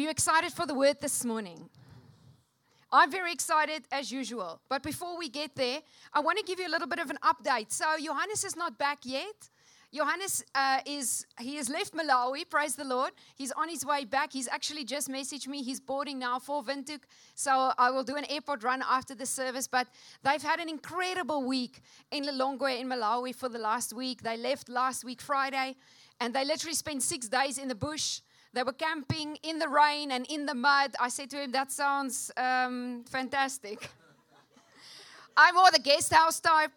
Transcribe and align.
Are 0.00 0.02
you 0.02 0.08
excited 0.08 0.50
for 0.54 0.64
the 0.64 0.72
word 0.72 0.96
this 1.02 1.26
morning? 1.26 1.68
I'm 2.90 3.10
very 3.10 3.34
excited 3.34 3.82
as 3.92 4.10
usual. 4.10 4.58
But 4.70 4.82
before 4.82 5.18
we 5.18 5.28
get 5.28 5.54
there, 5.54 5.80
I 6.14 6.20
want 6.20 6.38
to 6.38 6.44
give 6.44 6.58
you 6.58 6.66
a 6.66 6.72
little 6.72 6.88
bit 6.88 7.00
of 7.00 7.10
an 7.10 7.18
update. 7.22 7.70
So, 7.70 7.84
Johannes 8.02 8.42
is 8.42 8.56
not 8.56 8.78
back 8.78 9.00
yet. 9.04 9.50
Johannes 9.92 10.42
uh, 10.54 10.78
is, 10.86 11.26
he 11.38 11.56
has 11.56 11.68
left 11.68 11.92
Malawi, 11.92 12.48
praise 12.48 12.76
the 12.76 12.84
Lord. 12.84 13.10
He's 13.36 13.52
on 13.52 13.68
his 13.68 13.84
way 13.84 14.06
back. 14.06 14.32
He's 14.32 14.48
actually 14.48 14.84
just 14.84 15.10
messaged 15.10 15.46
me. 15.46 15.62
He's 15.62 15.80
boarding 15.80 16.18
now 16.18 16.38
for 16.38 16.64
Windhoek. 16.64 17.02
So 17.34 17.72
I 17.76 17.90
will 17.90 18.02
do 18.02 18.16
an 18.16 18.24
airport 18.30 18.64
run 18.64 18.82
after 18.88 19.14
the 19.14 19.26
service. 19.26 19.68
But 19.68 19.86
they've 20.22 20.42
had 20.42 20.60
an 20.60 20.70
incredible 20.70 21.44
week 21.44 21.82
in 22.10 22.24
Lilongwe 22.24 22.80
in 22.80 22.88
Malawi 22.88 23.34
for 23.34 23.50
the 23.50 23.58
last 23.58 23.92
week. 23.92 24.22
They 24.22 24.38
left 24.38 24.70
last 24.70 25.04
week, 25.04 25.20
Friday, 25.20 25.76
and 26.18 26.32
they 26.32 26.46
literally 26.46 26.74
spent 26.74 27.02
six 27.02 27.28
days 27.28 27.58
in 27.58 27.68
the 27.68 27.74
bush 27.74 28.22
they 28.52 28.62
were 28.62 28.72
camping 28.72 29.38
in 29.42 29.58
the 29.58 29.68
rain 29.68 30.10
and 30.10 30.26
in 30.28 30.46
the 30.46 30.54
mud. 30.54 30.96
I 30.98 31.08
said 31.08 31.30
to 31.30 31.36
him, 31.36 31.52
That 31.52 31.70
sounds 31.70 32.30
um, 32.36 33.04
fantastic. 33.08 33.90
I'm 35.36 35.54
more 35.54 35.70
the 35.70 35.78
guest 35.78 36.12
house 36.12 36.40
type. 36.40 36.72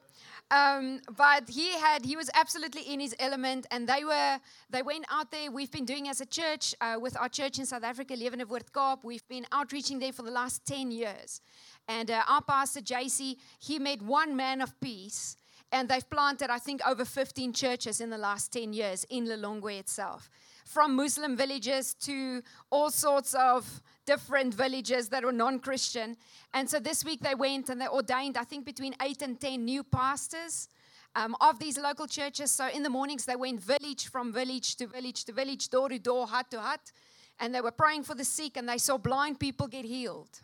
Um, 0.52 1.00
but 1.18 1.50
he 1.50 1.72
had 1.72 2.06
he 2.06 2.16
was 2.16 2.30
absolutely 2.36 2.84
in 2.84 3.00
his 3.00 3.16
element 3.18 3.66
and 3.72 3.88
they 3.88 4.04
were 4.04 4.40
they 4.70 4.84
went 4.84 5.06
out 5.10 5.32
there 5.32 5.50
we've 5.50 5.72
been 5.72 5.86
doing 5.86 6.08
as 6.10 6.22
a 6.22 6.28
church 6.28 6.76
uh, 6.80 6.98
with 7.02 7.18
our 7.18 7.30
church 7.30 7.58
in 7.58 7.66
south 7.66 7.84
africa 7.84 8.14
Woord 8.14 8.70
Kaap 8.72 9.04
we've 9.04 9.28
been 9.28 9.48
outreaching 9.52 9.98
there 9.98 10.12
for 10.14 10.22
the 10.22 10.30
last 10.30 10.64
10 10.68 10.92
years 10.92 11.42
and 11.88 12.12
uh, 12.12 12.22
our 12.28 12.44
pastor 12.44 12.82
jc 12.82 13.38
he 13.58 13.80
made 13.80 14.04
one 14.04 14.36
man 14.36 14.62
of 14.62 14.80
peace 14.80 15.38
and 15.72 15.90
they've 15.90 16.08
planted 16.08 16.52
i 16.52 16.60
think 16.60 16.82
over 16.88 17.06
15 17.06 17.52
churches 17.54 18.00
in 18.00 18.12
the 18.12 18.18
last 18.18 18.54
10 18.54 18.74
years 18.74 19.06
in 19.10 19.26
lilongwe 19.26 19.80
itself 19.80 20.30
from 20.66 20.96
Muslim 20.96 21.36
villages 21.36 21.94
to 21.96 22.42
all 22.70 22.90
sorts 22.90 23.34
of 23.34 23.82
different 24.06 24.54
villages 24.54 25.10
that 25.10 25.24
were 25.24 25.32
non 25.32 25.60
Christian. 25.60 26.18
And 26.54 26.70
so 26.70 26.80
this 26.80 27.04
week 27.04 27.22
they 27.22 27.36
went 27.36 27.70
and 27.70 27.80
they 27.80 27.88
ordained, 27.88 28.38
I 28.38 28.44
think, 28.44 28.66
between 28.66 28.96
eight 29.02 29.22
and 29.22 29.40
10 29.40 29.64
new 29.64 29.84
pastors. 29.84 30.70
Um, 31.16 31.36
of 31.42 31.60
these 31.60 31.78
local 31.78 32.08
churches. 32.08 32.50
So 32.50 32.68
in 32.70 32.82
the 32.82 32.90
mornings, 32.90 33.26
they 33.26 33.36
went 33.36 33.60
village 33.60 34.08
from 34.08 34.34
village 34.34 34.78
to 34.78 34.88
village 34.88 35.26
to 35.26 35.32
village, 35.32 35.70
door 35.70 35.88
to 35.90 36.00
door, 36.00 36.26
hut 36.26 36.50
to 36.50 36.60
hut. 36.60 36.92
And 37.40 37.54
they 37.54 37.62
were 37.62 37.70
praying 37.70 38.06
for 38.06 38.16
the 38.16 38.26
sick, 38.26 38.58
and 38.58 38.68
they 38.68 38.80
saw 38.80 38.98
blind 38.98 39.40
people 39.40 39.68
get 39.68 39.86
healed 39.86 40.42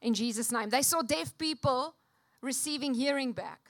in 0.00 0.14
Jesus' 0.14 0.52
name. 0.52 0.70
They 0.70 0.82
saw 0.82 1.02
deaf 1.02 1.36
people 1.36 1.94
receiving 2.40 2.94
hearing 2.94 3.32
back. 3.32 3.65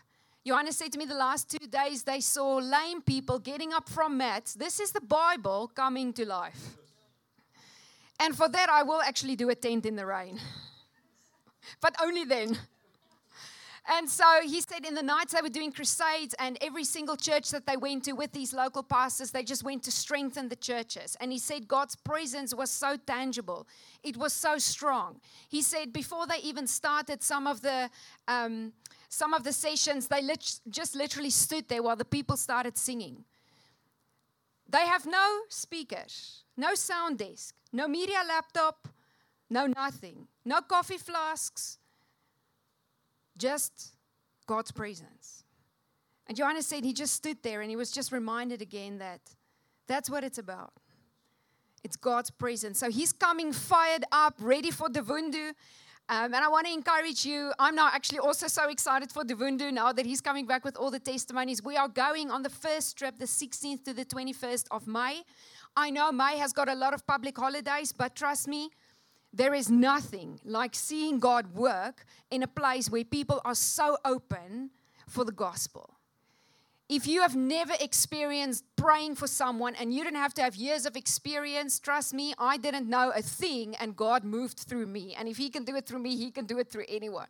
Johannes 0.46 0.76
said 0.76 0.92
to 0.92 0.98
me 0.98 1.06
the 1.06 1.14
last 1.14 1.50
two 1.50 1.66
days 1.66 2.04
they 2.04 2.20
saw 2.20 2.58
lame 2.58 3.02
people 3.02 3.40
getting 3.40 3.72
up 3.72 3.88
from 3.88 4.16
mats. 4.16 4.54
This 4.54 4.78
is 4.78 4.92
the 4.92 5.00
Bible 5.00 5.72
coming 5.74 6.12
to 6.12 6.24
life. 6.24 6.76
And 8.20 8.36
for 8.36 8.48
that, 8.48 8.68
I 8.70 8.84
will 8.84 9.02
actually 9.02 9.34
do 9.34 9.50
a 9.50 9.56
tent 9.56 9.86
in 9.86 9.96
the 9.96 10.06
rain, 10.06 10.38
but 11.80 11.96
only 12.00 12.24
then. 12.24 12.56
And 13.88 14.08
so 14.08 14.24
he 14.42 14.60
said 14.60 14.84
in 14.84 14.94
the 14.94 15.02
nights 15.02 15.32
they 15.32 15.42
were 15.42 15.48
doing 15.48 15.72
crusades, 15.72 16.34
and 16.38 16.56
every 16.60 16.84
single 16.84 17.16
church 17.16 17.50
that 17.50 17.66
they 17.66 17.76
went 17.76 18.04
to 18.04 18.12
with 18.12 18.30
these 18.30 18.52
local 18.52 18.84
pastors, 18.84 19.32
they 19.32 19.42
just 19.42 19.64
went 19.64 19.82
to 19.84 19.90
strengthen 19.90 20.48
the 20.48 20.56
churches. 20.56 21.16
And 21.20 21.32
he 21.32 21.38
said 21.38 21.66
God's 21.66 21.96
presence 21.96 22.54
was 22.54 22.70
so 22.70 22.96
tangible, 22.96 23.66
it 24.04 24.16
was 24.16 24.32
so 24.32 24.58
strong. 24.58 25.20
He 25.48 25.62
said 25.62 25.92
before 25.92 26.28
they 26.28 26.38
even 26.38 26.68
started 26.68 27.22
some 27.22 27.48
of 27.48 27.62
the 27.62 27.90
um, 28.28 28.72
some 29.08 29.34
of 29.34 29.44
the 29.44 29.52
sessions, 29.52 30.08
they 30.08 30.22
lit- 30.22 30.60
just 30.68 30.94
literally 30.94 31.30
stood 31.30 31.68
there 31.68 31.82
while 31.82 31.96
the 31.96 32.04
people 32.04 32.36
started 32.36 32.76
singing. 32.76 33.24
They 34.68 34.86
have 34.86 35.06
no 35.06 35.40
speakers, 35.48 36.44
no 36.56 36.74
sound 36.74 37.18
desk, 37.18 37.54
no 37.72 37.86
media 37.86 38.22
laptop, 38.26 38.88
no 39.48 39.66
nothing, 39.66 40.26
no 40.44 40.60
coffee 40.60 40.98
flasks, 40.98 41.78
just 43.36 43.92
God's 44.46 44.72
presence. 44.72 45.44
And 46.26 46.36
Johannes 46.36 46.66
said 46.66 46.84
he 46.84 46.92
just 46.92 47.14
stood 47.14 47.42
there 47.42 47.60
and 47.60 47.70
he 47.70 47.76
was 47.76 47.90
just 47.90 48.10
reminded 48.10 48.60
again 48.60 48.98
that 48.98 49.20
that's 49.86 50.10
what 50.10 50.24
it's 50.24 50.38
about. 50.38 50.72
It's 51.84 51.96
God's 51.96 52.30
presence. 52.30 52.80
So 52.80 52.90
he's 52.90 53.12
coming 53.12 53.52
fired 53.52 54.04
up, 54.10 54.34
ready 54.40 54.72
for 54.72 54.88
the 54.88 55.02
Wundu. 55.02 55.52
Um, 56.08 56.34
and 56.34 56.36
I 56.36 56.48
want 56.48 56.68
to 56.68 56.72
encourage 56.72 57.26
you. 57.26 57.52
I'm 57.58 57.74
now 57.74 57.88
actually 57.92 58.20
also 58.20 58.46
so 58.46 58.68
excited 58.68 59.10
for 59.10 59.24
Devundu 59.24 59.72
now 59.72 59.92
that 59.92 60.06
he's 60.06 60.20
coming 60.20 60.46
back 60.46 60.64
with 60.64 60.76
all 60.76 60.90
the 60.90 61.00
testimonies. 61.00 61.64
We 61.64 61.76
are 61.76 61.88
going 61.88 62.30
on 62.30 62.42
the 62.42 62.48
first 62.48 62.96
trip, 62.96 63.18
the 63.18 63.24
16th 63.24 63.84
to 63.86 63.92
the 63.92 64.04
21st 64.04 64.66
of 64.70 64.86
May. 64.86 65.22
I 65.76 65.90
know 65.90 66.12
May 66.12 66.38
has 66.38 66.52
got 66.52 66.68
a 66.68 66.74
lot 66.76 66.94
of 66.94 67.04
public 67.08 67.36
holidays, 67.36 67.92
but 67.92 68.14
trust 68.14 68.46
me, 68.46 68.70
there 69.32 69.52
is 69.52 69.68
nothing 69.68 70.38
like 70.44 70.76
seeing 70.76 71.18
God 71.18 71.54
work 71.54 72.06
in 72.30 72.44
a 72.44 72.46
place 72.46 72.88
where 72.88 73.04
people 73.04 73.40
are 73.44 73.56
so 73.56 73.98
open 74.04 74.70
for 75.08 75.24
the 75.24 75.32
gospel. 75.32 75.95
If 76.88 77.08
you 77.08 77.22
have 77.22 77.34
never 77.34 77.74
experienced 77.80 78.64
praying 78.76 79.16
for 79.16 79.26
someone 79.26 79.74
and 79.74 79.92
you 79.92 80.04
don't 80.04 80.14
have 80.14 80.34
to 80.34 80.42
have 80.42 80.54
years 80.54 80.86
of 80.86 80.96
experience, 80.96 81.80
trust 81.80 82.14
me, 82.14 82.32
I 82.38 82.58
didn't 82.58 82.88
know 82.88 83.10
a 83.10 83.22
thing 83.22 83.74
and 83.80 83.96
God 83.96 84.22
moved 84.22 84.60
through 84.60 84.86
me. 84.86 85.14
And 85.18 85.28
if 85.28 85.36
He 85.36 85.50
can 85.50 85.64
do 85.64 85.74
it 85.74 85.86
through 85.86 85.98
me, 85.98 86.16
He 86.16 86.30
can 86.30 86.46
do 86.46 86.58
it 86.58 86.70
through 86.70 86.84
anyone. 86.88 87.26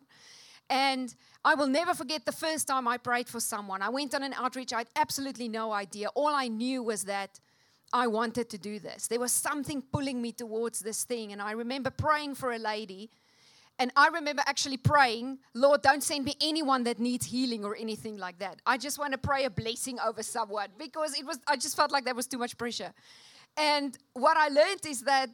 And 0.69 1.15
I 1.43 1.55
will 1.55 1.67
never 1.67 1.95
forget 1.95 2.25
the 2.25 2.31
first 2.31 2.67
time 2.67 2.87
I 2.87 2.97
prayed 2.97 3.27
for 3.27 3.39
someone. 3.39 3.81
I 3.81 3.89
went 3.89 4.13
on 4.13 4.21
an 4.21 4.33
outreach, 4.33 4.73
I 4.73 4.79
had 4.79 4.89
absolutely 4.95 5.47
no 5.47 5.71
idea. 5.71 6.09
All 6.09 6.35
I 6.35 6.49
knew 6.49 6.83
was 6.83 7.05
that 7.05 7.39
I 7.91 8.07
wanted 8.07 8.49
to 8.51 8.57
do 8.59 8.77
this. 8.79 9.07
There 9.07 9.19
was 9.19 9.31
something 9.31 9.81
pulling 9.81 10.21
me 10.21 10.33
towards 10.33 10.81
this 10.81 11.03
thing. 11.03 11.31
And 11.31 11.41
I 11.41 11.51
remember 11.51 11.89
praying 11.89 12.35
for 12.35 12.51
a 12.51 12.59
lady 12.59 13.09
and 13.79 13.91
I 13.95 14.07
remember 14.07 14.41
actually 14.45 14.77
praying, 14.77 15.37
Lord, 15.53 15.83
don't 15.83 16.01
send 16.01 16.25
me 16.25 16.35
anyone 16.41 16.83
that 16.85 16.99
needs 16.99 17.27
healing 17.27 17.63
or 17.63 17.75
anything 17.75 18.17
like 18.17 18.39
that. 18.39 18.59
I 18.65 18.77
just 18.77 18.97
want 18.97 19.11
to 19.11 19.19
pray 19.19 19.45
a 19.45 19.51
blessing 19.51 19.99
over 19.99 20.23
someone 20.23 20.69
because 20.79 21.17
it 21.17 21.25
was 21.25 21.39
I 21.47 21.57
just 21.57 21.75
felt 21.75 21.91
like 21.91 22.03
there 22.03 22.15
was 22.15 22.27
too 22.27 22.39
much 22.39 22.57
pressure. 22.57 22.91
And 23.55 23.95
what 24.13 24.35
I 24.37 24.47
learned 24.47 24.85
is 24.87 25.01
that 25.01 25.29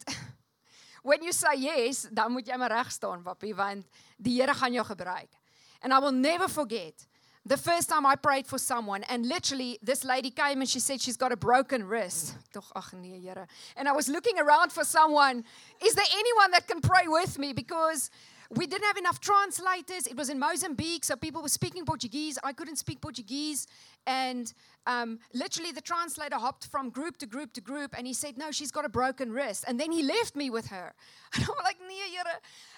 when 1.04 1.24
you 1.24 1.32
say 1.32 1.56
yes, 1.58 2.08
dan 2.14 2.32
moet 2.32 2.48
jy 2.48 2.58
maar 2.58 2.72
reg 2.72 2.92
staan, 2.92 3.24
want 3.24 3.40
die 3.40 4.32
Here 4.32 4.54
gaan 4.54 4.74
jou 4.74 4.84
gebruik. 4.84 5.30
And 5.82 5.94
I 5.94 6.00
will 6.00 6.12
never 6.14 6.48
forget 6.48 7.08
the 7.46 7.58
first 7.58 7.90
time 7.90 8.06
I 8.06 8.16
prayed 8.16 8.48
for 8.48 8.58
someone, 8.58 9.04
and 9.04 9.26
literally 9.26 9.78
this 9.84 10.06
lady 10.06 10.30
came 10.30 10.62
and 10.62 10.70
she 10.70 10.80
said 10.80 11.02
she's 11.02 11.18
got 11.18 11.34
a 11.34 11.36
broken 11.36 11.84
wrist. 11.84 12.36
And 13.76 13.90
I 13.90 13.92
was 13.92 14.08
looking 14.08 14.40
around 14.40 14.72
for 14.72 14.86
someone. 14.86 15.44
Is 15.84 15.94
there 15.94 16.06
anyone 16.14 16.52
that 16.52 16.68
can 16.68 16.80
pray 16.80 17.08
with 17.08 17.38
me? 17.38 17.52
Because 17.52 18.10
we 18.56 18.68
didn't 18.68 18.86
have 18.86 18.98
enough 18.98 19.20
translators. 19.20 20.08
It 20.08 20.16
was 20.16 20.30
in 20.30 20.40
Mozambique, 20.40 21.04
so 21.04 21.16
people 21.16 21.42
were 21.42 21.50
speaking 21.50 21.86
Portuguese. 21.86 22.38
I 22.44 22.54
couldn't 22.54 22.78
speak 22.78 23.02
Portuguese. 23.02 23.68
And 24.06 24.54
um, 24.86 25.20
literally, 25.34 25.72
the 25.72 25.82
translator 25.82 26.38
hopped 26.38 26.68
from 26.68 26.90
group 26.90 27.18
to 27.18 27.26
group 27.26 27.54
to 27.54 27.62
group, 27.62 27.96
and 27.98 28.06
he 28.06 28.14
said, 28.14 28.38
No, 28.38 28.52
she's 28.52 28.72
got 28.72 28.86
a 28.86 28.90
broken 28.90 29.32
wrist. 29.32 29.66
And 29.68 29.80
then 29.80 29.92
he 29.92 30.04
left 30.04 30.36
me 30.36 30.50
with 30.50 30.68
her. 30.68 30.94
And 31.36 31.46
I'm 31.46 31.64
like, 31.64 31.78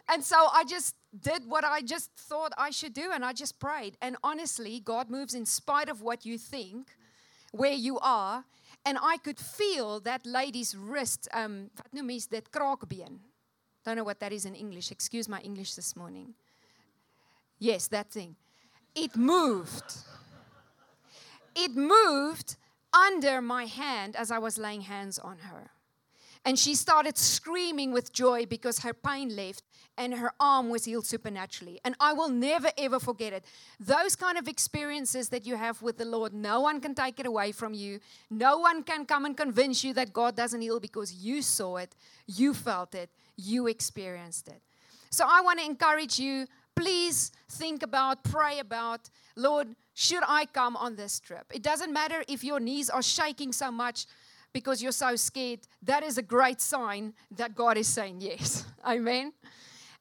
And 0.08 0.24
so 0.24 0.47
I 0.53 0.63
just 0.63 0.96
did 1.19 1.46
what 1.47 1.66
I 1.66 1.81
just 1.81 2.12
thought 2.16 2.53
I 2.57 2.69
should 2.69 2.94
do, 2.94 3.12
and 3.13 3.25
I 3.25 3.34
just 3.34 3.59
prayed. 3.59 3.97
And 4.02 4.16
honestly, 4.24 4.80
God 4.80 5.09
moves 5.09 5.34
in 5.34 5.46
spite 5.46 5.90
of 5.90 6.02
what 6.02 6.25
you 6.25 6.38
think, 6.38 6.96
where 7.52 7.74
you 7.74 8.00
are. 8.00 8.46
And 8.86 8.97
I 9.02 9.18
could 9.18 9.40
feel 9.40 10.00
that 10.02 10.25
lady's 10.25 10.75
wrist, 10.75 11.28
um, 11.34 11.72
wat 11.75 12.12
is 12.12 12.28
dit 12.28 12.52
kraakbeen. 12.52 13.19
Don't 13.85 13.96
know 13.97 14.03
what 14.03 14.19
that 14.19 14.34
is 14.34 14.46
in 14.46 14.56
English. 14.56 14.91
Excuse 14.91 15.29
my 15.29 15.40
English 15.41 15.75
this 15.75 15.96
morning. 15.96 16.34
Yes, 17.59 17.88
that 17.88 18.09
thing. 18.09 18.35
It 18.96 19.16
moved. 19.16 19.94
It 21.56 21.75
moved 21.75 22.56
under 22.94 23.41
my 23.41 23.66
hand 23.66 24.16
as 24.16 24.31
I 24.31 24.40
was 24.40 24.57
laying 24.57 24.81
hands 24.81 25.19
on 25.19 25.38
her. 25.40 25.69
And 26.47 26.59
she 26.59 26.75
started 26.75 27.18
screaming 27.18 27.91
with 27.91 28.13
joy 28.13 28.45
because 28.45 28.80
her 28.80 28.94
pain 28.94 29.36
left 29.36 29.63
and 29.98 30.13
her 30.13 30.31
arm 30.39 30.69
was 30.69 30.86
healed 30.86 31.07
supernaturally. 31.07 31.80
And 31.83 31.95
I 32.00 32.13
will 32.13 32.30
never 32.30 32.69
ever 32.77 33.00
forget 33.00 33.33
it. 33.33 33.45
Those 33.80 34.15
kind 34.15 34.38
of 34.38 34.48
experiences 34.48 35.30
that 35.30 35.48
you 35.48 35.56
have 35.56 35.81
with 35.81 35.98
the 35.98 36.06
Lord, 36.06 36.33
no 36.33 36.62
one 36.62 36.81
can 36.81 36.94
take 36.94 37.19
it 37.19 37.25
away 37.25 37.51
from 37.51 37.74
you. 37.74 38.00
No 38.30 38.60
one 38.60 38.83
can 38.83 39.06
come 39.06 39.25
and 39.25 39.36
convince 39.36 39.83
you 39.83 39.94
that 39.95 40.13
God 40.13 40.36
doesn't 40.36 40.62
heal 40.62 40.80
because 40.80 41.13
you 41.13 41.42
saw 41.42 41.77
it, 41.77 41.95
you 42.27 42.54
felt 42.54 42.94
it, 42.94 43.10
you 43.38 43.68
experienced 43.68 44.48
it. 44.48 44.62
So 45.10 45.26
I 45.28 45.42
want 45.42 45.60
to 45.60 45.66
encourage 45.66 46.20
you 46.20 46.48
please 46.76 47.32
think 47.50 47.84
about, 47.84 48.24
pray 48.24 48.60
about, 48.60 49.10
Lord, 49.36 49.76
should 49.94 50.24
I 50.28 50.46
come 50.46 50.76
on 50.76 50.96
this 50.96 51.20
trip? 51.20 51.46
It 51.54 51.64
doesn't 51.64 51.92
matter 51.92 52.24
if 52.28 52.44
your 52.44 52.60
knees 52.60 52.90
are 52.90 53.02
shaking 53.02 53.54
so 53.54 53.72
much 53.72 54.06
because 54.54 54.84
you're 54.84 54.92
so 54.92 55.16
scared. 55.16 55.62
That 55.84 56.04
is 56.04 56.18
a 56.18 56.22
great 56.22 56.62
sign 56.62 57.14
that 57.32 57.56
God 57.56 57.78
is 57.78 57.88
saying 57.88 58.18
yes. 58.20 58.66
Amen. 58.86 59.34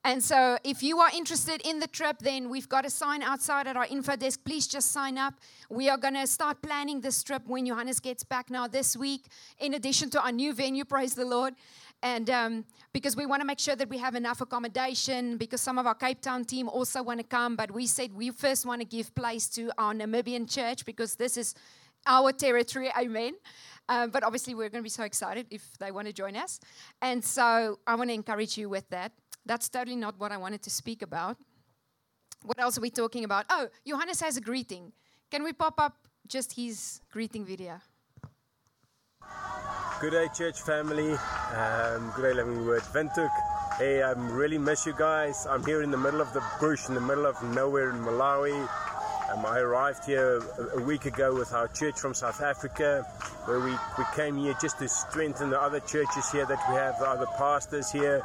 And 0.06 0.22
so, 0.22 0.58
if 0.64 0.82
you 0.82 0.98
are 0.98 1.08
interested 1.14 1.62
in 1.64 1.78
the 1.78 1.86
trip, 1.86 2.18
then 2.18 2.50
we've 2.50 2.68
got 2.68 2.84
a 2.84 2.90
sign 2.90 3.22
outside 3.22 3.66
at 3.66 3.74
our 3.74 3.86
info 3.86 4.16
desk. 4.16 4.40
Please 4.44 4.66
just 4.66 4.92
sign 4.92 5.16
up. 5.16 5.32
We 5.70 5.88
are 5.88 5.96
going 5.96 6.12
to 6.12 6.26
start 6.26 6.60
planning 6.60 7.00
this 7.00 7.22
trip 7.22 7.46
when 7.46 7.64
Johannes 7.64 8.00
gets 8.00 8.22
back 8.22 8.50
now 8.50 8.68
this 8.68 8.98
week, 8.98 9.24
in 9.58 9.72
addition 9.72 10.10
to 10.10 10.22
our 10.22 10.30
new 10.30 10.52
venue, 10.52 10.84
praise 10.84 11.14
the 11.14 11.24
Lord. 11.24 11.54
And 12.04 12.28
um, 12.28 12.64
because 12.92 13.16
we 13.16 13.24
want 13.24 13.40
to 13.40 13.46
make 13.46 13.58
sure 13.58 13.74
that 13.74 13.88
we 13.88 13.96
have 13.96 14.14
enough 14.14 14.42
accommodation, 14.42 15.38
because 15.38 15.62
some 15.62 15.78
of 15.78 15.86
our 15.86 15.94
Cape 15.94 16.20
Town 16.20 16.44
team 16.44 16.68
also 16.68 17.02
want 17.02 17.18
to 17.18 17.24
come, 17.24 17.56
but 17.56 17.70
we 17.70 17.86
said 17.86 18.12
we 18.12 18.30
first 18.30 18.66
want 18.66 18.82
to 18.82 18.84
give 18.84 19.14
place 19.14 19.48
to 19.48 19.72
our 19.78 19.94
Namibian 19.94 20.48
church 20.48 20.84
because 20.84 21.16
this 21.16 21.38
is 21.38 21.54
our 22.06 22.30
territory. 22.30 22.90
Amen. 22.94 23.32
Um, 23.88 24.10
but 24.10 24.22
obviously, 24.22 24.54
we're 24.54 24.68
going 24.68 24.82
to 24.82 24.86
be 24.86 24.90
so 24.90 25.04
excited 25.04 25.46
if 25.50 25.78
they 25.78 25.90
want 25.90 26.06
to 26.06 26.12
join 26.12 26.36
us. 26.36 26.60
And 27.00 27.24
so 27.24 27.78
I 27.86 27.94
want 27.94 28.10
to 28.10 28.14
encourage 28.14 28.58
you 28.58 28.68
with 28.68 28.86
that. 28.90 29.12
That's 29.46 29.70
totally 29.70 29.96
not 29.96 30.18
what 30.18 30.30
I 30.30 30.36
wanted 30.36 30.62
to 30.64 30.70
speak 30.70 31.00
about. 31.00 31.38
What 32.42 32.60
else 32.60 32.76
are 32.76 32.82
we 32.82 32.90
talking 32.90 33.24
about? 33.24 33.46
Oh, 33.48 33.68
Johannes 33.86 34.20
has 34.20 34.36
a 34.36 34.42
greeting. 34.42 34.92
Can 35.30 35.42
we 35.42 35.54
pop 35.54 35.80
up 35.80 35.96
just 36.28 36.52
his 36.52 37.00
greeting 37.10 37.46
video? 37.46 37.80
Good 40.00 40.10
day, 40.10 40.28
church 40.34 40.60
family. 40.60 41.12
Um, 41.12 42.12
good 42.14 42.22
day, 42.22 42.34
Living 42.34 42.66
Word. 42.66 42.82
Windhoek. 42.92 43.30
Hey, 43.78 44.02
I 44.02 44.10
really 44.12 44.58
miss 44.58 44.84
you 44.84 44.92
guys. 44.92 45.46
I'm 45.48 45.64
here 45.64 45.82
in 45.82 45.90
the 45.90 45.96
middle 45.96 46.20
of 46.20 46.32
the 46.32 46.42
bush, 46.60 46.88
in 46.88 46.94
the 46.94 47.00
middle 47.00 47.26
of 47.26 47.42
nowhere 47.42 47.90
in 47.90 47.96
Malawi. 47.96 48.68
Um, 49.32 49.46
I 49.46 49.58
arrived 49.60 50.04
here 50.04 50.42
a, 50.58 50.78
a, 50.78 50.82
week 50.82 51.06
ago 51.06 51.34
with 51.34 51.52
our 51.54 51.68
church 51.68 51.98
from 51.98 52.12
South 52.12 52.42
Africa, 52.42 53.06
where 53.46 53.60
we, 53.60 53.70
we 53.70 54.04
came 54.14 54.36
here 54.36 54.54
just 54.60 54.78
to 54.80 54.88
strengthen 54.88 55.50
the 55.50 55.60
other 55.60 55.80
churches 55.80 56.30
here 56.30 56.44
that 56.44 56.58
we 56.68 56.74
have, 56.74 56.98
the 56.98 57.08
other 57.08 57.26
pastors 57.38 57.90
here. 57.90 58.22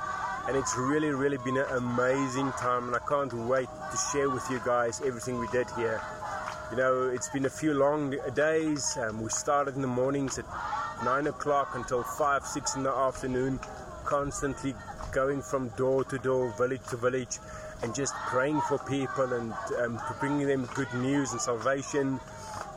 And 0.48 0.58
it's 0.58 0.76
really, 0.78 1.10
really 1.10 1.38
been 1.38 1.58
an 1.58 1.66
amazing 1.72 2.52
time, 2.54 2.88
and 2.88 2.96
I 2.96 3.00
can't 3.08 3.34
wait 3.34 3.70
to 3.92 3.98
share 4.12 4.30
with 4.30 4.50
you 4.50 4.60
guys 4.66 5.02
everything 5.06 5.40
we 5.40 5.48
did 5.48 5.68
here. 5.78 6.02
You 6.72 6.78
know, 6.78 7.10
it's 7.10 7.30
been 7.30 7.46
a 7.46 7.50
few 7.50 7.74
long 7.74 8.16
days. 8.36 8.98
Um, 8.98 9.22
we 9.22 9.30
started 9.30 9.76
in 9.76 9.82
the 9.82 9.88
mornings 9.88 10.38
at 10.38 10.46
9 11.04 11.28
o'clock 11.28 11.76
until 11.76 12.04
5, 12.04 12.46
6 12.46 12.76
in 12.76 12.84
the 12.84 12.92
afternoon, 12.92 13.60
constantly 14.06 14.76
going 15.12 15.42
from 15.42 15.70
door 15.70 16.04
to 16.06 16.18
door, 16.18 16.54
village 16.58 16.82
to 16.90 16.98
village, 16.98 17.38
and 17.84 17.96
just 17.96 18.14
praying 18.28 18.60
for 18.68 18.78
people 18.80 19.34
and 19.34 19.54
um, 19.80 20.00
bringing 20.20 20.48
them 20.48 20.68
good 20.76 20.94
news 20.96 21.32
and 21.32 21.40
salvation. 21.40 22.20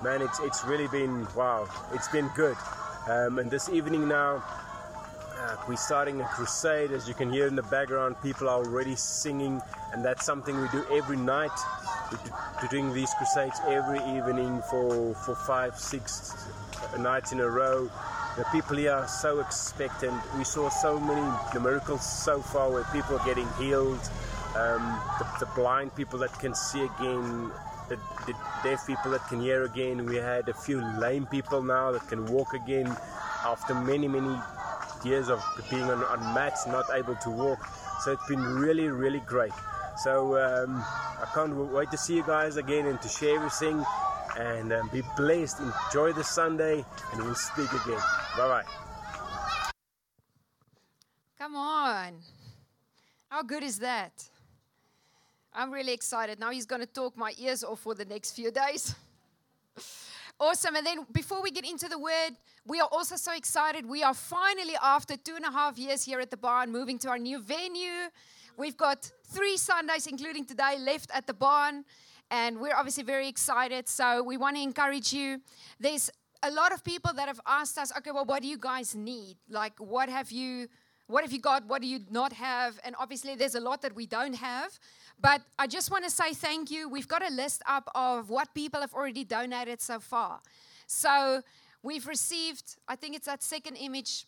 Man, 0.04 0.22
it's, 0.22 0.38
it's 0.40 0.64
really 0.64 0.86
been, 0.88 1.26
wow, 1.34 1.68
it's 1.92 2.08
been 2.08 2.30
good. 2.36 2.56
Um, 3.08 3.38
and 3.38 3.50
this 3.50 3.68
evening 3.68 4.06
now, 4.06 4.44
uh, 5.38 5.56
we're 5.68 5.76
starting 5.76 6.20
a 6.20 6.24
crusade. 6.24 6.92
As 6.92 7.08
you 7.08 7.14
can 7.14 7.32
hear 7.32 7.48
in 7.48 7.56
the 7.56 7.64
background, 7.64 8.14
people 8.22 8.48
are 8.48 8.64
already 8.64 8.94
singing, 8.94 9.60
and 9.92 10.04
that's 10.04 10.24
something 10.24 10.60
we 10.60 10.68
do 10.68 10.84
every 10.92 11.16
night. 11.16 11.50
We're 12.62 12.68
doing 12.68 12.92
these 12.94 13.12
crusades 13.14 13.58
every 13.66 13.98
evening 13.98 14.62
for, 14.70 15.14
for 15.14 15.34
five, 15.34 15.76
six 15.76 16.32
nights 16.98 17.32
in 17.32 17.40
a 17.40 17.48
row. 17.48 17.90
The 18.36 18.44
people 18.52 18.76
here 18.76 18.92
are 18.92 19.08
so 19.08 19.40
expectant. 19.40 20.20
We 20.36 20.44
saw 20.44 20.70
so 20.70 20.98
many 20.98 21.60
miracles 21.60 22.04
so 22.04 22.40
far 22.40 22.70
where 22.70 22.84
people 22.92 23.18
are 23.18 23.24
getting 23.24 23.48
healed 23.58 24.00
um, 24.56 25.00
the, 25.18 25.46
the, 25.46 25.46
blind 25.54 25.94
people 25.94 26.18
that 26.18 26.32
can 26.38 26.54
see 26.54 26.82
again, 26.82 27.50
the, 27.88 27.96
the, 28.26 28.34
deaf 28.62 28.86
people 28.86 29.10
that 29.12 29.26
can 29.28 29.40
hear 29.40 29.64
again. 29.64 30.04
We 30.04 30.16
had 30.16 30.48
a 30.48 30.54
few 30.54 30.82
lame 30.98 31.26
people 31.26 31.62
now 31.62 31.92
that 31.92 32.06
can 32.08 32.26
walk 32.26 32.52
again 32.52 32.94
after 33.44 33.74
many, 33.74 34.08
many 34.08 34.36
years 35.04 35.30
of 35.30 35.42
being 35.70 35.82
on, 35.84 36.04
on 36.04 36.34
mats, 36.34 36.66
not 36.66 36.84
able 36.92 37.16
to 37.16 37.30
walk. 37.30 37.66
So 38.02 38.12
it's 38.12 38.26
been 38.28 38.42
really, 38.42 38.88
really 38.88 39.20
great. 39.20 39.52
So 40.02 40.36
um, 40.38 40.76
I 40.76 41.28
can't 41.34 41.54
wait 41.72 41.90
to 41.90 41.96
see 41.96 42.16
you 42.16 42.24
guys 42.24 42.56
again 42.56 42.86
and 42.86 43.00
to 43.00 43.08
share 43.08 43.36
everything. 43.36 43.84
And 44.38 44.72
um, 44.72 44.88
be 44.92 45.02
blessed. 45.16 45.60
Enjoy 45.60 46.12
the 46.12 46.24
Sunday, 46.24 46.84
and 47.12 47.22
we'll 47.22 47.34
speak 47.34 47.70
again. 47.72 48.00
Bye 48.36 48.48
bye. 48.48 49.72
Come 51.38 51.56
on. 51.56 52.14
How 53.28 53.42
good 53.42 53.62
is 53.62 53.78
that? 53.80 54.12
I'm 55.54 55.70
really 55.70 55.92
excited. 55.92 56.40
Now 56.40 56.50
he's 56.50 56.66
going 56.66 56.80
to 56.80 56.86
talk 56.86 57.16
my 57.16 57.32
ears 57.38 57.62
off 57.62 57.80
for 57.80 57.94
the 57.94 58.04
next 58.04 58.32
few 58.32 58.50
days. 58.50 58.94
awesome. 60.40 60.76
And 60.76 60.86
then 60.86 61.06
before 61.12 61.42
we 61.42 61.50
get 61.50 61.68
into 61.68 61.88
the 61.88 61.98
word, 61.98 62.30
we 62.66 62.80
are 62.80 62.88
also 62.90 63.16
so 63.16 63.34
excited. 63.34 63.84
We 63.84 64.02
are 64.02 64.14
finally, 64.14 64.74
after 64.82 65.16
two 65.16 65.36
and 65.36 65.44
a 65.44 65.50
half 65.50 65.76
years 65.78 66.04
here 66.04 66.20
at 66.20 66.30
the 66.30 66.36
barn, 66.36 66.70
moving 66.70 66.98
to 67.00 67.08
our 67.10 67.18
new 67.18 67.40
venue. 67.40 68.08
We've 68.56 68.76
got 68.76 69.10
three 69.26 69.56
Sundays, 69.56 70.06
including 70.06 70.44
today, 70.44 70.78
left 70.78 71.10
at 71.12 71.26
the 71.26 71.34
barn. 71.34 71.84
And 72.32 72.58
we're 72.58 72.74
obviously 72.74 73.02
very 73.04 73.28
excited. 73.28 73.90
So 73.90 74.22
we 74.22 74.38
want 74.38 74.56
to 74.56 74.62
encourage 74.62 75.12
you. 75.12 75.42
There's 75.78 76.10
a 76.42 76.50
lot 76.50 76.72
of 76.72 76.82
people 76.82 77.12
that 77.12 77.28
have 77.28 77.40
asked 77.46 77.76
us, 77.76 77.92
okay, 77.98 78.10
well, 78.10 78.24
what 78.24 78.40
do 78.40 78.48
you 78.48 78.56
guys 78.56 78.94
need? 78.94 79.36
Like, 79.50 79.74
what 79.78 80.08
have 80.08 80.32
you. 80.32 80.68
What 81.08 81.24
have 81.24 81.32
you 81.32 81.40
got? 81.40 81.66
What 81.66 81.82
do 81.82 81.88
you 81.88 82.00
not 82.10 82.32
have? 82.32 82.80
And 82.84 82.96
obviously, 82.98 83.34
there's 83.34 83.54
a 83.54 83.60
lot 83.60 83.82
that 83.82 83.94
we 83.94 84.06
don't 84.06 84.32
have. 84.34 84.78
But 85.20 85.42
I 85.58 85.66
just 85.66 85.90
want 85.90 86.04
to 86.04 86.10
say 86.10 86.32
thank 86.32 86.70
you. 86.70 86.88
We've 86.88 87.06
got 87.06 87.22
a 87.22 87.30
list 87.30 87.62
up 87.66 87.90
of 87.94 88.30
what 88.30 88.54
people 88.54 88.80
have 88.80 88.94
already 88.94 89.24
donated 89.24 89.82
so 89.82 90.00
far. 90.00 90.40
So 90.86 91.42
we've 91.82 92.06
received, 92.06 92.76
I 92.88 92.96
think 92.96 93.14
it's 93.14 93.26
that 93.26 93.42
second 93.42 93.76
image. 93.76 94.26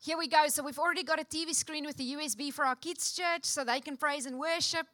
Here 0.00 0.18
we 0.18 0.26
go. 0.26 0.48
So 0.48 0.64
we've 0.64 0.80
already 0.80 1.04
got 1.04 1.20
a 1.20 1.24
TV 1.24 1.54
screen 1.54 1.86
with 1.86 1.96
the 1.96 2.14
USB 2.14 2.52
for 2.52 2.64
our 2.64 2.76
kids' 2.76 3.12
church 3.12 3.44
so 3.44 3.62
they 3.62 3.80
can 3.80 3.96
praise 3.96 4.26
and 4.26 4.36
worship, 4.36 4.86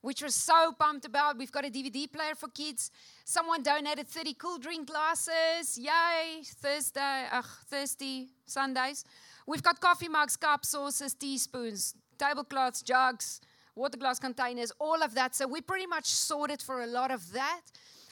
which 0.00 0.22
we're 0.22 0.28
so 0.28 0.72
pumped 0.78 1.04
about. 1.04 1.38
We've 1.38 1.52
got 1.52 1.64
a 1.64 1.70
DVD 1.70 2.10
player 2.10 2.34
for 2.34 2.48
kids. 2.48 2.90
Someone 3.24 3.62
donated 3.62 4.08
30 4.08 4.34
cool 4.34 4.58
drink 4.58 4.88
glasses. 4.88 5.78
Yay! 5.78 6.42
Thursday, 6.44 7.26
ugh, 7.32 7.46
thirsty 7.66 8.28
Sundays. 8.46 9.04
We've 9.46 9.62
got 9.62 9.80
coffee 9.80 10.08
mugs, 10.08 10.36
cups, 10.36 10.70
saucers, 10.70 11.14
teaspoons, 11.14 11.94
tablecloths, 12.18 12.82
jugs 12.82 13.40
water 13.78 13.96
glass 13.96 14.18
containers, 14.18 14.72
all 14.80 15.02
of 15.02 15.14
that. 15.14 15.34
So 15.34 15.46
we 15.46 15.60
pretty 15.60 15.86
much 15.86 16.06
sorted 16.06 16.60
for 16.60 16.82
a 16.82 16.86
lot 16.86 17.10
of 17.10 17.32
that. 17.32 17.60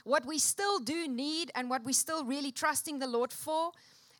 What 0.04 0.24
we 0.24 0.38
still 0.38 0.78
do 0.78 1.08
need 1.08 1.50
and 1.56 1.68
what 1.68 1.84
we're 1.84 1.92
still 1.92 2.24
really 2.24 2.52
trusting 2.52 3.00
the 3.00 3.08
Lord 3.08 3.32
for, 3.32 3.72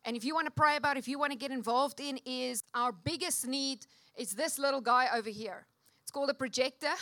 and 0.04 0.16
if 0.16 0.24
you 0.24 0.34
want 0.34 0.46
to 0.46 0.50
pray 0.50 0.76
about, 0.76 0.96
if 0.96 1.08
you 1.08 1.18
want 1.18 1.32
to 1.32 1.38
get 1.38 1.50
involved 1.50 2.00
in, 2.00 2.18
is 2.26 2.64
our 2.74 2.92
biggest 2.92 3.46
need 3.46 3.86
is 4.16 4.32
this 4.32 4.58
little 4.58 4.80
guy 4.80 5.08
over 5.14 5.30
here. 5.30 5.66
It's 6.02 6.10
called 6.10 6.30
a 6.30 6.34
projector. 6.34 6.94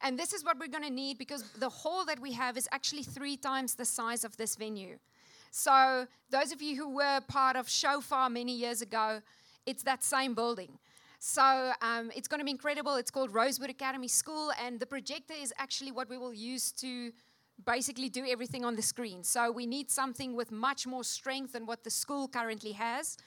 And 0.00 0.18
this 0.18 0.32
is 0.32 0.44
what 0.44 0.58
we're 0.58 0.68
going 0.68 0.84
to 0.84 0.90
need 0.90 1.18
because 1.18 1.42
the 1.58 1.68
hall 1.68 2.04
that 2.06 2.20
we 2.20 2.32
have 2.32 2.56
is 2.56 2.68
actually 2.72 3.02
three 3.02 3.36
times 3.36 3.74
the 3.74 3.84
size 3.84 4.24
of 4.24 4.36
this 4.36 4.56
venue. 4.56 4.98
So, 5.50 6.06
those 6.30 6.50
of 6.50 6.62
you 6.62 6.76
who 6.76 6.88
were 6.96 7.20
part 7.28 7.56
of 7.56 7.68
Shofar 7.68 8.30
many 8.30 8.54
years 8.54 8.80
ago, 8.80 9.20
it's 9.66 9.82
that 9.82 10.02
same 10.02 10.34
building. 10.34 10.78
So 11.24 11.72
um, 11.82 12.10
it's 12.16 12.26
going 12.26 12.40
to 12.40 12.44
be 12.44 12.50
incredible. 12.50 12.96
It's 12.96 13.10
called 13.12 13.32
Rosewood 13.32 13.70
Academy 13.70 14.08
School, 14.08 14.50
and 14.60 14.80
the 14.80 14.86
projector 14.86 15.34
is 15.40 15.54
actually 15.56 15.92
what 15.92 16.08
we 16.10 16.18
will 16.18 16.34
use 16.34 16.72
to 16.72 17.12
basically 17.64 18.08
do 18.08 18.26
everything 18.28 18.64
on 18.64 18.74
the 18.74 18.82
screen. 18.82 19.22
So 19.22 19.52
we 19.52 19.64
need 19.64 19.88
something 19.88 20.34
with 20.34 20.50
much 20.50 20.84
more 20.84 21.04
strength 21.04 21.52
than 21.52 21.64
what 21.64 21.84
the 21.84 21.90
school 21.90 22.26
currently 22.26 22.72
has, 22.72 23.18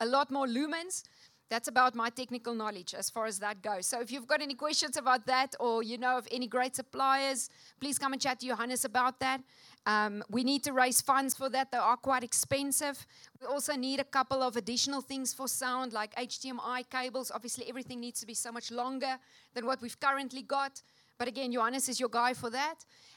a 0.00 0.06
lot 0.06 0.32
more 0.32 0.48
lumens. 0.48 1.04
That's 1.50 1.68
about 1.68 1.94
my 1.94 2.08
technical 2.08 2.54
knowledge 2.54 2.94
as 2.94 3.10
far 3.10 3.26
as 3.26 3.38
that 3.40 3.60
goes. 3.62 3.86
So 3.86 4.00
if 4.00 4.10
you've 4.10 4.26
got 4.26 4.40
any 4.40 4.54
questions 4.54 4.96
about 4.96 5.26
that 5.26 5.54
or 5.60 5.82
you 5.82 5.98
know 5.98 6.16
of 6.16 6.26
any 6.32 6.46
great 6.46 6.74
suppliers, 6.74 7.50
please 7.80 7.98
come 7.98 8.12
and 8.14 8.20
chat 8.20 8.40
to 8.40 8.46
Johannes 8.46 8.84
about 8.84 9.20
that. 9.20 9.42
Um, 9.86 10.24
we 10.30 10.42
need 10.42 10.64
to 10.64 10.72
raise 10.72 11.02
funds 11.02 11.34
for 11.34 11.50
that. 11.50 11.70
They 11.70 11.76
are 11.76 11.98
quite 11.98 12.24
expensive. 12.24 13.06
We 13.40 13.46
also 13.46 13.74
need 13.74 14.00
a 14.00 14.04
couple 14.04 14.42
of 14.42 14.56
additional 14.56 15.02
things 15.02 15.34
for 15.34 15.46
sound, 15.46 15.92
like 15.92 16.14
HDMI 16.16 16.88
cables. 16.88 17.30
Obviously, 17.32 17.68
everything 17.68 18.00
needs 18.00 18.20
to 18.20 18.26
be 18.26 18.34
so 18.34 18.50
much 18.50 18.70
longer 18.70 19.18
than 19.52 19.66
what 19.66 19.82
we've 19.82 20.00
currently 20.00 20.42
got. 20.42 20.80
But 21.18 21.28
again, 21.28 21.52
Johannes 21.52 21.88
is 21.88 22.00
your 22.00 22.08
guy 22.08 22.32
for 22.32 22.48
that. 22.50 22.76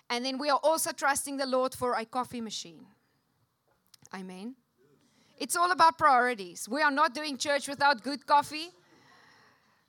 And 0.09 0.23
then 0.23 0.37
we 0.37 0.49
are 0.49 0.59
also 0.61 0.91
trusting 0.91 1.37
the 1.37 1.45
Lord 1.45 1.73
for 1.73 1.93
a 1.93 2.05
coffee 2.05 2.41
machine. 2.41 2.85
Amen. 4.13 4.55
It's 5.37 5.55
all 5.55 5.71
about 5.71 5.97
priorities. 5.97 6.67
We 6.67 6.81
are 6.81 6.91
not 6.91 7.13
doing 7.13 7.37
church 7.37 7.67
without 7.67 8.03
good 8.03 8.25
coffee. 8.25 8.69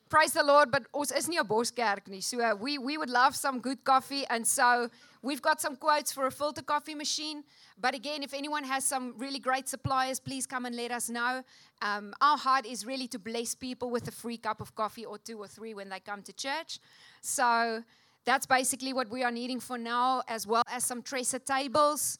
Praise 0.08 0.32
the 0.32 0.42
Lord, 0.42 0.70
but 0.70 0.84
ons 0.94 1.12
is 1.12 1.28
nie 1.28 1.38
'n 1.38 1.46
boskerk 1.46 2.08
nie. 2.08 2.20
So 2.20 2.40
uh, 2.40 2.54
we 2.54 2.78
we 2.78 2.96
would 2.96 3.10
love 3.10 3.36
some 3.36 3.60
good 3.60 3.84
coffee 3.84 4.24
and 4.28 4.46
so 4.46 4.88
We've 5.20 5.42
got 5.42 5.60
some 5.60 5.74
quotes 5.74 6.12
for 6.12 6.26
a 6.26 6.30
filter 6.30 6.62
coffee 6.62 6.94
machine. 6.94 7.42
But 7.80 7.94
again, 7.94 8.22
if 8.22 8.32
anyone 8.32 8.62
has 8.64 8.84
some 8.84 9.14
really 9.18 9.40
great 9.40 9.68
suppliers, 9.68 10.20
please 10.20 10.46
come 10.46 10.64
and 10.64 10.76
let 10.76 10.92
us 10.92 11.10
know. 11.10 11.42
Um, 11.82 12.14
our 12.20 12.38
heart 12.38 12.66
is 12.66 12.86
really 12.86 13.08
to 13.08 13.18
bless 13.18 13.54
people 13.54 13.90
with 13.90 14.06
a 14.06 14.12
free 14.12 14.36
cup 14.36 14.60
of 14.60 14.74
coffee 14.76 15.04
or 15.04 15.18
two 15.18 15.38
or 15.38 15.48
three 15.48 15.74
when 15.74 15.88
they 15.88 15.98
come 15.98 16.22
to 16.22 16.32
church. 16.32 16.78
So 17.20 17.82
that's 18.24 18.46
basically 18.46 18.92
what 18.92 19.10
we 19.10 19.24
are 19.24 19.32
needing 19.32 19.58
for 19.58 19.76
now, 19.76 20.22
as 20.28 20.46
well 20.46 20.62
as 20.68 20.84
some 20.84 21.02
trestle 21.02 21.40
tables. 21.40 22.18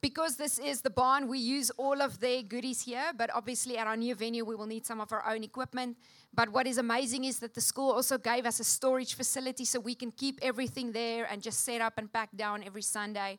Because 0.00 0.36
this 0.36 0.58
is 0.58 0.82
the 0.82 0.90
barn, 0.90 1.26
we 1.26 1.38
use 1.38 1.70
all 1.70 2.00
of 2.02 2.20
their 2.20 2.42
goodies 2.42 2.82
here, 2.82 3.12
but 3.16 3.30
obviously 3.34 3.78
at 3.78 3.86
our 3.86 3.96
new 3.96 4.14
venue, 4.14 4.44
we 4.44 4.54
will 4.54 4.66
need 4.66 4.86
some 4.86 5.00
of 5.00 5.10
our 5.12 5.24
own 5.28 5.42
equipment. 5.42 5.96
But 6.34 6.50
what 6.50 6.66
is 6.66 6.78
amazing 6.78 7.24
is 7.24 7.38
that 7.40 7.54
the 7.54 7.60
school 7.60 7.92
also 7.92 8.18
gave 8.18 8.46
us 8.46 8.60
a 8.60 8.64
storage 8.64 9.14
facility 9.14 9.64
so 9.64 9.80
we 9.80 9.94
can 9.94 10.10
keep 10.10 10.38
everything 10.42 10.92
there 10.92 11.26
and 11.30 11.42
just 11.42 11.64
set 11.64 11.80
up 11.80 11.94
and 11.96 12.12
pack 12.12 12.28
down 12.36 12.62
every 12.62 12.82
Sunday. 12.82 13.38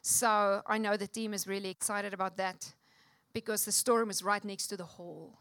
So 0.00 0.62
I 0.66 0.78
know 0.78 0.96
the 0.96 1.08
team 1.08 1.34
is 1.34 1.46
really 1.48 1.70
excited 1.70 2.14
about 2.14 2.36
that 2.36 2.72
because 3.32 3.64
the 3.64 3.72
storeroom 3.72 4.08
is 4.08 4.22
right 4.22 4.44
next 4.44 4.68
to 4.68 4.76
the 4.76 4.84
hall. 4.84 5.32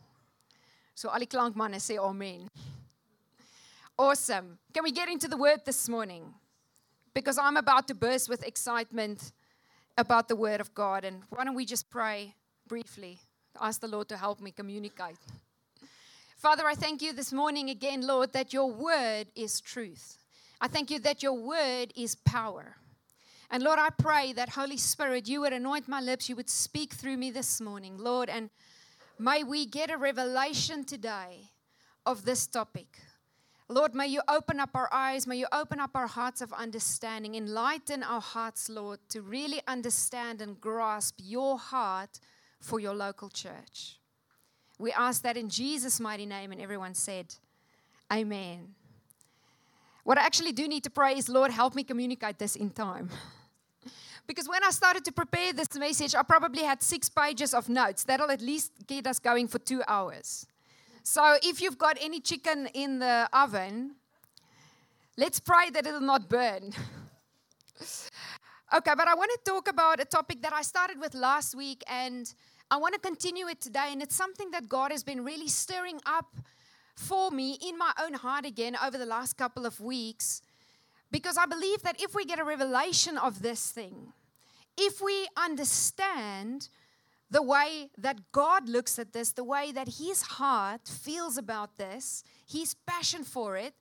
So 0.95 1.09
al 1.09 1.19
die 1.19 1.27
klankmanne 1.27 1.79
sê 1.79 1.97
amen. 1.97 2.49
Awesome. 3.97 4.57
Can 4.73 4.83
we 4.83 4.91
get 4.91 5.07
into 5.07 5.27
the 5.27 5.37
word 5.37 5.61
this 5.65 5.87
morning? 5.87 6.33
Because 7.13 7.37
I'm 7.37 7.55
about 7.55 7.87
to 7.87 7.93
burst 7.93 8.27
with 8.27 8.43
excitement 8.45 9.31
about 9.97 10.27
the 10.27 10.35
word 10.35 10.61
of 10.61 10.73
God. 10.73 11.03
And 11.03 11.21
why 11.29 11.43
don't 11.43 11.55
we 11.55 11.65
just 11.65 11.89
pray 11.89 12.35
briefly? 12.67 13.19
Ask 13.59 13.81
the 13.81 13.87
Lord 13.87 14.09
to 14.09 14.17
help 14.17 14.41
me 14.41 14.51
communicate. 14.51 15.17
Father, 16.37 16.65
I 16.65 16.75
thank 16.75 17.01
you 17.01 17.13
this 17.13 17.31
morning 17.31 17.69
again, 17.69 18.05
Lord, 18.05 18.33
that 18.33 18.53
your 18.53 18.71
word 18.71 19.27
is 19.35 19.61
truth. 19.61 20.17
I 20.59 20.67
thank 20.67 20.91
you 20.91 20.99
that 20.99 21.23
your 21.23 21.33
word 21.33 21.93
is 21.95 22.15
power. 22.15 22.75
And 23.49 23.63
Lord, 23.63 23.79
I 23.79 23.89
pray 23.89 24.33
that 24.33 24.49
Holy 24.49 24.77
Spirit, 24.77 25.27
you 25.27 25.41
would 25.41 25.53
anoint 25.53 25.87
my 25.87 26.01
lips, 26.01 26.27
you 26.27 26.35
would 26.35 26.49
speak 26.49 26.93
through 26.93 27.17
me 27.17 27.31
this 27.31 27.61
morning, 27.61 27.97
Lord, 27.97 28.29
and 28.29 28.49
may 29.17 29.43
we 29.43 29.65
get 29.65 29.91
a 29.91 29.97
revelation 29.97 30.83
today 30.83 31.51
of 32.05 32.25
this 32.25 32.47
topic. 32.47 32.99
Lord, 33.67 33.95
may 33.95 34.07
you 34.07 34.21
open 34.27 34.59
up 34.59 34.69
our 34.75 34.89
eyes, 34.91 35.25
may 35.25 35.37
you 35.37 35.47
open 35.51 35.79
up 35.79 35.91
our 35.95 36.05
hearts 36.05 36.41
of 36.41 36.53
understanding, 36.53 37.33
enlighten 37.33 38.03
our 38.03 38.21
hearts, 38.21 38.69
Lord, 38.69 38.99
to 39.09 39.23
really 39.23 39.61
understand 39.67 40.39
and 40.41 40.61
grasp 40.61 41.15
your 41.17 41.57
heart 41.57 42.19
for 42.59 42.79
your 42.79 42.93
local 42.93 43.29
church. 43.29 43.97
We 44.77 44.91
ask 44.91 45.23
that 45.23 45.35
in 45.35 45.49
Jesus' 45.49 45.99
mighty 45.99 46.27
name, 46.27 46.51
and 46.51 46.61
everyone 46.61 46.93
said, 46.93 47.33
Amen. 48.13 48.75
What 50.03 50.19
I 50.19 50.25
actually 50.25 50.51
do 50.51 50.67
need 50.67 50.83
to 50.83 50.91
pray 50.91 51.17
is, 51.17 51.27
Lord, 51.27 51.49
help 51.49 51.73
me 51.73 51.83
communicate 51.83 52.37
this 52.37 52.55
in 52.55 52.69
time. 52.69 53.09
because 54.27 54.47
when 54.47 54.63
I 54.63 54.69
started 54.69 55.03
to 55.05 55.11
prepare 55.11 55.53
this 55.53 55.73
message, 55.75 56.13
I 56.13 56.21
probably 56.21 56.61
had 56.61 56.83
six 56.83 57.09
pages 57.09 57.55
of 57.55 57.67
notes. 57.67 58.03
That'll 58.03 58.29
at 58.29 58.41
least 58.41 58.73
get 58.85 59.07
us 59.07 59.17
going 59.17 59.47
for 59.47 59.57
two 59.57 59.81
hours. 59.87 60.45
So 61.07 61.37
if 61.43 61.61
you've 61.61 61.77
got 61.77 61.99
any 62.01 62.19
chicken 62.19 62.67
in 62.73 62.97
the 62.97 63.29
oven, 63.31 63.91
let's 65.17 65.39
pray 65.39 65.69
that 65.69 65.85
it'll 65.85 66.01
not 66.01 66.27
burn. 66.27 66.73
okay, 68.75 68.93
but 68.97 69.07
I 69.07 69.13
want 69.13 69.29
to 69.35 69.51
talk 69.51 69.67
about 69.67 69.99
a 69.99 70.05
topic 70.05 70.41
that 70.41 70.51
I 70.51 70.63
started 70.63 70.99
with 70.99 71.13
last 71.13 71.53
week 71.53 71.83
and 71.87 72.33
I 72.71 72.77
want 72.77 72.95
to 72.95 72.99
continue 72.99 73.47
it 73.47 73.61
today. 73.61 73.89
And 73.91 74.01
it's 74.01 74.15
something 74.15 74.49
that 74.49 74.67
God 74.67 74.91
has 74.91 75.03
been 75.03 75.23
really 75.23 75.47
stirring 75.47 75.99
up 76.07 76.37
for 76.95 77.29
me 77.29 77.59
in 77.61 77.77
my 77.77 77.91
own 78.03 78.15
heart 78.15 78.47
again 78.47 78.75
over 78.83 78.97
the 78.97 79.05
last 79.05 79.37
couple 79.37 79.67
of 79.67 79.79
weeks. 79.79 80.41
Because 81.11 81.37
I 81.37 81.45
believe 81.45 81.83
that 81.83 82.01
if 82.01 82.15
we 82.15 82.25
get 82.25 82.39
a 82.39 82.43
revelation 82.43 83.19
of 83.19 83.43
this 83.43 83.69
thing, 83.69 84.11
if 84.75 85.01
we 85.01 85.27
understand 85.37 86.67
the 87.29 87.41
way 87.41 87.89
that 87.97 88.31
God 88.31 88.69
looks 88.69 88.99
at 88.99 89.13
this, 89.13 89.31
the 89.31 89.43
way 89.43 89.71
that 89.71 89.95
his 89.97 90.21
heart 90.21 90.87
feels 90.87 91.37
about 91.37 91.77
this, 91.77 92.23
his 92.45 92.73
passion 92.73 93.23
for 93.23 93.57
it, 93.57 93.73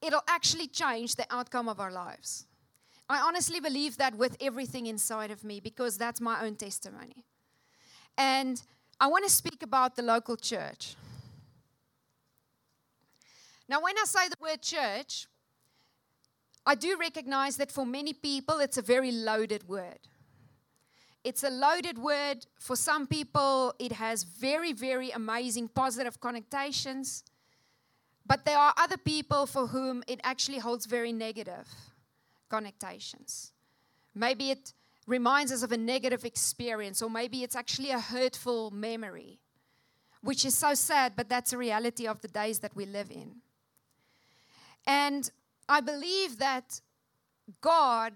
it'll 0.00 0.24
actually 0.28 0.66
change 0.66 1.16
the 1.16 1.26
outcome 1.30 1.68
of 1.68 1.80
our 1.80 1.90
lives. 1.90 2.46
I 3.08 3.18
honestly 3.18 3.60
believe 3.60 3.96
that 3.98 4.16
with 4.16 4.36
everything 4.40 4.86
inside 4.86 5.30
of 5.30 5.44
me 5.44 5.60
because 5.60 5.98
that's 5.98 6.20
my 6.20 6.44
own 6.44 6.56
testimony. 6.56 7.24
And 8.16 8.62
I 9.00 9.06
want 9.06 9.24
to 9.24 9.30
speak 9.30 9.62
about 9.62 9.96
the 9.96 10.02
local 10.02 10.36
church. 10.36 10.94
Now, 13.68 13.80
when 13.80 13.96
I 13.98 14.04
say 14.04 14.28
the 14.28 14.36
word 14.40 14.60
church, 14.60 15.26
I 16.64 16.74
do 16.74 16.96
recognize 16.96 17.56
that 17.56 17.72
for 17.72 17.84
many 17.84 18.12
people 18.12 18.58
it's 18.58 18.76
a 18.76 18.82
very 18.82 19.10
loaded 19.10 19.68
word. 19.68 19.98
It's 21.24 21.44
a 21.44 21.50
loaded 21.50 21.98
word. 21.98 22.46
For 22.58 22.76
some 22.76 23.06
people, 23.06 23.74
it 23.78 23.92
has 23.92 24.24
very, 24.24 24.72
very 24.72 25.10
amazing 25.10 25.68
positive 25.68 26.20
connotations. 26.20 27.24
But 28.26 28.44
there 28.44 28.58
are 28.58 28.74
other 28.76 28.96
people 28.96 29.46
for 29.46 29.66
whom 29.68 30.02
it 30.06 30.20
actually 30.24 30.58
holds 30.58 30.86
very 30.86 31.12
negative 31.12 31.68
connotations. 32.48 33.52
Maybe 34.14 34.50
it 34.50 34.72
reminds 35.06 35.52
us 35.52 35.62
of 35.62 35.72
a 35.72 35.76
negative 35.76 36.24
experience, 36.24 37.02
or 37.02 37.10
maybe 37.10 37.42
it's 37.42 37.56
actually 37.56 37.90
a 37.90 37.98
hurtful 38.00 38.70
memory, 38.70 39.38
which 40.22 40.44
is 40.44 40.56
so 40.56 40.74
sad, 40.74 41.14
but 41.16 41.28
that's 41.28 41.52
a 41.52 41.58
reality 41.58 42.06
of 42.06 42.20
the 42.20 42.28
days 42.28 42.60
that 42.60 42.74
we 42.76 42.86
live 42.86 43.10
in. 43.10 43.36
And 44.86 45.30
I 45.68 45.80
believe 45.80 46.38
that 46.38 46.80
God 47.60 48.14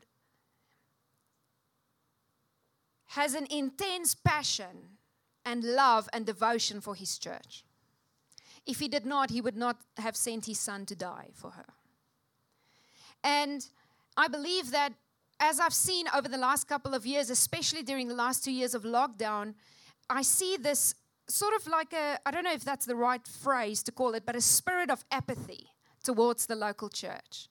has 3.16 3.32
an 3.34 3.46
intense 3.50 4.14
passion 4.14 4.98
and 5.46 5.64
love 5.64 6.06
and 6.12 6.26
devotion 6.26 6.82
for 6.82 6.94
his 6.94 7.16
church. 7.16 7.64
If 8.66 8.78
he 8.78 8.88
did 8.88 9.06
not, 9.06 9.30
he 9.30 9.40
would 9.40 9.56
not 9.56 9.78
have 9.96 10.14
sent 10.16 10.44
his 10.44 10.60
son 10.60 10.84
to 10.86 10.94
die 10.94 11.30
for 11.32 11.52
her. 11.52 11.64
And 13.24 13.66
I 14.18 14.28
believe 14.28 14.70
that 14.72 14.92
as 15.40 15.58
I've 15.60 15.72
seen 15.72 16.06
over 16.14 16.28
the 16.28 16.36
last 16.36 16.68
couple 16.68 16.92
of 16.92 17.06
years, 17.06 17.30
especially 17.30 17.82
during 17.82 18.08
the 18.08 18.14
last 18.14 18.44
two 18.44 18.52
years 18.52 18.74
of 18.74 18.82
lockdown, 18.82 19.54
I 20.10 20.20
see 20.20 20.58
this 20.58 20.94
sort 21.26 21.54
of 21.54 21.66
like 21.66 21.94
a, 21.94 22.18
I 22.26 22.30
don't 22.30 22.44
know 22.44 22.52
if 22.52 22.64
that's 22.64 22.84
the 22.84 22.96
right 22.96 23.26
phrase 23.26 23.82
to 23.84 23.92
call 23.92 24.12
it, 24.14 24.24
but 24.26 24.36
a 24.36 24.42
spirit 24.42 24.90
of 24.90 25.04
apathy 25.10 25.68
towards 26.04 26.44
the 26.46 26.54
local 26.54 26.90
church. 26.90 27.48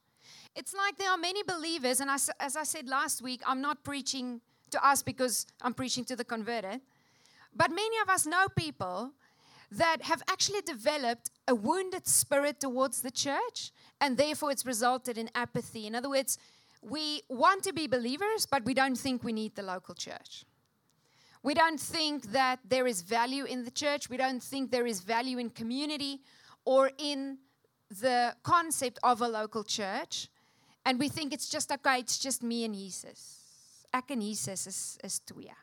It's 0.56 0.76
like 0.76 0.98
there 0.98 1.10
are 1.10 1.18
many 1.18 1.42
believers, 1.42 2.02
and 2.02 2.10
as, 2.10 2.30
as 2.40 2.56
I 2.56 2.64
said 2.64 2.88
last 2.88 3.22
week, 3.24 3.42
I'm 3.48 3.62
not 3.62 3.84
preaching 3.84 4.42
to 4.76 4.86
us 4.86 5.02
because 5.02 5.48
I'm 5.62 5.74
preaching 5.74 6.04
to 6.06 6.16
the 6.16 6.26
converted. 6.26 6.82
But 7.56 7.70
many 7.72 7.98
of 8.04 8.10
us 8.10 8.26
know 8.26 8.48
people 8.56 9.12
that 9.72 10.04
have 10.04 10.22
actually 10.30 10.62
developed 10.62 11.30
a 11.48 11.56
wounded 11.56 12.08
spirit 12.08 12.60
towards 12.60 13.02
the 13.02 13.12
church, 13.12 13.72
and 14.02 14.18
therefore 14.18 14.52
it's 14.52 14.66
resulted 14.66 15.18
in 15.18 15.30
apathy. 15.34 15.88
In 15.88 15.96
other 15.96 16.10
words, 16.10 16.38
we 16.82 17.22
want 17.30 17.64
to 17.64 17.74
be 17.74 17.88
believers, 17.88 18.46
but 18.46 18.64
we 18.66 18.74
don't 18.74 18.98
think 18.98 19.24
we 19.24 19.34
need 19.34 19.56
the 19.56 19.64
local 19.64 19.96
church. 19.96 20.46
We 21.42 21.54
don't 21.54 21.80
think 21.80 22.32
that 22.32 22.60
there 22.68 22.88
is 22.88 23.02
value 23.02 23.46
in 23.46 23.64
the 23.64 23.72
church. 23.72 24.10
We 24.10 24.18
don't 24.18 24.44
think 24.44 24.72
there 24.72 24.88
is 24.88 25.00
value 25.02 25.38
in 25.38 25.50
community 25.50 26.22
or 26.66 26.92
in 26.98 27.38
the 28.02 28.36
concept 28.44 29.00
of 29.04 29.22
a 29.22 29.28
local 29.28 29.64
church. 29.64 30.28
And 30.86 31.00
we 31.00 31.08
think 31.08 31.34
it's 31.34 31.50
just 31.50 31.72
okay, 31.72 32.00
it's 32.00 32.18
just 32.20 32.44
me 32.44 32.66
and 32.66 32.76
Jesus 32.76 33.45
ek 33.96 34.12
en 34.12 34.22
Jesus 34.22 34.68
is 34.68 34.98
is 35.04 35.20
twee. 35.20 35.54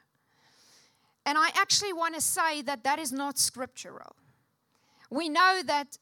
And 1.24 1.38
I 1.38 1.50
actually 1.54 1.92
want 1.92 2.14
to 2.14 2.20
say 2.20 2.62
that 2.62 2.82
that 2.82 2.98
is 2.98 3.12
not 3.12 3.38
scriptural. 3.38 4.16
We 5.10 5.28
know 5.28 5.62
that 5.66 5.98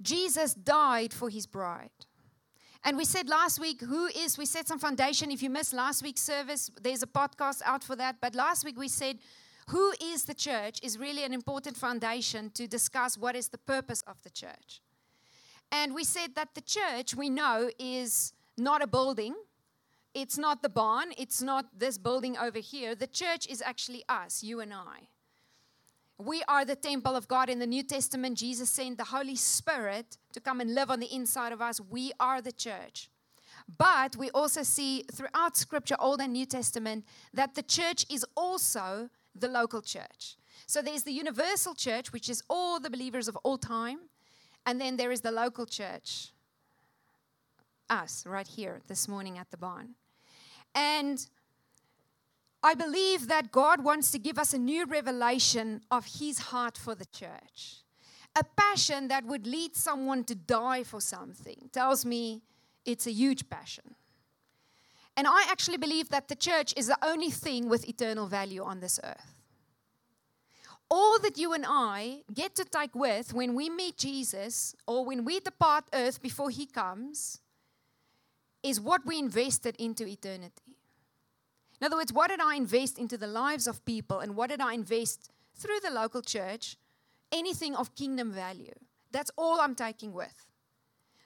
Jesus 0.00 0.54
died 0.54 1.12
for 1.12 1.28
his 1.28 1.46
bride. 1.46 2.06
And 2.84 2.96
we 2.96 3.04
said 3.04 3.28
last 3.28 3.58
week, 3.58 3.80
who 3.80 4.06
is, 4.06 4.38
we 4.38 4.46
set 4.46 4.68
some 4.68 4.78
foundation. 4.78 5.30
If 5.30 5.42
you 5.42 5.50
missed 5.50 5.74
last 5.74 6.02
week's 6.02 6.22
service, 6.22 6.70
there's 6.80 7.02
a 7.02 7.06
podcast 7.06 7.62
out 7.64 7.82
for 7.82 7.96
that. 7.96 8.16
But 8.20 8.34
last 8.34 8.64
week 8.64 8.78
we 8.78 8.88
said, 8.88 9.18
who 9.68 9.92
is 10.00 10.24
the 10.24 10.34
church 10.34 10.78
is 10.82 10.98
really 10.98 11.24
an 11.24 11.34
important 11.34 11.76
foundation 11.76 12.50
to 12.50 12.66
discuss 12.68 13.18
what 13.18 13.34
is 13.34 13.48
the 13.48 13.58
purpose 13.58 14.02
of 14.06 14.22
the 14.22 14.30
church. 14.30 14.80
And 15.70 15.94
we 15.94 16.04
said 16.04 16.34
that 16.36 16.54
the 16.54 16.62
church, 16.62 17.14
we 17.14 17.28
know, 17.28 17.70
is 17.78 18.32
not 18.56 18.82
a 18.82 18.86
building, 18.86 19.34
it's 20.14 20.38
not 20.38 20.62
the 20.62 20.68
barn, 20.68 21.12
it's 21.16 21.42
not 21.42 21.66
this 21.78 21.98
building 21.98 22.36
over 22.36 22.58
here. 22.58 22.94
The 22.94 23.06
church 23.06 23.46
is 23.46 23.62
actually 23.62 24.04
us, 24.08 24.42
you 24.42 24.60
and 24.60 24.72
I. 24.72 25.08
We 26.18 26.42
are 26.48 26.64
the 26.64 26.74
temple 26.74 27.14
of 27.14 27.28
God. 27.28 27.48
In 27.48 27.60
the 27.60 27.66
New 27.66 27.84
Testament, 27.84 28.36
Jesus 28.38 28.68
sent 28.68 28.98
the 28.98 29.04
Holy 29.04 29.36
Spirit 29.36 30.18
to 30.32 30.40
come 30.40 30.60
and 30.60 30.74
live 30.74 30.90
on 30.90 30.98
the 30.98 31.14
inside 31.14 31.52
of 31.52 31.62
us. 31.62 31.80
We 31.80 32.12
are 32.18 32.40
the 32.42 32.50
church. 32.50 33.08
But 33.76 34.16
we 34.16 34.30
also 34.30 34.62
see 34.62 35.04
throughout 35.12 35.56
Scripture, 35.56 35.96
Old 35.98 36.20
and 36.20 36.32
New 36.32 36.46
Testament, 36.46 37.04
that 37.34 37.54
the 37.54 37.62
church 37.62 38.04
is 38.10 38.24
also 38.36 39.10
the 39.34 39.48
local 39.48 39.80
church. 39.80 40.36
So 40.66 40.82
there's 40.82 41.04
the 41.04 41.12
universal 41.12 41.74
church, 41.74 42.12
which 42.12 42.28
is 42.28 42.42
all 42.48 42.80
the 42.80 42.90
believers 42.90 43.28
of 43.28 43.36
all 43.44 43.58
time. 43.58 43.98
And 44.66 44.80
then 44.80 44.96
there 44.96 45.12
is 45.12 45.20
the 45.20 45.30
local 45.30 45.66
church, 45.66 46.32
us 47.90 48.24
right 48.26 48.46
here 48.46 48.80
this 48.86 49.08
morning 49.08 49.38
at 49.38 49.50
the 49.50 49.56
barn. 49.56 49.94
And 50.74 51.26
I 52.62 52.74
believe 52.74 53.28
that 53.28 53.52
God 53.52 53.84
wants 53.84 54.10
to 54.10 54.18
give 54.18 54.38
us 54.38 54.52
a 54.52 54.58
new 54.58 54.84
revelation 54.84 55.82
of 55.90 56.06
His 56.18 56.38
heart 56.38 56.76
for 56.76 56.94
the 56.94 57.06
church. 57.06 57.84
A 58.36 58.44
passion 58.44 59.08
that 59.08 59.24
would 59.24 59.46
lead 59.46 59.76
someone 59.76 60.24
to 60.24 60.34
die 60.34 60.84
for 60.84 61.00
something 61.00 61.70
tells 61.72 62.04
me 62.04 62.42
it's 62.84 63.06
a 63.06 63.12
huge 63.12 63.48
passion. 63.48 63.94
And 65.16 65.26
I 65.26 65.46
actually 65.48 65.78
believe 65.78 66.10
that 66.10 66.28
the 66.28 66.36
church 66.36 66.74
is 66.76 66.86
the 66.86 66.98
only 67.04 67.30
thing 67.30 67.68
with 67.68 67.88
eternal 67.88 68.26
value 68.26 68.62
on 68.62 68.80
this 68.80 69.00
earth. 69.02 69.42
All 70.90 71.18
that 71.20 71.36
you 71.36 71.52
and 71.52 71.64
I 71.66 72.22
get 72.32 72.54
to 72.56 72.64
take 72.64 72.94
with 72.94 73.34
when 73.34 73.54
we 73.54 73.68
meet 73.68 73.98
Jesus 73.98 74.74
or 74.86 75.04
when 75.04 75.24
we 75.24 75.40
depart 75.40 75.84
earth 75.92 76.22
before 76.22 76.50
He 76.50 76.66
comes 76.66 77.40
is 78.62 78.80
what 78.80 79.06
we 79.06 79.18
invested 79.18 79.76
into 79.78 80.06
eternity. 80.06 80.76
In 81.80 81.86
other 81.86 81.96
words, 81.96 82.12
what 82.12 82.30
did 82.30 82.40
I 82.40 82.56
invest 82.56 82.98
into 82.98 83.16
the 83.16 83.26
lives 83.26 83.66
of 83.66 83.84
people 83.84 84.18
and 84.18 84.34
what 84.34 84.50
did 84.50 84.60
I 84.60 84.74
invest 84.74 85.30
through 85.56 85.80
the 85.82 85.90
local 85.90 86.22
church 86.22 86.76
anything 87.32 87.74
of 87.76 87.94
kingdom 87.94 88.32
value. 88.32 88.74
That's 89.10 89.30
all 89.36 89.60
I'm 89.60 89.74
taking 89.74 90.12
with. 90.12 90.46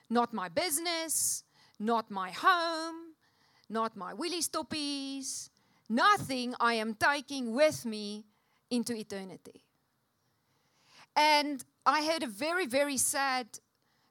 Not 0.09 0.33
my 0.33 0.49
business, 0.49 1.43
not 1.79 2.11
my 2.11 2.31
home, 2.31 3.15
not 3.69 3.95
my 3.95 4.13
willy 4.13 4.41
stoppies, 4.41 5.49
nothing 5.89 6.55
I 6.59 6.75
am 6.75 6.95
taking 6.95 7.53
with 7.53 7.85
me 7.85 8.25
into 8.69 8.95
eternity. 8.95 9.63
And 11.15 11.63
I 11.85 12.05
heard 12.05 12.23
a 12.23 12.27
very, 12.27 12.65
very 12.65 12.97
sad 12.97 13.59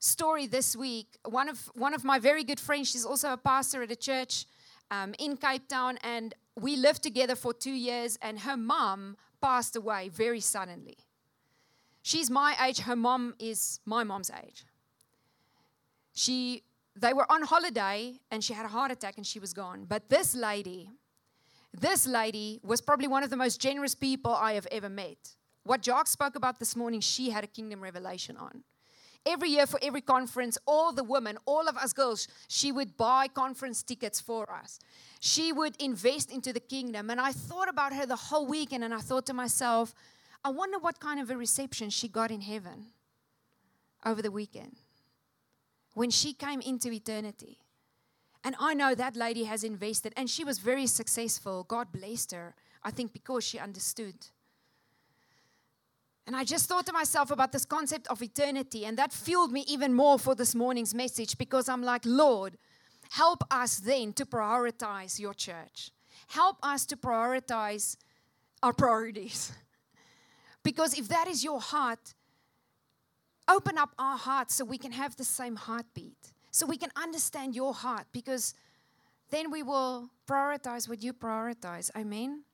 story 0.03 0.47
this 0.47 0.75
week. 0.75 1.07
One 1.25 1.49
of, 1.49 1.71
one 1.75 1.95
of 1.95 2.05
my 2.05 2.19
very 2.19 2.45
good 2.45 2.61
friends, 2.61 2.91
she's 2.91 3.05
also 3.05 3.33
a 3.33 3.37
pastor 3.37 3.83
at 3.83 3.91
a 3.91 3.97
church 3.97 4.47
um, 4.91 5.15
in 5.19 5.37
Cape 5.37 5.69
Town, 5.69 5.99
and 6.03 6.35
we 6.61 6.77
lived 6.77 7.03
together 7.03 7.37
for 7.37 7.55
two 7.55 7.73
years, 7.73 8.19
and 8.21 8.41
her 8.41 8.57
mom 8.57 9.17
passed 9.41 9.77
away 9.77 10.09
very 10.09 10.41
suddenly. 10.41 10.99
She's 12.03 12.31
my 12.31 12.57
age, 12.67 12.81
her 12.81 12.97
mom 12.97 13.35
is 13.39 13.81
my 13.87 14.03
mom's 14.03 14.31
age. 14.45 14.65
She, 16.15 16.65
they 16.97 17.13
were 17.13 17.31
on 17.31 17.43
holiday, 17.43 18.19
and 18.31 18.43
she 18.43 18.55
had 18.55 18.67
a 18.67 18.69
heart 18.69 18.91
attack, 18.91 19.15
and 19.17 19.27
she 19.27 19.39
was 19.39 19.53
gone. 19.53 19.87
But 19.89 20.11
this 20.11 20.35
lady, 20.35 20.91
this 21.73 22.07
lady 22.07 22.61
was 22.65 22.81
probably 22.81 23.07
one 23.07 23.23
of 23.23 23.31
the 23.31 23.37
most 23.37 23.61
generous 23.61 23.95
people 23.95 24.35
I 24.35 24.55
have 24.55 24.67
ever 24.73 24.89
met. 24.89 25.37
What 25.63 25.81
Jock 25.81 26.09
spoke 26.09 26.35
about 26.35 26.59
this 26.59 26.75
morning, 26.75 27.01
she 27.01 27.31
had 27.31 27.45
a 27.45 27.47
kingdom 27.47 27.81
revelation 27.81 28.37
on. 28.37 28.65
Every 29.25 29.51
year 29.51 29.67
for 29.67 29.79
every 29.83 30.01
conference, 30.01 30.59
all 30.67 30.93
the 30.93 31.05
women, 31.05 31.39
all 31.47 31.69
of 31.69 31.77
us 31.77 31.93
girls, 31.93 32.27
she 32.49 32.73
would 32.73 32.97
buy 32.97 33.29
conference 33.29 33.83
tickets 33.83 34.21
for 34.21 34.53
us. 34.53 34.81
She 35.21 35.53
would 35.53 35.81
invest 35.81 36.33
into 36.33 36.53
the 36.53 36.61
kingdom. 36.61 37.09
And 37.09 37.21
I 37.21 37.31
thought 37.31 37.69
about 37.69 37.93
her 37.93 38.05
the 38.05 38.17
whole 38.17 38.47
weekend 38.47 38.83
and 38.83 38.93
I 38.93 38.99
thought 38.99 39.27
to 39.27 39.35
myself, 39.35 39.95
I 40.45 40.51
wonder 40.51 40.79
what 40.79 40.99
kind 40.99 41.21
of 41.21 41.31
a 41.31 41.37
reception 41.37 41.91
she 41.91 42.09
got 42.09 42.33
in 42.33 42.41
heaven 42.41 42.87
over 44.05 44.21
the 44.23 44.33
weekend 44.33 44.77
when 45.95 46.11
she 46.11 46.33
came 46.33 46.61
into 46.61 46.91
eternity. 46.91 47.59
And 48.45 48.57
I 48.59 48.75
know 48.75 48.95
that 48.95 49.15
lady 49.15 49.45
has 49.45 49.63
invested 49.63 50.13
and 50.17 50.29
she 50.29 50.43
was 50.43 50.59
very 50.59 50.89
successful. 50.89 51.63
God 51.63 51.93
blessed 51.93 52.33
her, 52.33 52.55
I 52.83 52.91
think, 52.91 53.13
because 53.13 53.45
she 53.45 53.61
understood. 53.61 54.15
And 56.27 56.37
I 56.37 56.45
just 56.45 56.69
thought 56.69 56.87
to 56.87 56.93
myself 56.93 57.31
about 57.31 57.51
this 57.53 57.65
concept 57.65 58.07
of 58.09 58.23
eternity, 58.23 58.85
and 58.85 58.97
that 58.97 59.13
fueled 59.13 59.51
me 59.51 59.65
even 59.67 59.93
more 59.93 60.19
for 60.19 60.35
this 60.35 60.55
morning's 60.55 60.95
message 60.95 61.37
because 61.37 61.69
I'm 61.69 61.83
like, 61.83 62.03
Lord, 62.05 62.57
help 63.11 63.43
us 63.51 63.79
then 63.79 64.13
to 64.15 64.25
prioritize 64.25 65.19
your 65.19 65.35
church. 65.35 65.91
Help 66.29 66.59
us 66.63 66.87
to 66.87 66.97
prioritize 66.97 67.97
our 68.63 68.73
priorities. 68.73 69.53
because 70.63 70.97
if 70.97 71.09
that 71.09 71.27
is 71.27 71.43
your 71.43 71.61
heart, 71.61 72.15
open 73.49 73.77
up 73.77 73.91
our 73.99 74.17
hearts 74.17 74.55
so 74.55 74.65
we 74.65 74.79
can 74.79 74.93
have 74.93 75.17
the 75.17 75.25
same 75.25 75.57
heartbeat, 75.57 76.33
so 76.53 76.67
we 76.67 76.77
can 76.77 76.91
understand 76.95 77.57
your 77.57 77.75
heart, 77.75 78.07
because 78.13 78.55
then 79.31 79.51
we 79.51 79.65
will 79.65 80.09
prioritize 80.29 80.89
what 80.89 81.03
you 81.03 81.13
prioritize. 81.13 81.91
Amen. 81.97 82.45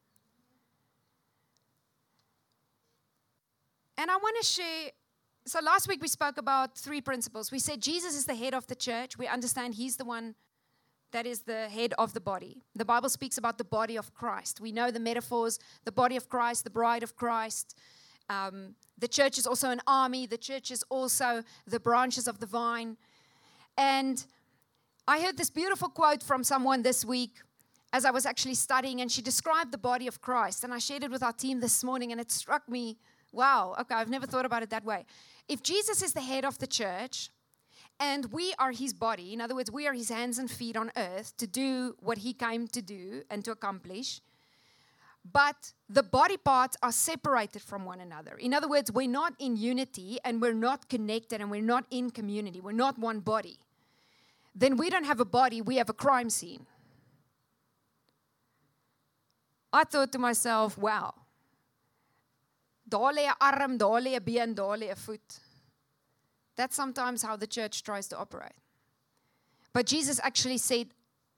And 3.99 4.13
I 4.13 4.17
want 4.17 4.37
to 4.41 4.47
share. 4.47 4.91
So 5.45 5.59
last 5.61 5.89
week 5.89 6.01
we 6.01 6.07
spoke 6.07 6.39
about 6.39 6.79
three 6.79 7.01
principles. 7.01 7.51
We 7.51 7.59
said 7.59 7.83
Jesus 7.83 8.15
is 8.17 8.27
the 8.27 8.35
head 8.37 8.55
of 8.55 8.67
the 8.69 8.77
church. 8.77 9.19
We 9.19 9.27
understand 9.27 9.75
he's 9.75 9.97
the 9.97 10.05
one 10.05 10.37
that 11.11 11.27
is 11.27 11.41
the 11.41 11.69
head 11.69 11.95
of 11.99 12.15
the 12.15 12.21
body. 12.21 12.63
The 12.77 12.85
Bible 12.85 13.09
speaks 13.09 13.39
about 13.39 13.59
the 13.59 13.65
body 13.65 13.97
of 13.97 14.15
Christ. 14.15 14.61
We 14.61 14.71
know 14.71 14.93
the 14.93 15.01
metaphors 15.01 15.59
the 15.85 15.91
body 15.91 16.17
of 16.17 16.29
Christ, 16.29 16.63
the 16.63 16.71
bride 16.71 17.03
of 17.03 17.17
Christ. 17.17 17.77
Um, 18.31 18.77
the 18.97 19.09
church 19.09 19.37
is 19.37 19.47
also 19.47 19.71
an 19.71 19.81
army, 19.87 20.27
the 20.27 20.39
church 20.39 20.71
is 20.71 20.85
also 20.91 21.43
the 21.67 21.81
branches 21.81 22.29
of 22.29 22.39
the 22.39 22.47
vine. 22.47 22.97
And 23.77 24.25
I 25.09 25.21
heard 25.21 25.39
this 25.39 25.51
beautiful 25.51 25.89
quote 25.89 26.23
from 26.23 26.45
someone 26.45 26.83
this 26.83 27.05
week 27.05 27.41
as 27.93 28.05
I 28.05 28.11
was 28.11 28.27
actually 28.27 28.55
studying, 28.55 29.01
and 29.01 29.11
she 29.11 29.23
described 29.23 29.73
the 29.73 29.79
body 29.79 30.07
of 30.07 30.21
Christ. 30.21 30.63
And 30.63 30.75
I 30.75 30.79
shared 30.79 31.05
it 31.05 31.11
with 31.11 31.23
our 31.23 31.33
team 31.33 31.61
this 31.61 31.83
morning, 31.83 32.13
and 32.13 32.21
it 32.21 32.31
struck 32.31 32.69
me 32.69 32.99
Wow, 33.33 33.75
okay, 33.81 33.95
I've 33.95 34.09
never 34.09 34.27
thought 34.27 34.47
about 34.47 34.63
it 34.63 34.71
that 34.71 34.85
way. 34.85 35.05
If 35.49 35.63
Jesus 35.63 36.03
is 36.03 36.13
the 36.13 36.21
head 36.21 36.45
of 36.45 36.59
the 36.59 36.67
church 36.67 37.31
and 38.01 38.33
we 38.33 38.55
are 38.59 38.73
his 38.73 38.95
body, 38.95 39.33
in 39.33 39.41
other 39.41 39.55
words, 39.55 39.71
we 39.71 39.87
are 39.87 39.93
his 39.93 40.09
hands 40.09 40.39
and 40.39 40.51
feet 40.51 40.77
on 40.77 40.91
earth 40.97 41.37
to 41.37 41.47
do 41.47 41.95
what 42.01 42.19
he 42.19 42.33
came 42.33 42.67
to 42.69 42.83
do 42.83 43.23
and 43.31 43.45
to 43.45 43.51
accomplish, 43.51 44.21
but 45.31 45.73
the 45.89 46.03
body 46.03 46.37
parts 46.37 46.77
are 46.83 46.93
separated 46.93 47.61
from 47.61 47.85
one 47.85 48.01
another. 48.01 48.37
In 48.37 48.55
other 48.55 48.69
words, 48.69 48.91
we're 48.91 49.09
not 49.09 49.35
in 49.39 49.57
unity 49.57 50.19
and 50.25 50.41
we're 50.41 50.55
not 50.55 50.89
connected 50.89 51.41
and 51.41 51.51
we're 51.51 51.61
not 51.61 51.85
in 51.91 52.11
community. 52.11 52.61
We're 52.61 52.73
not 52.73 52.99
one 52.99 53.21
body. 53.21 53.59
Then 54.55 54.77
we 54.77 54.91
don't 54.91 55.05
have 55.05 55.21
a 55.21 55.25
body, 55.25 55.61
we 55.61 55.77
have 55.77 55.91
a 55.91 55.95
crime 55.95 56.31
scene. 56.31 56.67
I 59.73 59.85
thought 59.85 60.13
to 60.13 60.19
myself, 60.19 60.79
wow, 60.79 61.15
Lê 62.91 63.27
'n 63.27 63.29
er 63.29 63.37
arm, 63.41 63.79
daar 63.79 63.97
er 63.97 64.03
lê 64.03 64.17
'n 64.17 64.25
been, 64.25 64.55
daar 64.55 64.73
er 64.75 64.79
lê 64.79 64.91
'n 64.91 64.97
voet. 64.97 65.41
That's 66.57 66.75
sometimes 66.75 67.23
how 67.23 67.37
the 67.37 67.47
church 67.47 67.83
tries 67.83 68.09
to 68.09 68.17
operate. 68.17 68.57
But 69.73 69.87
Jesus 69.87 70.19
actually 70.21 70.59
said, 70.59 70.95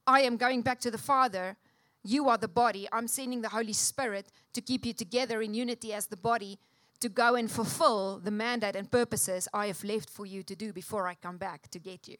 I 0.06 0.20
am 0.22 0.36
going 0.36 0.62
back 0.62 0.80
to 0.80 0.90
the 0.90 0.98
Father. 0.98 1.56
You 2.02 2.28
are 2.30 2.38
the 2.38 2.48
body. 2.48 2.88
I'm 2.90 3.06
sending 3.06 3.42
the 3.42 3.50
Holy 3.50 3.74
Spirit 3.74 4.32
to 4.54 4.62
keep 4.62 4.86
you 4.86 4.94
together 4.94 5.42
in 5.42 5.52
unity 5.52 5.92
as 5.92 6.06
the 6.06 6.16
body 6.16 6.58
to 7.00 7.08
go 7.08 7.34
and 7.34 7.50
fulfill 7.50 8.18
the 8.18 8.30
mandate 8.30 8.76
and 8.76 8.90
purposes 8.90 9.46
I 9.52 9.66
have 9.66 9.84
left 9.84 10.08
for 10.08 10.24
you 10.24 10.42
to 10.42 10.54
do 10.54 10.72
before 10.72 11.06
I 11.06 11.14
come 11.14 11.36
back 11.36 11.70
to 11.70 11.78
get 11.78 12.08
you. 12.08 12.16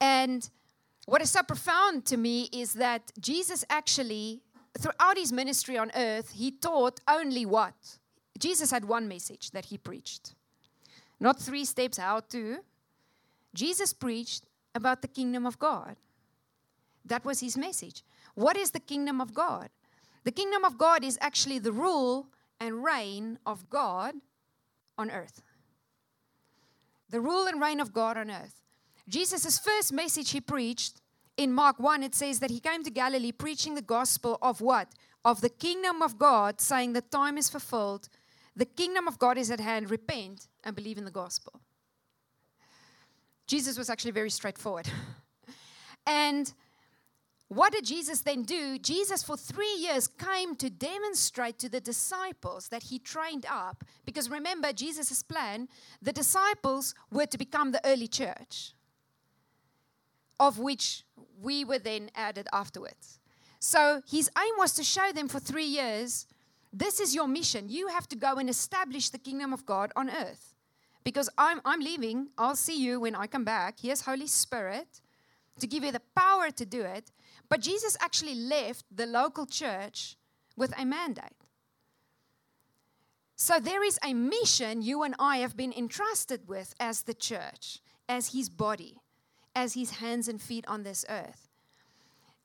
And 0.00 0.48
what 1.06 1.20
is 1.20 1.30
so 1.30 1.42
profound 1.42 2.04
to 2.06 2.16
me 2.16 2.48
is 2.52 2.74
that 2.74 3.10
Jesus 3.20 3.64
actually 3.68 4.43
throughout 4.78 5.16
his 5.16 5.32
ministry 5.32 5.78
on 5.78 5.90
earth, 5.94 6.32
he 6.32 6.50
taught 6.50 7.00
only 7.08 7.46
what? 7.46 7.98
Jesus 8.38 8.70
had 8.70 8.84
one 8.84 9.08
message 9.08 9.50
that 9.52 9.66
he 9.66 9.78
preached. 9.78 10.34
Not 11.20 11.38
three 11.38 11.64
steps 11.64 11.98
how 11.98 12.20
to. 12.30 12.58
Jesus 13.54 13.92
preached 13.92 14.44
about 14.74 15.02
the 15.02 15.08
kingdom 15.08 15.46
of 15.46 15.58
God. 15.58 15.96
That 17.04 17.24
was 17.24 17.40
his 17.40 17.56
message. 17.56 18.02
What 18.34 18.56
is 18.56 18.72
the 18.72 18.80
kingdom 18.80 19.20
of 19.20 19.32
God? 19.32 19.68
The 20.24 20.32
kingdom 20.32 20.64
of 20.64 20.78
God 20.78 21.04
is 21.04 21.18
actually 21.20 21.58
the 21.58 21.72
rule 21.72 22.26
and 22.58 22.82
reign 22.82 23.38
of 23.46 23.68
God 23.70 24.14
on 24.98 25.10
earth. 25.10 25.42
The 27.10 27.20
rule 27.20 27.46
and 27.46 27.60
reign 27.60 27.78
of 27.78 27.92
God 27.92 28.16
on 28.16 28.30
earth. 28.30 28.62
Jesus' 29.08 29.58
first 29.58 29.92
message 29.92 30.30
he 30.30 30.40
preached 30.40 31.00
in 31.36 31.52
Mark 31.52 31.78
1, 31.78 32.02
it 32.02 32.14
says 32.14 32.38
that 32.40 32.50
he 32.50 32.60
came 32.60 32.82
to 32.84 32.90
Galilee 32.90 33.32
preaching 33.32 33.74
the 33.74 33.82
gospel 33.82 34.38
of 34.40 34.60
what? 34.60 34.88
Of 35.24 35.40
the 35.40 35.48
kingdom 35.48 36.02
of 36.02 36.18
God, 36.18 36.60
saying 36.60 36.92
the 36.92 37.00
time 37.00 37.38
is 37.38 37.48
fulfilled, 37.48 38.08
the 38.54 38.66
kingdom 38.66 39.08
of 39.08 39.18
God 39.18 39.36
is 39.36 39.50
at 39.50 39.60
hand, 39.60 39.90
repent 39.90 40.48
and 40.62 40.76
believe 40.76 40.98
in 40.98 41.04
the 41.04 41.10
gospel. 41.10 41.60
Jesus 43.46 43.76
was 43.76 43.90
actually 43.90 44.12
very 44.12 44.30
straightforward. 44.30 44.88
and 46.06 46.52
what 47.48 47.72
did 47.72 47.84
Jesus 47.84 48.20
then 48.20 48.42
do? 48.42 48.78
Jesus, 48.78 49.22
for 49.22 49.36
three 49.36 49.74
years, 49.78 50.06
came 50.06 50.56
to 50.56 50.70
demonstrate 50.70 51.58
to 51.58 51.68
the 51.68 51.80
disciples 51.80 52.68
that 52.68 52.84
he 52.84 52.98
trained 52.98 53.46
up. 53.50 53.84
Because 54.04 54.30
remember, 54.30 54.72
Jesus' 54.72 55.22
plan, 55.22 55.68
the 56.00 56.12
disciples 56.12 56.94
were 57.10 57.26
to 57.26 57.38
become 57.38 57.72
the 57.72 57.84
early 57.86 58.08
church, 58.08 58.72
of 60.38 60.58
which 60.58 61.04
we 61.40 61.64
were 61.64 61.78
then 61.78 62.10
added 62.14 62.48
afterwards. 62.52 63.18
So 63.58 64.02
his 64.06 64.30
aim 64.38 64.54
was 64.58 64.72
to 64.74 64.84
show 64.84 65.12
them 65.12 65.28
for 65.28 65.40
three 65.40 65.64
years 65.64 66.26
this 66.76 66.98
is 66.98 67.14
your 67.14 67.28
mission. 67.28 67.68
You 67.68 67.86
have 67.86 68.08
to 68.08 68.16
go 68.16 68.34
and 68.34 68.50
establish 68.50 69.08
the 69.08 69.18
kingdom 69.18 69.52
of 69.52 69.64
God 69.64 69.92
on 69.94 70.10
earth. 70.10 70.54
Because 71.04 71.30
I'm, 71.38 71.60
I'm 71.64 71.78
leaving, 71.78 72.30
I'll 72.36 72.56
see 72.56 72.76
you 72.76 72.98
when 72.98 73.14
I 73.14 73.28
come 73.28 73.44
back. 73.44 73.78
Here's 73.80 74.00
Holy 74.00 74.26
Spirit 74.26 75.00
to 75.60 75.68
give 75.68 75.84
you 75.84 75.92
the 75.92 76.02
power 76.16 76.50
to 76.50 76.66
do 76.66 76.82
it. 76.82 77.12
But 77.48 77.60
Jesus 77.60 77.96
actually 78.00 78.34
left 78.34 78.84
the 78.90 79.06
local 79.06 79.46
church 79.46 80.16
with 80.56 80.74
a 80.76 80.84
mandate. 80.84 81.44
So 83.36 83.60
there 83.60 83.84
is 83.84 84.00
a 84.02 84.12
mission 84.12 84.82
you 84.82 85.04
and 85.04 85.14
I 85.20 85.36
have 85.38 85.56
been 85.56 85.72
entrusted 85.72 86.48
with 86.48 86.74
as 86.80 87.02
the 87.02 87.14
church, 87.14 87.78
as 88.08 88.32
his 88.32 88.48
body 88.48 88.96
as 89.54 89.74
his 89.74 89.92
hands 89.92 90.28
and 90.28 90.40
feet 90.40 90.64
on 90.66 90.82
this 90.82 91.04
earth. 91.08 91.48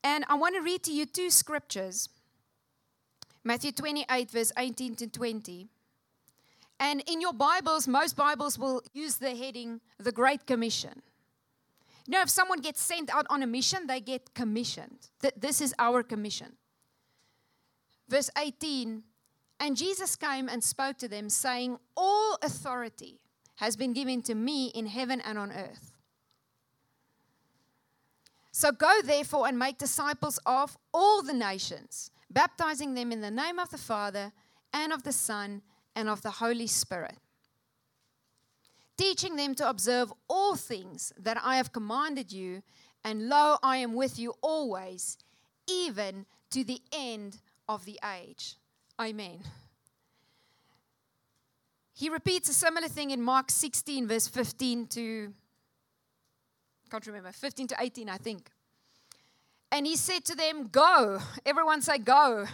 And 0.03 0.23
I 0.29 0.35
want 0.35 0.55
to 0.55 0.61
read 0.61 0.83
to 0.83 0.91
you 0.91 1.05
two 1.05 1.29
scriptures 1.29 2.09
Matthew 3.43 3.71
28, 3.71 4.31
verse 4.31 4.51
18 4.57 4.95
to 4.95 5.07
20. 5.07 5.69
And 6.79 7.03
in 7.07 7.21
your 7.21 7.33
Bibles, 7.33 7.87
most 7.87 8.15
Bibles 8.15 8.59
will 8.59 8.81
use 8.93 9.17
the 9.17 9.35
heading, 9.35 9.81
the 9.97 10.11
Great 10.11 10.45
Commission. 10.45 11.01
You 12.05 12.13
know, 12.13 12.21
if 12.21 12.29
someone 12.29 12.59
gets 12.59 12.81
sent 12.81 13.13
out 13.13 13.25
on 13.29 13.43
a 13.43 13.47
mission, 13.47 13.87
they 13.87 14.01
get 14.01 14.33
commissioned. 14.33 15.09
Th- 15.21 15.33
this 15.37 15.61
is 15.61 15.73
our 15.79 16.03
commission. 16.03 16.53
Verse 18.07 18.29
18 18.37 19.03
And 19.59 19.77
Jesus 19.77 20.15
came 20.15 20.49
and 20.49 20.63
spoke 20.63 20.97
to 20.97 21.07
them, 21.07 21.29
saying, 21.29 21.77
All 21.95 22.37
authority 22.41 23.19
has 23.55 23.75
been 23.75 23.93
given 23.93 24.21
to 24.23 24.35
me 24.35 24.67
in 24.67 24.85
heaven 24.87 25.21
and 25.21 25.37
on 25.37 25.51
earth. 25.51 25.98
So 28.59 28.73
go 28.73 29.01
therefore 29.01 29.47
and 29.47 29.57
make 29.57 29.77
disciples 29.77 30.37
of 30.45 30.77
all 30.93 31.21
the 31.21 31.31
nations, 31.31 32.11
baptizing 32.29 32.93
them 32.93 33.13
in 33.13 33.21
the 33.21 33.31
name 33.31 33.57
of 33.57 33.69
the 33.69 33.77
Father 33.77 34.33
and 34.73 34.91
of 34.91 35.03
the 35.03 35.13
Son 35.13 35.61
and 35.95 36.09
of 36.09 36.23
the 36.23 36.29
Holy 36.29 36.67
Spirit, 36.67 37.15
teaching 38.97 39.37
them 39.37 39.55
to 39.55 39.69
observe 39.69 40.11
all 40.27 40.57
things 40.57 41.13
that 41.17 41.37
I 41.41 41.55
have 41.55 41.71
commanded 41.71 42.33
you. 42.33 42.61
And 43.05 43.29
lo, 43.29 43.55
I 43.63 43.77
am 43.77 43.93
with 43.93 44.19
you 44.19 44.33
always, 44.41 45.17
even 45.65 46.25
to 46.51 46.65
the 46.65 46.81
end 46.91 47.37
of 47.69 47.85
the 47.85 47.97
age. 48.13 48.55
Amen. 48.99 49.39
He 51.93 52.09
repeats 52.09 52.49
a 52.49 52.53
similar 52.53 52.89
thing 52.89 53.11
in 53.11 53.21
Mark 53.21 53.51
16, 53.51 54.05
verse 54.05 54.27
15 54.27 54.87
to, 54.87 55.33
can't 56.89 57.05
remember, 57.07 57.31
15 57.31 57.67
to 57.67 57.75
18, 57.79 58.09
I 58.09 58.17
think. 58.17 58.49
And 59.71 59.85
he 59.85 59.95
said 59.95 60.25
to 60.25 60.35
them, 60.35 60.67
Go. 60.67 61.19
Everyone 61.45 61.81
say, 61.81 61.97
Go. 61.97 62.45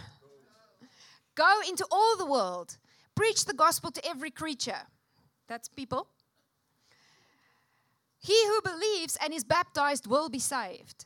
Go 1.34 1.60
into 1.68 1.86
all 1.90 2.16
the 2.16 2.26
world, 2.26 2.78
preach 3.14 3.44
the 3.44 3.54
gospel 3.54 3.90
to 3.90 4.06
every 4.06 4.30
creature. 4.30 4.82
That's 5.48 5.68
people. 5.68 6.08
He 8.18 8.46
who 8.46 8.60
believes 8.62 9.16
and 9.22 9.32
is 9.32 9.44
baptized 9.44 10.06
will 10.06 10.28
be 10.28 10.38
saved, 10.38 11.04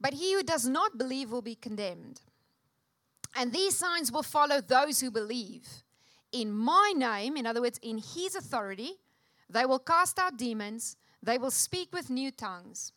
but 0.00 0.14
he 0.14 0.34
who 0.34 0.42
does 0.42 0.66
not 0.66 0.98
believe 0.98 1.30
will 1.30 1.42
be 1.42 1.54
condemned. 1.54 2.22
And 3.36 3.52
these 3.52 3.76
signs 3.76 4.10
will 4.10 4.22
follow 4.22 4.60
those 4.60 5.00
who 5.00 5.10
believe. 5.10 5.68
In 6.32 6.50
my 6.50 6.92
name, 6.96 7.36
in 7.36 7.46
other 7.46 7.60
words, 7.60 7.78
in 7.82 7.98
his 7.98 8.34
authority, 8.34 8.92
they 9.48 9.66
will 9.66 9.78
cast 9.78 10.18
out 10.18 10.38
demons, 10.38 10.96
they 11.26 11.36
will 11.36 11.50
speak 11.50 11.92
with 11.92 12.08
new 12.08 12.30
tongues. 12.30 12.92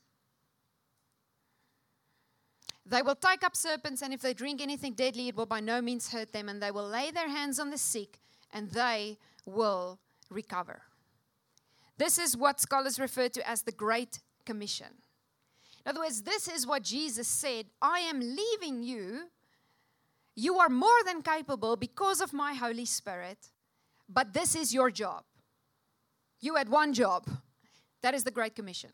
They 2.85 3.01
will 3.01 3.15
take 3.15 3.43
up 3.43 3.55
serpents, 3.55 4.01
and 4.01 4.13
if 4.13 4.21
they 4.21 4.33
drink 4.33 4.61
anything 4.61 4.93
deadly, 4.93 5.27
it 5.27 5.35
will 5.35 5.45
by 5.45 5.59
no 5.59 5.81
means 5.81 6.11
hurt 6.11 6.31
them, 6.31 6.47
and 6.47 6.61
they 6.61 6.71
will 6.71 6.87
lay 6.87 7.11
their 7.11 7.29
hands 7.29 7.59
on 7.59 7.69
the 7.69 7.77
sick, 7.77 8.19
and 8.51 8.71
they 8.71 9.17
will 9.45 9.99
recover. 10.29 10.81
This 11.97 12.17
is 12.17 12.37
what 12.37 12.61
scholars 12.61 12.99
refer 12.99 13.27
to 13.27 13.47
as 13.47 13.63
the 13.63 13.73
Great 13.73 14.19
Commission. 14.45 14.87
In 15.85 15.89
other 15.89 15.99
words, 15.99 16.21
this 16.21 16.47
is 16.47 16.65
what 16.65 16.83
Jesus 16.83 17.27
said 17.27 17.65
I 17.81 17.99
am 17.99 18.21
leaving 18.21 18.81
you 18.81 19.27
you 20.39 20.57
are 20.59 20.69
more 20.69 21.03
than 21.05 21.21
capable 21.21 21.75
because 21.75 22.21
of 22.21 22.31
my 22.31 22.53
Holy 22.53 22.85
Spirit, 22.85 23.49
but 24.07 24.31
this 24.31 24.55
is 24.55 24.73
your 24.73 24.89
job. 24.89 25.25
You 26.39 26.55
had 26.55 26.69
one 26.69 26.93
job. 26.93 27.25
That 28.01 28.13
is 28.13 28.23
the 28.23 28.31
Great 28.31 28.55
Commission. 28.55 28.91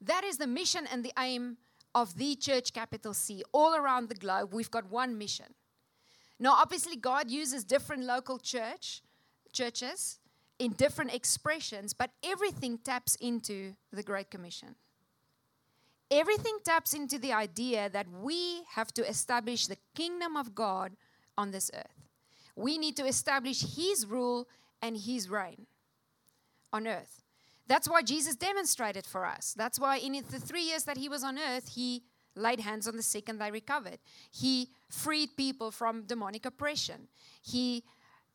That 0.00 0.24
is 0.24 0.38
the 0.38 0.46
mission 0.46 0.86
and 0.90 1.04
the 1.04 1.12
aim 1.18 1.58
of 1.94 2.16
the 2.16 2.34
church, 2.34 2.72
capital 2.72 3.14
C. 3.14 3.42
All 3.52 3.74
around 3.74 4.08
the 4.08 4.14
globe, 4.14 4.52
we've 4.52 4.70
got 4.70 4.90
one 4.90 5.16
mission. 5.16 5.54
Now, 6.38 6.52
obviously, 6.52 6.96
God 6.96 7.30
uses 7.30 7.64
different 7.64 8.04
local 8.04 8.38
church 8.38 9.02
churches 9.52 10.18
in 10.58 10.72
different 10.72 11.14
expressions, 11.14 11.94
but 11.94 12.10
everything 12.24 12.78
taps 12.78 13.14
into 13.16 13.74
the 13.92 14.02
Great 14.02 14.30
Commission 14.30 14.74
everything 16.14 16.58
taps 16.64 16.94
into 16.94 17.18
the 17.18 17.32
idea 17.32 17.88
that 17.90 18.06
we 18.08 18.62
have 18.74 18.92
to 18.94 19.08
establish 19.08 19.66
the 19.66 19.78
kingdom 19.94 20.36
of 20.36 20.54
God 20.54 20.92
on 21.36 21.50
this 21.50 21.70
earth. 21.74 22.08
We 22.56 22.78
need 22.78 22.96
to 22.96 23.06
establish 23.06 23.76
His 23.76 24.06
rule 24.06 24.48
and 24.80 24.96
His 24.96 25.28
reign 25.28 25.66
on 26.72 26.86
earth. 26.86 27.23
That's 27.66 27.88
why 27.88 28.02
Jesus 28.02 28.36
demonstrated 28.36 29.06
for 29.06 29.24
us. 29.24 29.54
That's 29.56 29.80
why 29.80 29.96
in 29.96 30.12
the 30.30 30.38
three 30.38 30.62
years 30.62 30.84
that 30.84 30.98
He 30.98 31.08
was 31.08 31.24
on 31.24 31.38
earth, 31.38 31.68
He 31.74 32.02
laid 32.36 32.60
hands 32.60 32.86
on 32.88 32.96
the 32.96 33.02
sick 33.02 33.28
and 33.28 33.40
they 33.40 33.50
recovered. 33.50 33.98
He 34.30 34.70
freed 34.88 35.36
people 35.36 35.70
from 35.70 36.02
demonic 36.02 36.44
oppression. 36.44 37.08
He 37.42 37.84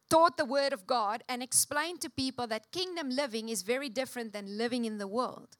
taught 0.09 0.37
the 0.37 0.45
word 0.45 0.73
of 0.73 0.87
God 0.87 1.23
and 1.29 1.43
explained 1.43 2.01
to 2.01 2.09
people 2.09 2.47
that 2.47 2.71
kingdom 2.71 3.09
living 3.09 3.49
is 3.49 3.61
very 3.61 3.89
different 3.89 4.33
than 4.33 4.57
living 4.57 4.85
in 4.85 4.97
the 4.97 5.07
world. 5.07 5.57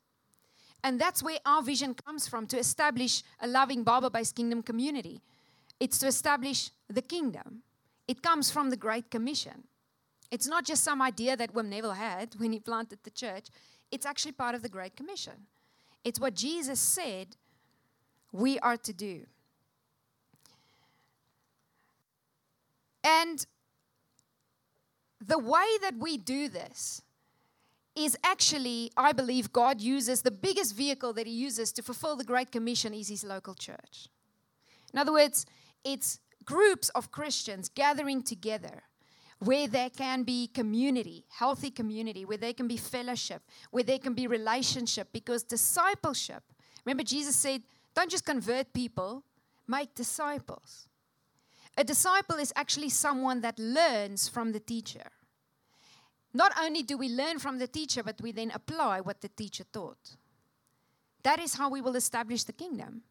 And 0.84 0.99
that's 0.99 1.21
where 1.21 1.39
our 1.45 1.62
vision 1.62 1.93
comes 1.93 2.27
from 2.27 2.47
to 2.47 2.58
establish 2.58 3.23
a 3.41 3.47
loving 3.47 3.84
Bible 3.84 4.10
based 4.10 4.36
kingdom 4.36 4.63
community. 4.63 5.21
It's 5.79 5.99
to 5.99 6.08
establish 6.08 6.71
the 6.89 7.01
kingdom. 7.01 7.63
It 8.08 8.21
comes 8.23 8.49
from 8.49 8.69
the 8.69 8.77
Great 8.77 9.12
Commission. 9.12 9.65
It's 10.32 10.48
not 10.48 10.65
just 10.65 10.84
some 10.84 11.02
idea 11.02 11.36
that 11.36 11.54
Wim 11.54 11.70
Neville 11.70 11.94
had 11.94 12.36
when 12.38 12.52
he 12.52 12.60
planted 12.60 13.00
the 13.04 13.10
church, 13.10 13.48
it's 13.92 14.06
actually 14.06 14.34
part 14.34 14.56
of 14.56 14.62
the 14.62 14.70
Great 14.70 14.96
Commission. 14.96 15.48
It's 16.04 16.20
what 16.20 16.36
Jesus 16.36 16.80
said 16.80 17.36
we 18.32 18.60
are 18.60 18.78
to 18.78 18.94
do. 18.94 19.26
And 23.04 23.46
the 25.26 25.39
way 25.39 25.65
that 25.82 25.96
we 25.98 26.18
do 26.18 26.48
this 26.48 27.02
is 27.96 28.15
actually, 28.24 28.92
I 28.96 29.12
believe, 29.12 29.52
God 29.52 29.82
uses 29.82 30.22
the 30.22 30.32
biggest 30.32 30.76
vehicle 30.76 31.12
that 31.13 31.28
He 31.28 31.34
uses 31.34 31.72
to 31.74 31.82
fulfill 31.82 32.15
the 32.15 32.24
Great 32.24 32.52
Commission 32.52 32.94
is 32.94 33.10
His 33.10 33.24
local 33.24 33.56
church. 33.56 34.08
In 34.94 35.00
other 35.00 35.12
words, 35.12 35.46
it's 35.84 36.20
groups 36.46 36.89
of 36.89 37.12
Christians 37.12 37.70
gathering 37.70 38.24
together 38.24 38.84
where 39.39 39.67
there 39.67 39.89
can 39.89 40.23
be 40.23 40.47
community, 40.47 41.25
healthy 41.30 41.71
community, 41.71 42.25
where 42.25 42.38
there 42.38 42.54
can 42.54 42.67
be 42.67 42.78
fellowship, 42.78 43.41
where 43.71 43.84
there 43.84 43.99
can 43.99 44.13
be 44.13 44.28
relationship, 44.28 45.08
because 45.13 45.43
discipleship, 45.43 46.43
remember, 46.86 47.04
Jesus 47.04 47.36
said, 47.36 47.63
don't 47.95 48.12
just 48.12 48.25
convert 48.25 48.73
people, 48.73 49.23
make 49.67 49.95
disciples. 49.95 50.88
A 51.78 51.84
disciple 51.84 52.36
is 52.36 52.52
actually 52.56 52.89
someone 52.89 53.39
that 53.41 53.58
learns 53.58 54.28
from 54.28 54.52
the 54.52 54.60
teacher. 54.60 55.10
Not 56.34 56.52
only 56.60 56.84
do 56.84 56.97
we 56.97 57.10
learn 57.10 57.39
from 57.39 57.58
the 57.58 57.67
teacher, 57.67 58.04
but 58.04 58.21
we 58.21 58.32
then 58.34 58.52
apply 58.54 58.99
what 58.99 59.21
the 59.21 59.30
teacher 59.30 59.63
taught. 59.71 60.17
That 61.23 61.39
is 61.39 61.56
how 61.56 61.69
we 61.69 61.82
will 61.82 61.95
establish 61.95 62.43
the 62.43 62.54
kingdom. 62.54 63.04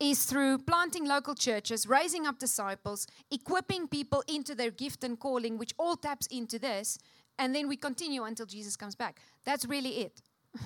Is 0.00 0.24
through 0.24 0.58
planting 0.58 1.06
local 1.06 1.34
churches, 1.34 1.86
raising 1.86 2.26
up 2.26 2.38
disciples, 2.38 3.06
equipping 3.30 3.86
people 3.86 4.24
into 4.26 4.54
their 4.54 4.70
gift 4.70 5.04
and 5.04 5.18
calling, 5.18 5.56
which 5.56 5.72
all 5.78 5.96
taps 5.96 6.26
into 6.26 6.58
this, 6.58 6.98
and 7.38 7.54
then 7.54 7.68
we 7.68 7.76
continue 7.76 8.24
until 8.24 8.44
Jesus 8.44 8.76
comes 8.76 8.96
back. 8.96 9.20
That's 9.44 9.64
really 9.64 10.00
it. 10.00 10.20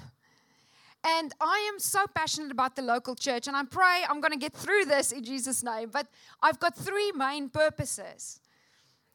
and 1.05 1.35
I 1.41 1.71
am 1.73 1.79
so 1.79 2.07
passionate 2.14 2.51
about 2.51 2.75
the 2.75 2.83
local 2.83 3.14
church, 3.14 3.47
and 3.47 3.57
I 3.57 3.64
pray 3.64 4.03
I'm 4.09 4.21
going 4.21 4.33
to 4.33 4.38
get 4.38 4.55
through 4.55 4.87
this 4.87 5.12
in 5.12 5.23
Jesus' 5.25 5.62
name. 5.62 5.91
But 5.93 6.09
I've 6.43 6.59
got 6.59 6.75
three 6.75 7.12
main 7.12 7.51
purposes 7.51 8.41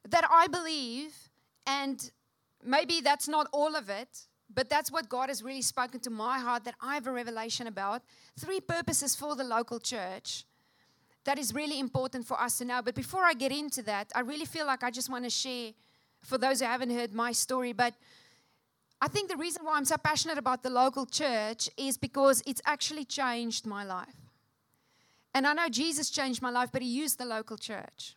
that 0.07 0.25
I 0.29 0.47
believe 0.47 1.29
and 1.65 2.11
maybe 2.63 3.01
that's 3.01 3.27
not 3.27 3.47
all 3.51 3.75
of 3.75 3.89
it, 3.89 4.27
but 4.55 4.69
that's 4.69 4.91
what 4.91 5.09
God 5.09 5.29
has 5.29 5.43
really 5.43 5.61
spoken 5.61 5.99
to 6.01 6.09
my 6.09 6.39
heart 6.39 6.63
that 6.65 6.75
I 6.81 6.95
have 6.95 7.07
a 7.07 7.11
revelation 7.11 7.67
about. 7.67 8.01
Three 8.39 8.59
purposes 8.59 9.15
for 9.15 9.35
the 9.35 9.43
local 9.43 9.79
church 9.79 10.45
that 11.25 11.39
is 11.39 11.53
really 11.53 11.79
important 11.79 12.27
for 12.27 12.39
us 12.39 12.57
to 12.57 12.65
know. 12.65 12.81
But 12.81 12.95
before 12.95 13.23
I 13.23 13.33
get 13.33 13.51
into 13.51 13.81
that, 13.83 14.11
I 14.13 14.21
really 14.21 14.45
feel 14.45 14.65
like 14.65 14.83
I 14.83 14.91
just 14.91 15.09
want 15.09 15.23
to 15.23 15.29
share 15.29 15.71
for 16.21 16.37
those 16.37 16.59
who 16.59 16.65
haven't 16.65 16.91
heard 16.91 17.13
my 17.13 17.31
story. 17.31 17.73
But 17.73 17.93
I 19.01 19.07
think 19.07 19.29
the 19.29 19.37
reason 19.37 19.65
why 19.65 19.77
I'm 19.77 19.85
so 19.85 19.97
passionate 19.97 20.37
about 20.37 20.63
the 20.63 20.69
local 20.69 21.05
church 21.05 21.69
is 21.77 21.97
because 21.97 22.43
it's 22.45 22.61
actually 22.65 23.05
changed 23.05 23.65
my 23.65 23.83
life. 23.83 24.15
And 25.33 25.47
I 25.47 25.53
know 25.53 25.67
Jesus 25.69 26.09
changed 26.09 26.41
my 26.41 26.51
life, 26.51 26.69
but 26.71 26.81
He 26.81 26.87
used 26.87 27.17
the 27.17 27.25
local 27.25 27.57
church. 27.57 28.15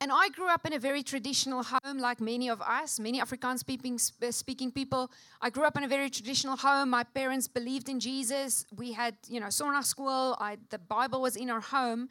And 0.00 0.12
I 0.12 0.28
grew 0.28 0.48
up 0.48 0.66
in 0.66 0.74
a 0.74 0.78
very 0.78 1.02
traditional 1.02 1.62
home, 1.62 1.98
like 1.98 2.20
many 2.20 2.48
of 2.50 2.60
us, 2.60 3.00
many 3.00 3.18
Afrikaans 3.18 3.60
speaking, 3.60 3.98
speaking 3.98 4.70
people. 4.70 5.10
I 5.40 5.48
grew 5.48 5.64
up 5.64 5.76
in 5.78 5.84
a 5.84 5.88
very 5.88 6.10
traditional 6.10 6.56
home. 6.56 6.90
My 6.90 7.02
parents 7.02 7.48
believed 7.48 7.88
in 7.88 7.98
Jesus. 7.98 8.66
We 8.76 8.92
had, 8.92 9.16
you 9.26 9.40
know, 9.40 9.46
Sondag 9.46 9.84
school. 9.84 10.36
I, 10.38 10.58
the 10.68 10.78
Bible 10.78 11.22
was 11.22 11.34
in 11.34 11.48
our 11.48 11.62
home. 11.62 12.10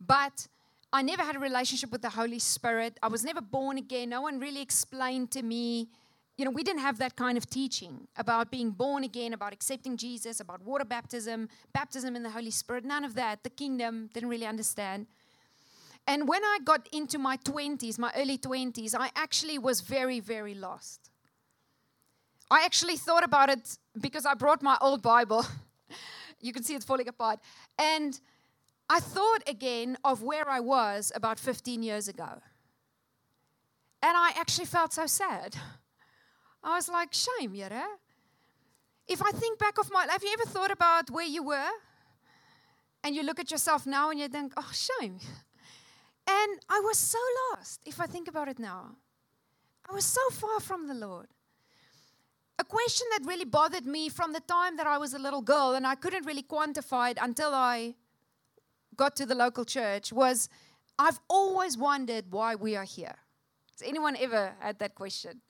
But 0.00 0.48
I 0.92 1.02
never 1.02 1.22
had 1.22 1.36
a 1.36 1.38
relationship 1.38 1.92
with 1.92 2.02
the 2.02 2.10
Holy 2.10 2.40
Spirit. 2.40 2.98
I 3.00 3.06
was 3.06 3.24
never 3.24 3.40
born 3.40 3.78
again. 3.78 4.08
No 4.08 4.22
one 4.22 4.40
really 4.40 4.60
explained 4.60 5.30
to 5.32 5.42
me. 5.42 5.90
You 6.36 6.44
know, 6.44 6.50
we 6.50 6.64
didn't 6.64 6.80
have 6.80 6.98
that 6.98 7.14
kind 7.14 7.38
of 7.38 7.48
teaching 7.48 8.08
about 8.16 8.50
being 8.50 8.72
born 8.72 9.04
again, 9.04 9.32
about 9.32 9.52
accepting 9.52 9.96
Jesus, 9.96 10.40
about 10.40 10.62
water 10.62 10.84
baptism, 10.84 11.48
baptism 11.72 12.16
in 12.16 12.24
the 12.24 12.30
Holy 12.30 12.50
Spirit. 12.50 12.84
None 12.84 13.04
of 13.04 13.14
that. 13.14 13.44
The 13.44 13.50
kingdom 13.50 14.10
didn't 14.12 14.30
really 14.30 14.46
understand. 14.46 15.06
And 16.06 16.28
when 16.28 16.44
I 16.44 16.58
got 16.64 16.88
into 16.92 17.18
my 17.18 17.36
20s, 17.38 17.98
my 17.98 18.12
early 18.16 18.36
20s, 18.36 18.94
I 18.98 19.10
actually 19.16 19.58
was 19.58 19.80
very, 19.80 20.20
very 20.20 20.54
lost. 20.54 21.10
I 22.50 22.64
actually 22.64 22.96
thought 22.96 23.24
about 23.24 23.48
it 23.48 23.78
because 24.00 24.26
I 24.26 24.34
brought 24.34 24.62
my 24.62 24.76
old 24.80 25.02
Bible. 25.02 25.46
you 26.40 26.52
can 26.52 26.62
see 26.62 26.74
it's 26.74 26.84
falling 26.84 27.08
apart. 27.08 27.40
And 27.78 28.20
I 28.88 29.00
thought 29.00 29.42
again 29.48 29.96
of 30.04 30.22
where 30.22 30.48
I 30.48 30.60
was 30.60 31.10
about 31.14 31.38
15 31.38 31.82
years 31.82 32.06
ago. 32.06 32.28
And 34.02 34.16
I 34.16 34.32
actually 34.36 34.66
felt 34.66 34.92
so 34.92 35.06
sad. 35.06 35.56
I 36.62 36.76
was 36.76 36.88
like, 36.90 37.14
shame, 37.14 37.54
Yere. 37.54 37.84
If 39.08 39.22
I 39.22 39.30
think 39.30 39.58
back 39.58 39.78
of 39.78 39.90
my 39.90 40.00
life, 40.00 40.12
have 40.12 40.22
you 40.22 40.34
ever 40.38 40.48
thought 40.48 40.70
about 40.70 41.10
where 41.10 41.26
you 41.26 41.42
were? 41.42 41.70
And 43.02 43.14
you 43.14 43.22
look 43.22 43.38
at 43.38 43.50
yourself 43.50 43.86
now 43.86 44.10
and 44.10 44.20
you 44.20 44.28
think, 44.28 44.52
oh, 44.56 44.70
shame. 44.72 45.18
And 46.26 46.60
I 46.68 46.80
was 46.80 46.98
so 46.98 47.18
lost, 47.50 47.80
if 47.84 48.00
I 48.00 48.06
think 48.06 48.28
about 48.28 48.48
it 48.48 48.58
now. 48.58 48.96
I 49.88 49.92
was 49.92 50.04
so 50.04 50.20
far 50.30 50.60
from 50.60 50.88
the 50.88 50.94
Lord. 50.94 51.26
A 52.58 52.64
question 52.64 53.06
that 53.10 53.26
really 53.26 53.44
bothered 53.44 53.84
me 53.84 54.08
from 54.08 54.32
the 54.32 54.40
time 54.40 54.76
that 54.76 54.86
I 54.86 54.96
was 54.96 55.12
a 55.12 55.18
little 55.18 55.42
girl, 55.42 55.74
and 55.74 55.86
I 55.86 55.96
couldn't 55.96 56.24
really 56.24 56.42
quantify 56.42 57.10
it 57.10 57.18
until 57.20 57.52
I 57.52 57.94
got 58.96 59.16
to 59.16 59.26
the 59.26 59.34
local 59.34 59.64
church, 59.64 60.12
was 60.12 60.48
I've 60.98 61.18
always 61.28 61.76
wondered 61.76 62.26
why 62.30 62.54
we 62.54 62.76
are 62.76 62.84
here. 62.84 63.16
Has 63.72 63.86
anyone 63.86 64.16
ever 64.16 64.54
had 64.60 64.78
that 64.78 64.94
question? 64.94 65.40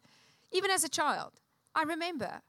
Even 0.50 0.70
as 0.70 0.82
a 0.82 0.88
child, 0.88 1.32
I 1.74 1.82
remember, 1.82 2.40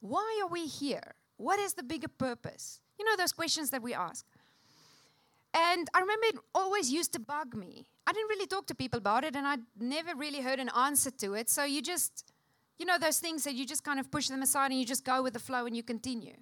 why 0.00 0.40
are 0.42 0.48
we 0.48 0.66
here? 0.66 1.14
What 1.36 1.58
is 1.58 1.74
the 1.74 1.82
bigger 1.82 2.08
purpose? 2.08 2.80
You 2.98 3.04
know, 3.04 3.16
those 3.16 3.32
questions 3.32 3.70
that 3.70 3.82
we 3.82 3.92
ask. 3.92 4.24
And 5.58 5.88
I 5.92 6.00
remember 6.00 6.26
it 6.26 6.36
always 6.54 6.92
used 6.92 7.12
to 7.14 7.18
bug 7.18 7.56
me. 7.56 7.88
I 8.06 8.12
didn't 8.12 8.28
really 8.28 8.46
talk 8.46 8.66
to 8.66 8.76
people 8.76 8.98
about 8.98 9.24
it, 9.24 9.34
and 9.34 9.44
I 9.44 9.56
never 9.78 10.14
really 10.14 10.40
heard 10.40 10.60
an 10.60 10.70
answer 10.76 11.10
to 11.10 11.34
it. 11.34 11.50
So 11.50 11.64
you 11.64 11.82
just, 11.82 12.32
you 12.78 12.86
know, 12.86 12.96
those 12.96 13.18
things 13.18 13.42
that 13.42 13.54
you 13.54 13.66
just 13.66 13.82
kind 13.82 13.98
of 13.98 14.08
push 14.08 14.28
them 14.28 14.40
aside 14.40 14.70
and 14.70 14.78
you 14.78 14.86
just 14.86 15.04
go 15.04 15.20
with 15.20 15.32
the 15.32 15.40
flow 15.40 15.66
and 15.66 15.76
you 15.76 15.82
continue. 15.82 16.36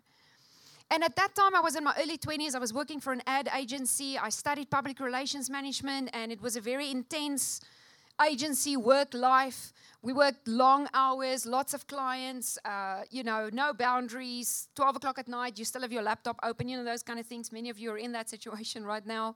And 0.91 1.03
at 1.03 1.17
that 1.17 1.35
time, 1.35 1.55
I 1.55 1.61
was 1.61 1.77
in 1.77 1.85
my 1.85 1.95
early 1.99 2.19
20s. 2.19 2.55
I 2.55 2.59
was 2.59 2.75
working 2.75 3.01
for 3.01 3.13
an 3.15 3.23
ad 3.27 3.49
agency. 3.57 4.19
I 4.19 4.29
studied 4.29 4.71
public 4.71 5.01
relations 5.01 5.49
management, 5.49 6.11
and 6.13 6.31
it 6.31 6.43
was 6.43 6.57
a 6.57 6.61
very 6.61 6.91
intense 6.91 7.61
agency 8.25 8.77
work 8.77 9.15
life. 9.15 9.73
We 10.03 10.13
worked 10.13 10.47
long 10.47 10.89
hours, 10.95 11.47
lots 11.47 11.75
of 11.75 11.87
clients, 11.87 12.59
uh, 12.65 13.03
you 13.11 13.25
know, 13.25 13.51
no 13.53 13.73
boundaries. 13.73 14.69
12 14.77 14.97
o'clock 14.97 15.19
at 15.19 15.29
night, 15.29 15.59
you 15.59 15.65
still 15.65 15.83
have 15.83 15.93
your 15.93 16.03
laptop 16.03 16.39
open, 16.43 16.69
you 16.69 16.77
know, 16.77 16.85
those 16.85 17.03
kind 17.03 17.19
of 17.19 17.27
things. 17.27 17.51
Many 17.51 17.71
of 17.71 17.79
you 17.79 17.91
are 17.91 17.99
in 17.99 18.13
that 18.13 18.31
situation 18.31 18.85
right 18.93 19.05
now. 19.07 19.35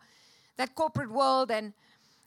That 0.56 0.74
corporate 0.74 1.10
world. 1.10 1.50
And 1.50 1.72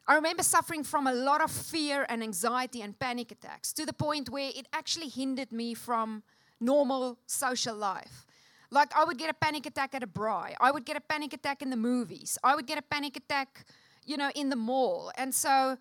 I 0.07 0.15
remember 0.15 0.43
suffering 0.43 0.83
from 0.83 1.07
a 1.07 1.13
lot 1.13 1.41
of 1.41 1.51
fear 1.51 2.05
and 2.09 2.21
anxiety 2.21 2.81
and 2.81 2.97
panic 2.97 3.31
attacks 3.31 3.71
to 3.73 3.85
the 3.85 3.93
point 3.93 4.29
where 4.29 4.51
it 4.53 4.67
actually 4.73 5.07
hindered 5.07 5.51
me 5.51 5.73
from 5.73 6.23
normal 6.59 7.17
social 7.25 7.75
life. 7.75 8.25
Like 8.69 8.93
I 8.95 9.05
would 9.05 9.17
get 9.17 9.29
a 9.29 9.33
panic 9.33 9.65
attack 9.65 9.95
at 9.95 10.03
a 10.03 10.07
braai. 10.07 10.55
I 10.59 10.71
would 10.71 10.83
get 10.83 10.97
a 10.97 11.01
panic 11.01 11.33
attack 11.33 11.61
in 11.61 11.69
the 11.69 11.77
movies. 11.77 12.37
I 12.43 12.55
would 12.55 12.65
get 12.65 12.77
a 12.77 12.81
panic 12.81 13.15
attack, 13.15 13.65
you 14.05 14.17
know, 14.17 14.31
in 14.35 14.49
the 14.49 14.55
mall. 14.55 15.11
And 15.15 15.33
so 15.33 15.77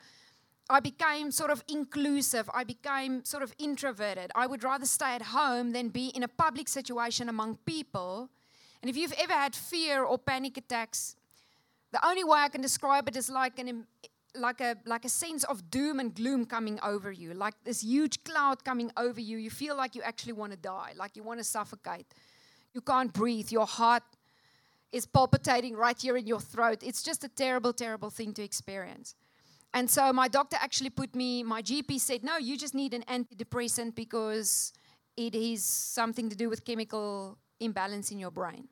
I 0.70 0.81
became 0.81 1.31
sort 1.31 1.51
of 1.51 1.62
inclusive. 1.68 2.48
I 2.55 2.64
became 2.64 3.25
sort 3.25 3.42
of 3.42 3.53
introverted. 3.59 4.31
I 4.35 4.46
would 4.46 4.64
rather 4.64 4.87
stay 4.87 5.14
at 5.14 5.22
home 5.22 5.72
than 5.72 5.88
be 5.88 6.09
in 6.09 6.22
a 6.22 6.29
public 6.29 6.68
situation 6.68 7.29
among 7.29 7.59
people. 7.66 8.31
And 8.81 8.88
if 8.88 8.96
you've 8.96 9.14
ever 9.18 9.33
had 9.33 9.55
fear 9.55 10.03
or 10.03 10.18
panic 10.18 10.57
attacks, 10.57 11.16
the 11.92 12.05
only 12.07 12.25
way 12.25 12.38
I 12.40 12.48
can 12.48 12.62
describe 12.62 13.09
it 13.09 13.16
is 13.16 13.29
like 13.29 13.59
an 13.59 13.87
like 14.35 14.62
a 14.62 14.77
like 14.87 15.05
a 15.05 15.11
sense 15.11 15.44
of 15.44 15.70
doom 15.70 16.01
and 16.01 16.14
gloom 16.14 16.46
coming 16.46 16.81
over 16.83 17.12
you, 17.12 17.35
like 17.35 17.55
this 17.64 17.83
huge 17.83 18.25
cloud 18.25 18.64
coming 18.64 18.90
over 18.96 19.20
you. 19.20 19.37
You 19.37 19.51
feel 19.51 19.77
like 19.77 19.94
you 19.94 20.03
actually 20.03 20.33
want 20.33 20.53
to 20.53 20.59
die, 20.59 20.92
like 20.96 21.16
you 21.16 21.22
want 21.22 21.38
to 21.40 21.44
suffocate. 21.44 22.07
You 22.72 22.81
can't 22.81 23.12
breathe. 23.12 23.51
Your 23.51 23.66
heart 23.66 24.03
is 24.90 25.07
palpitating 25.07 25.77
right 25.77 26.01
here 26.01 26.16
in 26.16 26.27
your 26.27 26.40
throat. 26.40 26.83
It's 26.83 27.03
just 27.03 27.25
a 27.25 27.29
terrible, 27.29 27.72
terrible 27.72 28.11
thing 28.11 28.33
to 28.35 28.42
experience. 28.42 29.14
And 29.74 29.88
so 29.88 30.12
my 30.12 30.28
doctor 30.28 30.58
actually 30.61 30.90
put 30.90 31.14
me, 31.14 31.42
my 31.42 31.62
GP 31.62 31.98
said, 31.98 32.22
no, 32.22 32.37
you 32.37 32.58
just 32.58 32.74
need 32.74 32.92
an 32.92 33.04
antidepressant 33.08 33.94
because 33.94 34.72
it 35.16 35.35
is 35.35 35.64
something 35.64 36.28
to 36.28 36.37
do 36.37 36.50
with 36.50 36.64
chemical 36.64 37.38
imbalance 37.58 38.11
in 38.11 38.18
your 38.18 38.30
brain. 38.30 38.68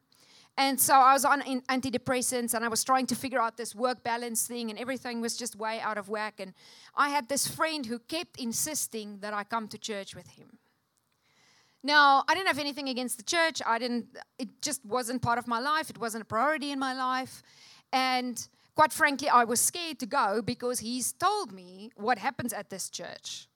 And 0.59 0.79
so 0.79 0.95
I 0.95 1.15
was 1.15 1.25
on 1.25 1.41
antidepressants 1.41 2.53
and 2.53 2.65
I 2.65 2.69
was 2.69 2.85
trying 2.85 3.07
to 3.07 3.15
figure 3.15 3.41
out 3.41 3.57
this 3.57 3.75
work 3.75 4.03
balance 4.03 4.47
thing, 4.47 4.69
and 4.69 4.79
everything 4.79 5.23
was 5.23 5.37
just 5.37 5.57
way 5.57 5.81
out 5.81 5.97
of 5.97 6.11
whack. 6.11 6.35
And 6.39 6.53
I 6.95 7.09
had 7.09 7.29
this 7.29 7.47
friend 7.47 7.87
who 7.87 7.99
kept 7.99 8.39
insisting 8.39 9.21
that 9.21 9.33
I 9.33 9.45
come 9.45 9.69
to 9.69 9.79
church 9.79 10.15
with 10.15 10.29
him. 10.29 10.59
Now, 11.83 12.25
I 12.29 12.35
didn't 12.35 12.49
have 12.49 12.59
anything 12.59 12.91
against 12.91 13.17
the 13.17 13.23
church. 13.23 13.63
I 13.67 13.79
didn't, 13.79 14.09
it 14.39 14.61
just 14.61 14.85
wasn't 14.85 15.23
part 15.23 15.39
of 15.39 15.47
my 15.47 15.61
life. 15.61 15.89
It 15.89 15.97
wasn't 15.99 16.23
a 16.23 16.27
priority 16.27 16.73
in 16.73 16.79
my 16.79 16.93
life. 16.93 17.43
And 17.91 18.47
quite 18.75 18.93
frankly, 18.93 19.29
I 19.29 19.45
was 19.45 19.61
scared 19.61 19.99
to 20.01 20.07
go 20.07 20.43
because 20.43 20.81
he's 20.81 21.13
told 21.13 21.53
me 21.53 21.91
what 21.97 22.19
happens 22.19 22.53
at 22.53 22.71
this 22.71 22.89
church. 22.91 23.49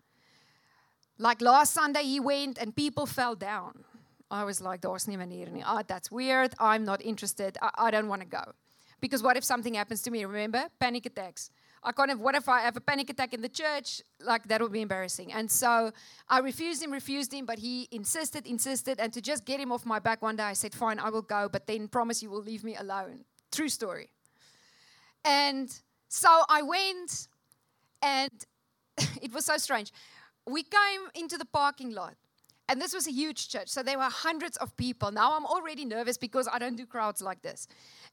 Like 1.19 1.41
last 1.41 1.73
Sunday, 1.73 2.03
he 2.03 2.21
went 2.21 2.59
and 2.59 2.75
people 2.75 3.07
fell 3.07 3.35
down. 3.35 3.85
I 4.31 4.45
was 4.45 4.61
like. 4.61 4.81
Ah, 4.85 5.83
that's 5.87 6.11
weird. 6.11 6.55
I'm 6.59 6.85
not 6.85 7.03
interested. 7.03 7.57
I, 7.63 7.71
I 7.87 7.91
don't 7.91 8.09
want 8.09 8.23
to 8.23 8.27
go. 8.27 8.53
Because 9.01 9.23
what 9.23 9.37
if 9.37 9.45
something 9.45 9.75
happens 9.75 10.03
to 10.03 10.11
me? 10.11 10.25
Remember? 10.25 10.65
Panic 10.81 11.07
attacks. 11.07 11.51
I 11.85 11.93
kind 11.93 12.11
of, 12.11 12.19
what 12.19 12.35
if 12.35 12.49
I 12.49 12.61
have 12.61 12.77
a 12.77 12.81
panic 12.81 13.11
attack 13.11 13.35
in 13.35 13.43
the 13.43 13.49
church? 13.49 14.01
Like, 14.19 14.49
that 14.49 14.63
would 14.63 14.73
be 14.73 14.81
embarrassing. 14.81 15.33
And 15.33 15.51
so 15.51 15.93
I 16.29 16.39
refused 16.39 16.83
him, 16.83 16.91
refused 16.91 17.33
him, 17.33 17.45
but 17.45 17.59
he 17.59 17.89
insisted, 17.93 18.47
insisted. 18.47 18.99
And 18.99 19.13
to 19.13 19.21
just 19.21 19.45
get 19.45 19.61
him 19.61 19.71
off 19.71 19.85
my 19.85 19.99
back 19.99 20.23
one 20.23 20.37
day, 20.37 20.45
I 20.45 20.55
said, 20.55 20.75
fine, 20.75 20.99
I 20.99 21.11
will 21.11 21.23
go, 21.23 21.49
but 21.53 21.67
then 21.67 21.89
promise 21.89 22.23
you 22.23 22.31
will 22.31 22.43
leave 22.43 22.65
me 22.65 22.75
alone. 22.77 23.27
True 23.53 23.69
story. 23.69 24.09
And 25.25 25.71
so 26.09 26.43
I 26.49 26.63
went, 26.63 27.29
and 28.03 28.31
it 29.23 29.33
was 29.33 29.45
so 29.45 29.57
strange. 29.57 29.93
We 30.47 30.63
came 30.63 31.03
into 31.15 31.39
the 31.39 31.47
parking 31.47 31.93
lot. 31.93 32.15
And 32.67 32.81
this 32.81 32.95
was 32.95 33.07
a 33.07 33.13
huge 33.13 33.51
church, 33.51 33.69
so 33.69 33.83
there 33.83 33.99
were 33.99 34.09
hundreds 34.09 34.57
of 34.57 34.75
people. 34.79 35.13
Now 35.13 35.37
I'm 35.37 35.45
already 35.45 35.85
nervous 35.85 36.17
because 36.17 36.49
I 36.51 36.59
don't 36.59 36.77
do 36.77 36.87
crowds 36.87 37.21
like 37.21 37.43
this. 37.43 37.69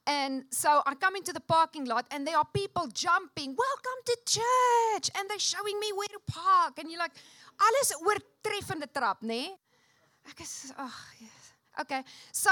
And 0.06 0.44
so 0.52 0.82
I 0.86 0.94
come 0.96 1.16
into 1.16 1.32
the 1.32 1.40
parking 1.40 1.86
lot 1.86 2.06
and 2.12 2.28
there 2.28 2.38
are 2.38 2.48
people 2.54 2.88
jumping, 2.88 3.56
welcome 3.56 4.00
to 4.08 4.18
church. 4.26 5.10
And 5.18 5.30
they're 5.30 5.40
showing 5.40 5.80
me 5.80 5.94
where 5.96 6.10
to 6.10 6.20
park. 6.28 6.80
And 6.80 6.92
you're 6.92 7.00
like, 7.00 7.14
alles 7.62 7.94
oortreffende 8.02 8.92
trap, 8.94 9.24
nee? 9.24 9.56
Ek 10.28 10.42
is, 10.42 10.74
oh, 10.78 10.94
yes. 11.20 11.41
Okay. 11.80 12.04
So, 12.32 12.52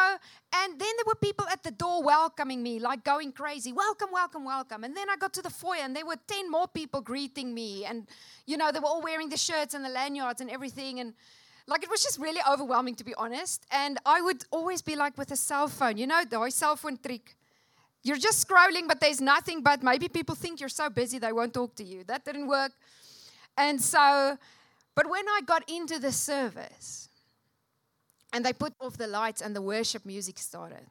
and 0.55 0.79
then 0.79 0.93
there 0.97 1.05
were 1.05 1.15
people 1.15 1.45
at 1.51 1.62
the 1.62 1.71
door 1.71 2.01
welcoming 2.01 2.63
me, 2.63 2.79
like 2.79 3.03
going 3.03 3.32
crazy. 3.34 3.73
Welcome, 3.73 4.10
welcome, 4.13 4.45
welcome. 4.45 4.84
And 4.84 4.95
then 4.95 5.10
I 5.10 5.17
got 5.17 5.34
to 5.34 5.41
the 5.41 5.49
foyer 5.49 5.82
and 5.82 5.95
there 5.95 6.05
were 6.05 6.15
10 6.27 6.49
more 6.49 6.67
people 6.67 7.01
greeting 7.01 7.53
me. 7.53 7.86
And, 7.86 8.08
you 8.45 8.55
know, 8.55 8.71
they 8.71 8.79
were 8.79 8.88
all 8.88 9.01
wearing 9.01 9.29
the 9.29 9.38
shirts 9.38 9.73
and 9.73 9.84
the 9.84 9.89
lanyards 9.89 10.39
and 10.39 10.49
everything. 10.49 10.99
And, 10.99 11.13
like 11.69 11.84
it 11.84 11.89
was 11.89 12.01
just 12.01 12.17
really 12.19 12.41
overwhelming 12.49 12.95
to 12.95 13.03
be 13.03 13.13
honest. 13.15 13.65
And 13.71 13.99
I 14.05 14.21
would 14.21 14.43
always 14.51 14.82
be 14.82 14.95
like 14.95 15.17
with 15.17 15.32
a 15.32 15.36
cell 15.36 15.67
phone, 15.67 15.97
you 15.97 16.08
know, 16.08 16.23
the 16.27 16.49
cell 16.49 16.75
phone 16.75 16.97
trick. 16.97 17.36
You're 18.01 18.17
just 18.17 18.47
scrolling, 18.47 18.88
but 18.88 18.99
there's 18.99 19.21
nothing. 19.21 19.62
But 19.62 19.84
maybe 19.84 20.08
people 20.08 20.34
think 20.34 20.60
you're 20.60 20.69
so 20.69 20.89
busy 20.89 21.19
they 21.19 21.34
won't 21.34 21.53
talk 21.53 21.75
to 21.75 21.84
you. 21.84 22.03
That 22.05 22.25
didn't 22.25 22.47
work. 22.47 22.71
And 23.58 23.79
so, 23.79 24.38
but 24.95 25.10
when 25.10 25.27
I 25.27 25.41
got 25.45 25.69
into 25.69 25.99
the 25.99 26.12
service 26.12 27.08
and 28.33 28.45
they 28.45 28.53
put 28.53 28.73
off 28.79 28.97
the 28.97 29.07
lights 29.07 29.41
and 29.41 29.55
the 29.55 29.61
worship 29.61 30.05
music 30.05 30.37
started, 30.37 30.85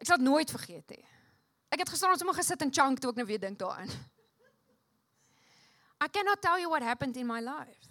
ek 0.00 0.08
sal 0.08 0.18
nooit 0.18 0.50
vergeet 0.50 0.96
hê. 0.96 1.02
Ek 1.70 1.84
het 1.84 1.92
gister 1.92 2.10
ons 2.10 2.18
sommer 2.18 2.34
gesit 2.34 2.62
en 2.64 2.72
chunk 2.72 3.00
toe 3.00 3.12
ek 3.12 3.20
nou 3.20 3.26
weer 3.28 3.40
dink 3.40 3.58
daaraan. 3.60 3.92
I 6.00 6.08
cannot 6.08 6.40
tell 6.40 6.58
you 6.58 6.70
what 6.70 6.82
happened 6.82 7.16
in 7.16 7.26
my 7.26 7.40
life. 7.40 7.90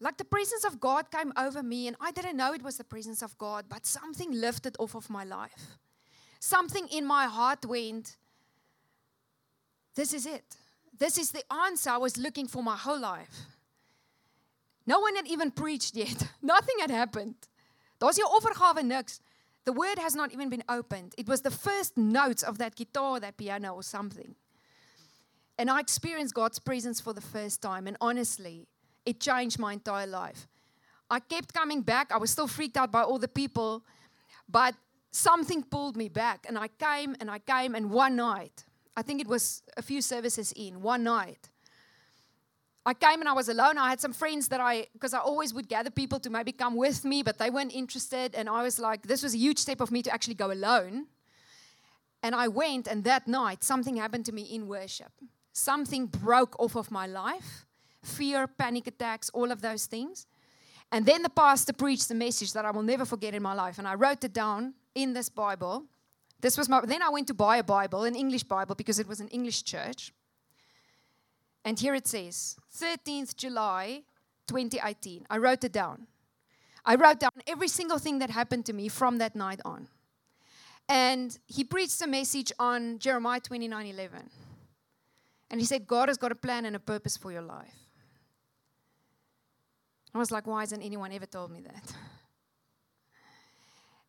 Like 0.00 0.16
the 0.16 0.24
presence 0.24 0.64
of 0.64 0.80
God 0.80 1.10
came 1.10 1.32
over 1.36 1.62
me, 1.62 1.88
and 1.88 1.96
I 2.00 2.12
didn't 2.12 2.36
know 2.36 2.52
it 2.52 2.62
was 2.62 2.76
the 2.76 2.84
presence 2.84 3.22
of 3.22 3.36
God, 3.38 3.64
but 3.68 3.86
something 3.86 4.32
lifted 4.32 4.76
off 4.78 4.94
of 4.94 5.08
my 5.10 5.24
life. 5.24 5.78
Something 6.40 6.88
in 6.88 7.06
my 7.06 7.26
heart 7.26 7.64
went, 7.64 8.16
This 9.94 10.12
is 10.12 10.26
it. 10.26 10.56
This 10.96 11.18
is 11.18 11.30
the 11.30 11.42
answer 11.52 11.90
I 11.90 11.96
was 11.96 12.18
looking 12.18 12.48
for 12.48 12.62
my 12.62 12.76
whole 12.76 12.98
life. 12.98 13.46
No 14.86 15.00
one 15.00 15.16
had 15.16 15.26
even 15.26 15.50
preached 15.50 15.96
yet, 15.96 16.28
nothing 16.42 16.76
had 16.80 16.90
happened. 16.90 17.34
Daar's 18.00 18.16
jou 18.16 18.24
offergawe 18.24 18.82
niks. 18.82 19.20
The 19.64 19.72
word 19.72 19.98
has 19.98 20.14
not 20.14 20.32
even 20.32 20.50
been 20.50 20.64
opened. 20.68 21.14
It 21.16 21.26
was 21.26 21.40
the 21.40 21.50
first 21.50 21.96
notes 21.96 22.42
of 22.42 22.58
that 22.58 22.76
guitar, 22.76 23.18
that 23.20 23.38
piano, 23.38 23.72
or 23.72 23.82
something. 23.82 24.34
And 25.58 25.70
I 25.70 25.80
experienced 25.80 26.34
God's 26.34 26.58
presence 26.58 27.00
for 27.00 27.14
the 27.14 27.22
first 27.22 27.62
time. 27.62 27.86
And 27.86 27.96
honestly, 28.00 28.68
it 29.06 29.20
changed 29.20 29.58
my 29.58 29.72
entire 29.72 30.06
life. 30.06 30.48
I 31.08 31.20
kept 31.20 31.54
coming 31.54 31.82
back. 31.82 32.12
I 32.12 32.18
was 32.18 32.30
still 32.30 32.46
freaked 32.46 32.76
out 32.76 32.90
by 32.90 33.02
all 33.02 33.18
the 33.18 33.28
people, 33.28 33.84
but 34.48 34.74
something 35.10 35.62
pulled 35.62 35.96
me 35.96 36.08
back. 36.08 36.44
And 36.48 36.58
I 36.58 36.68
came 36.68 37.16
and 37.20 37.30
I 37.30 37.38
came, 37.38 37.74
and 37.74 37.90
one 37.90 38.16
night, 38.16 38.64
I 38.96 39.02
think 39.02 39.20
it 39.20 39.28
was 39.28 39.62
a 39.76 39.82
few 39.82 40.02
services 40.02 40.52
in, 40.52 40.82
one 40.82 41.04
night, 41.04 41.50
I 42.86 42.92
came 42.92 43.20
and 43.20 43.28
I 43.28 43.32
was 43.32 43.48
alone. 43.48 43.78
I 43.78 43.88
had 43.88 44.00
some 44.00 44.12
friends 44.12 44.48
that 44.48 44.60
I, 44.60 44.86
because 44.92 45.14
I 45.14 45.18
always 45.18 45.54
would 45.54 45.68
gather 45.68 45.90
people 45.90 46.20
to 46.20 46.28
maybe 46.28 46.52
come 46.52 46.76
with 46.76 47.04
me, 47.04 47.22
but 47.22 47.38
they 47.38 47.48
weren't 47.48 47.74
interested. 47.74 48.34
And 48.34 48.48
I 48.48 48.62
was 48.62 48.78
like, 48.78 49.06
this 49.06 49.22
was 49.22 49.34
a 49.34 49.38
huge 49.38 49.58
step 49.58 49.80
of 49.80 49.90
me 49.90 50.02
to 50.02 50.12
actually 50.12 50.34
go 50.34 50.52
alone. 50.52 51.06
And 52.22 52.34
I 52.34 52.48
went, 52.48 52.86
and 52.86 53.04
that 53.04 53.26
night, 53.26 53.64
something 53.64 53.96
happened 53.96 54.26
to 54.26 54.32
me 54.32 54.42
in 54.42 54.66
worship. 54.66 55.12
Something 55.52 56.06
broke 56.06 56.58
off 56.58 56.74
of 56.74 56.90
my 56.90 57.06
life 57.06 57.66
fear, 58.02 58.46
panic 58.46 58.86
attacks, 58.86 59.30
all 59.30 59.50
of 59.50 59.60
those 59.62 59.86
things. 59.86 60.26
And 60.92 61.06
then 61.06 61.22
the 61.22 61.30
pastor 61.30 61.72
preached 61.72 62.10
a 62.10 62.14
message 62.14 62.52
that 62.52 62.64
I 62.64 62.70
will 62.70 62.82
never 62.82 63.04
forget 63.04 63.34
in 63.34 63.42
my 63.42 63.54
life. 63.54 63.78
And 63.78 63.88
I 63.88 63.94
wrote 63.94 64.24
it 64.24 64.32
down 64.32 64.74
in 64.94 65.12
this 65.12 65.28
Bible. 65.28 65.84
This 66.40 66.58
was 66.58 66.68
my, 66.68 66.80
then 66.84 67.02
I 67.02 67.08
went 67.08 67.26
to 67.28 67.34
buy 67.34 67.56
a 67.56 67.64
Bible, 67.64 68.04
an 68.04 68.14
English 68.14 68.44
Bible, 68.44 68.74
because 68.74 68.98
it 68.98 69.08
was 69.08 69.20
an 69.20 69.28
English 69.28 69.64
church. 69.64 70.12
And 71.64 71.78
here 71.78 71.94
it 71.94 72.06
says 72.06 72.56
13th 72.76 73.36
July 73.36 74.02
2018. 74.48 75.26
I 75.30 75.38
wrote 75.38 75.64
it 75.64 75.72
down. 75.72 76.06
I 76.84 76.96
wrote 76.96 77.20
down 77.20 77.30
every 77.46 77.68
single 77.68 77.98
thing 77.98 78.18
that 78.18 78.30
happened 78.30 78.66
to 78.66 78.72
me 78.72 78.88
from 78.88 79.18
that 79.18 79.34
night 79.34 79.60
on. 79.64 79.88
And 80.88 81.36
he 81.46 81.64
preached 81.64 82.02
a 82.02 82.06
message 82.06 82.52
on 82.58 82.98
Jeremiah 82.98 83.40
29 83.40 83.86
11. 83.86 84.30
And 85.50 85.60
he 85.60 85.66
said, 85.66 85.86
God 85.86 86.08
has 86.08 86.18
got 86.18 86.32
a 86.32 86.34
plan 86.34 86.66
and 86.66 86.76
a 86.76 86.80
purpose 86.80 87.16
for 87.16 87.32
your 87.32 87.42
life. 87.42 87.74
I 90.14 90.18
was 90.18 90.30
like, 90.30 90.46
why 90.46 90.60
hasn't 90.60 90.84
anyone 90.84 91.12
ever 91.12 91.26
told 91.26 91.50
me 91.50 91.60
that? 91.62 91.92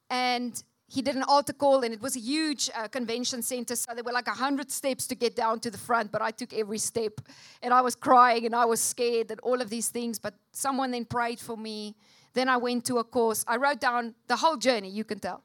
And 0.08 0.64
he 0.96 1.02
did 1.02 1.18
an 1.18 1.24
altar 1.24 1.52
call, 1.52 1.84
and 1.84 1.94
it 1.94 2.02
was 2.02 2.16
a 2.16 2.22
huge 2.22 2.70
uh, 2.74 2.88
convention 2.88 3.42
center. 3.42 3.76
So 3.76 3.94
there 3.94 4.04
were 4.04 4.14
like 4.14 4.28
100 4.28 4.72
steps 4.72 5.06
to 5.08 5.16
get 5.16 5.36
down 5.36 5.60
to 5.60 5.70
the 5.70 5.78
front, 5.78 6.10
but 6.10 6.22
I 6.22 6.32
took 6.32 6.54
every 6.54 6.78
step. 6.78 7.20
And 7.62 7.74
I 7.74 7.82
was 7.82 7.96
crying 7.96 8.46
and 8.46 8.56
I 8.56 8.64
was 8.64 8.80
scared 8.80 9.30
and 9.30 9.42
all 9.42 9.60
of 9.60 9.70
these 9.70 9.90
things. 9.90 10.20
But 10.20 10.36
someone 10.54 10.92
then 10.92 11.04
prayed 11.04 11.42
for 11.42 11.58
me. 11.58 11.96
Then 12.34 12.48
I 12.48 12.56
went 12.56 12.86
to 12.86 13.00
a 13.00 13.04
course. 13.04 13.44
I 13.46 13.58
wrote 13.58 13.82
down 13.82 14.16
the 14.28 14.38
whole 14.38 14.56
journey, 14.56 14.90
you 14.90 15.04
can 15.04 15.20
tell. 15.20 15.44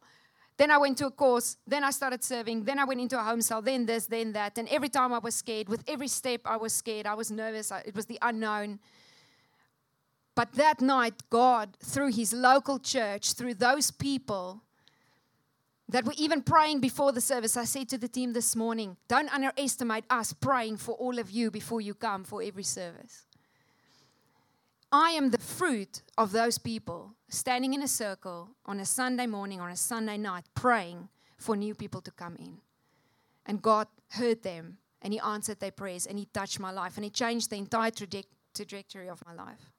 Then 0.56 0.70
I 0.70 0.78
went 0.78 0.96
to 0.98 1.06
a 1.06 1.10
course. 1.10 1.56
Then 1.66 1.82
I 1.82 1.90
started 1.90 2.22
serving. 2.22 2.62
Then 2.62 2.78
I 2.78 2.84
went 2.84 3.00
into 3.00 3.18
a 3.18 3.22
home 3.24 3.42
cell. 3.42 3.60
Then 3.60 3.86
this, 3.86 4.06
then 4.06 4.32
that. 4.34 4.56
And 4.56 4.68
every 4.68 4.88
time 4.88 5.12
I 5.12 5.18
was 5.18 5.34
scared. 5.34 5.68
With 5.68 5.82
every 5.88 6.08
step, 6.08 6.42
I 6.44 6.58
was 6.58 6.72
scared. 6.72 7.06
I 7.06 7.14
was 7.14 7.32
nervous. 7.32 7.72
it 7.84 7.96
was 7.96 8.06
the 8.06 8.18
unknown. 8.22 8.78
But 10.36 10.52
that 10.52 10.80
night, 10.80 11.14
God, 11.28 11.76
through 11.82 12.12
His 12.12 12.32
local 12.32 12.78
church, 12.78 13.32
through 13.32 13.54
those 13.54 13.90
people 13.90 14.62
that 15.90 16.04
were 16.04 16.14
even 16.16 16.42
praying 16.42 16.80
before 16.80 17.12
the 17.12 17.20
service, 17.20 17.56
I 17.56 17.64
said 17.64 17.88
to 17.90 17.98
the 17.98 18.08
team 18.08 18.32
this 18.32 18.54
morning, 18.54 18.96
don't 19.08 19.32
underestimate 19.32 20.04
us 20.10 20.32
praying 20.32 20.78
for 20.78 20.94
all 20.94 21.18
of 21.18 21.30
you 21.30 21.50
before 21.50 21.80
you 21.80 21.94
come 21.94 22.24
for 22.24 22.42
every 22.42 22.62
service. 22.62 23.26
I 24.92 25.10
am 25.10 25.30
the 25.30 25.38
fruit 25.38 26.02
of 26.18 26.32
those 26.32 26.58
people 26.58 27.14
standing 27.28 27.74
in 27.74 27.82
a 27.82 27.88
circle 27.88 28.50
on 28.66 28.80
a 28.80 28.84
Sunday 28.84 29.26
morning, 29.26 29.60
on 29.60 29.70
a 29.70 29.76
Sunday 29.76 30.16
night, 30.16 30.44
praying 30.54 31.08
for 31.36 31.56
new 31.56 31.74
people 31.74 32.00
to 32.02 32.10
come 32.10 32.36
in. 32.36 32.58
And 33.46 33.62
God 33.62 33.86
heard 34.10 34.42
them 34.42 34.78
and 35.02 35.12
He 35.12 35.20
answered 35.20 35.60
their 35.60 35.70
prayers 35.70 36.06
and 36.06 36.18
He 36.18 36.26
touched 36.26 36.58
my 36.58 36.72
life 36.72 36.96
and 36.96 37.04
He 37.04 37.10
changed 37.10 37.50
the 37.50 37.56
entire 37.56 37.90
trajectory 37.90 39.08
of 39.08 39.22
my 39.24 39.32
life. 39.32 39.72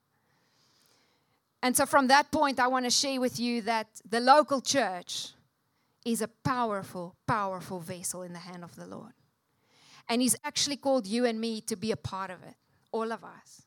And 1.61 1.77
so, 1.77 1.85
from 1.85 2.07
that 2.07 2.31
point, 2.31 2.59
I 2.59 2.67
want 2.67 2.85
to 2.85 2.91
share 2.91 3.19
with 3.19 3.39
you 3.39 3.61
that 3.63 3.87
the 4.09 4.19
local 4.19 4.61
church 4.61 5.33
is 6.05 6.21
a 6.21 6.27
powerful, 6.27 7.15
powerful 7.27 7.79
vessel 7.79 8.23
in 8.23 8.33
the 8.33 8.39
hand 8.39 8.63
of 8.63 8.75
the 8.75 8.85
Lord. 8.85 9.13
And 10.09 10.21
He's 10.21 10.35
actually 10.43 10.77
called 10.77 11.07
you 11.07 11.25
and 11.25 11.39
me 11.39 11.61
to 11.61 11.75
be 11.75 11.91
a 11.91 11.97
part 11.97 12.31
of 12.31 12.41
it, 12.43 12.55
all 12.91 13.11
of 13.11 13.23
us. 13.23 13.63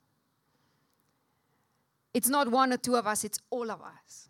It's 2.12 2.28
not 2.28 2.48
one 2.48 2.72
or 2.72 2.76
two 2.76 2.96
of 2.96 3.06
us, 3.06 3.24
it's 3.24 3.38
all 3.50 3.70
of 3.70 3.80
us. 3.80 4.28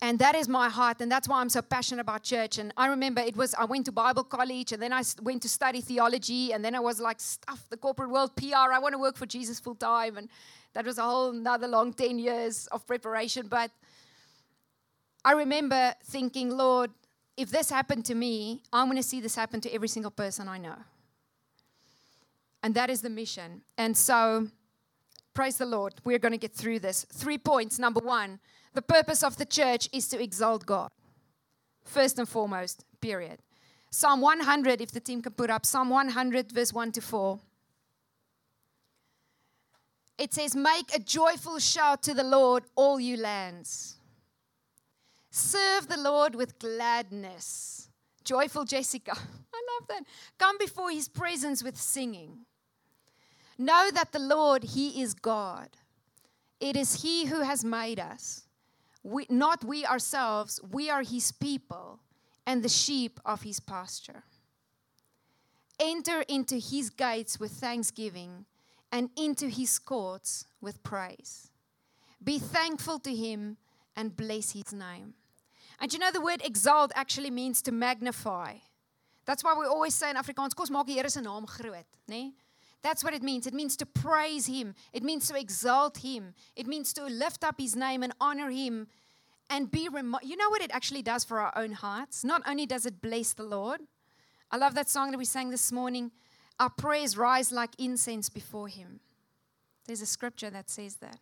And 0.00 0.18
that 0.18 0.34
is 0.34 0.48
my 0.48 0.68
heart, 0.68 1.00
and 1.00 1.10
that's 1.10 1.28
why 1.28 1.40
I'm 1.40 1.48
so 1.48 1.62
passionate 1.62 2.02
about 2.02 2.24
church. 2.24 2.58
And 2.58 2.74
I 2.76 2.88
remember 2.88 3.22
it 3.22 3.36
was, 3.36 3.54
I 3.54 3.64
went 3.64 3.86
to 3.86 3.92
Bible 3.92 4.24
college, 4.24 4.72
and 4.72 4.82
then 4.82 4.92
I 4.92 5.02
went 5.22 5.40
to 5.42 5.48
study 5.48 5.80
theology, 5.80 6.52
and 6.52 6.62
then 6.62 6.74
I 6.74 6.80
was 6.80 7.00
like, 7.00 7.20
stuff, 7.20 7.64
the 7.70 7.78
corporate 7.78 8.10
world, 8.10 8.36
PR, 8.36 8.70
I 8.72 8.78
want 8.80 8.92
to 8.92 8.98
work 8.98 9.16
for 9.16 9.24
Jesus 9.24 9.58
full 9.60 9.76
time. 9.76 10.18
And 10.18 10.28
that 10.74 10.84
was 10.84 10.98
a 10.98 11.02
whole 11.02 11.30
another 11.30 11.68
long 11.68 11.94
10 11.94 12.18
years 12.18 12.66
of 12.66 12.86
preparation. 12.86 13.46
But 13.48 13.70
I 15.24 15.32
remember 15.32 15.94
thinking, 16.04 16.50
Lord, 16.50 16.90
if 17.36 17.50
this 17.50 17.70
happened 17.70 18.04
to 18.06 18.14
me, 18.14 18.62
I'm 18.72 18.86
going 18.86 18.96
to 18.96 19.02
see 19.02 19.20
this 19.20 19.34
happen 19.34 19.60
to 19.62 19.72
every 19.72 19.88
single 19.88 20.10
person 20.10 20.48
I 20.48 20.58
know. 20.58 20.76
And 22.62 22.74
that 22.74 22.90
is 22.90 23.02
the 23.02 23.10
mission. 23.10 23.62
And 23.76 23.96
so, 23.96 24.48
praise 25.34 25.56
the 25.56 25.66
Lord, 25.66 25.94
we're 26.04 26.18
going 26.18 26.32
to 26.32 26.38
get 26.38 26.54
through 26.54 26.78
this. 26.80 27.04
Three 27.12 27.38
points. 27.38 27.78
Number 27.78 28.00
one, 28.00 28.38
the 28.72 28.82
purpose 28.82 29.22
of 29.22 29.36
the 29.36 29.44
church 29.44 29.88
is 29.92 30.08
to 30.08 30.22
exalt 30.22 30.66
God. 30.66 30.90
First 31.84 32.18
and 32.18 32.28
foremost, 32.28 32.84
period. 33.00 33.40
Psalm 33.90 34.20
100, 34.20 34.80
if 34.80 34.90
the 34.92 35.00
team 35.00 35.22
can 35.22 35.32
put 35.32 35.50
up, 35.50 35.66
Psalm 35.66 35.90
100, 35.90 36.52
verse 36.52 36.72
1 36.72 36.92
to 36.92 37.00
4 37.00 37.40
it 40.18 40.32
says, 40.32 40.54
Make 40.54 40.94
a 40.94 40.98
joyful 40.98 41.58
shout 41.58 42.02
to 42.04 42.14
the 42.14 42.24
Lord, 42.24 42.64
all 42.76 43.00
you 43.00 43.16
lands. 43.16 43.93
Serve 45.36 45.88
the 45.88 45.96
Lord 45.96 46.36
with 46.36 46.60
gladness. 46.60 47.88
Joyful 48.22 48.64
Jessica. 48.64 49.10
I 49.52 49.62
love 49.80 49.88
that. 49.88 50.04
Come 50.38 50.58
before 50.58 50.92
his 50.92 51.08
presence 51.08 51.60
with 51.64 51.76
singing. 51.76 52.46
Know 53.58 53.90
that 53.92 54.12
the 54.12 54.20
Lord, 54.20 54.62
he 54.62 55.02
is 55.02 55.12
God. 55.12 55.70
It 56.60 56.76
is 56.76 57.02
he 57.02 57.24
who 57.24 57.40
has 57.40 57.64
made 57.64 57.98
us. 57.98 58.42
We, 59.02 59.26
not 59.28 59.64
we 59.64 59.84
ourselves, 59.84 60.60
we 60.70 60.88
are 60.88 61.02
his 61.02 61.32
people 61.32 61.98
and 62.46 62.62
the 62.62 62.68
sheep 62.68 63.18
of 63.24 63.42
his 63.42 63.58
pasture. 63.58 64.22
Enter 65.80 66.20
into 66.28 66.58
his 66.58 66.90
gates 66.90 67.40
with 67.40 67.50
thanksgiving 67.50 68.44
and 68.92 69.10
into 69.16 69.48
his 69.48 69.80
courts 69.80 70.46
with 70.60 70.84
praise. 70.84 71.50
Be 72.22 72.38
thankful 72.38 73.00
to 73.00 73.12
him 73.12 73.56
and 73.96 74.14
bless 74.14 74.52
his 74.52 74.72
name. 74.72 75.14
And 75.80 75.92
you 75.92 75.98
know, 75.98 76.10
the 76.10 76.20
word 76.20 76.40
exalt 76.44 76.92
actually 76.94 77.30
means 77.30 77.62
to 77.62 77.72
magnify. 77.72 78.54
That's 79.26 79.42
why 79.42 79.54
we 79.58 79.66
always 79.66 79.94
say 79.94 80.10
in 80.10 80.16
Afrikaans, 80.16 80.54
kos 80.54 80.70
maak 80.70 80.86
die 80.86 80.94
Here 80.94 81.08
se 81.08 81.20
naam 81.20 81.46
groot, 81.46 81.86
né? 82.10 82.32
That's 82.82 83.02
what 83.02 83.14
it 83.14 83.22
means. 83.22 83.46
It 83.46 83.54
means 83.54 83.76
to 83.78 83.86
praise 83.86 84.46
him. 84.46 84.74
It 84.92 85.02
means 85.02 85.26
to 85.28 85.40
exalt 85.40 85.98
him. 85.98 86.34
It 86.54 86.66
means 86.66 86.92
to 86.92 87.04
lift 87.04 87.42
up 87.42 87.58
his 87.58 87.74
name 87.74 88.02
and 88.02 88.12
honor 88.20 88.50
him 88.50 88.88
and 89.48 89.70
be 89.70 89.88
remo- 89.88 90.18
you 90.22 90.36
know 90.36 90.50
what 90.50 90.60
it 90.60 90.70
actually 90.70 91.00
does 91.00 91.24
for 91.24 91.40
our 91.40 91.52
own 91.56 91.72
hearts? 91.72 92.24
Not 92.24 92.42
only 92.46 92.66
does 92.66 92.84
it 92.84 93.00
bless 93.00 93.32
the 93.32 93.42
Lord. 93.42 93.80
I 94.50 94.58
love 94.58 94.74
that 94.74 94.90
song 94.90 95.10
that 95.10 95.18
we 95.18 95.24
sang 95.24 95.50
this 95.50 95.72
morning. 95.72 96.10
Our 96.60 96.70
prayers 96.70 97.16
rise 97.16 97.50
like 97.50 97.70
incense 97.78 98.28
before 98.28 98.68
Him. 98.68 99.00
There's 99.86 100.02
a 100.02 100.06
scripture 100.06 100.50
that 100.50 100.70
says 100.70 100.96
that. 100.96 101.18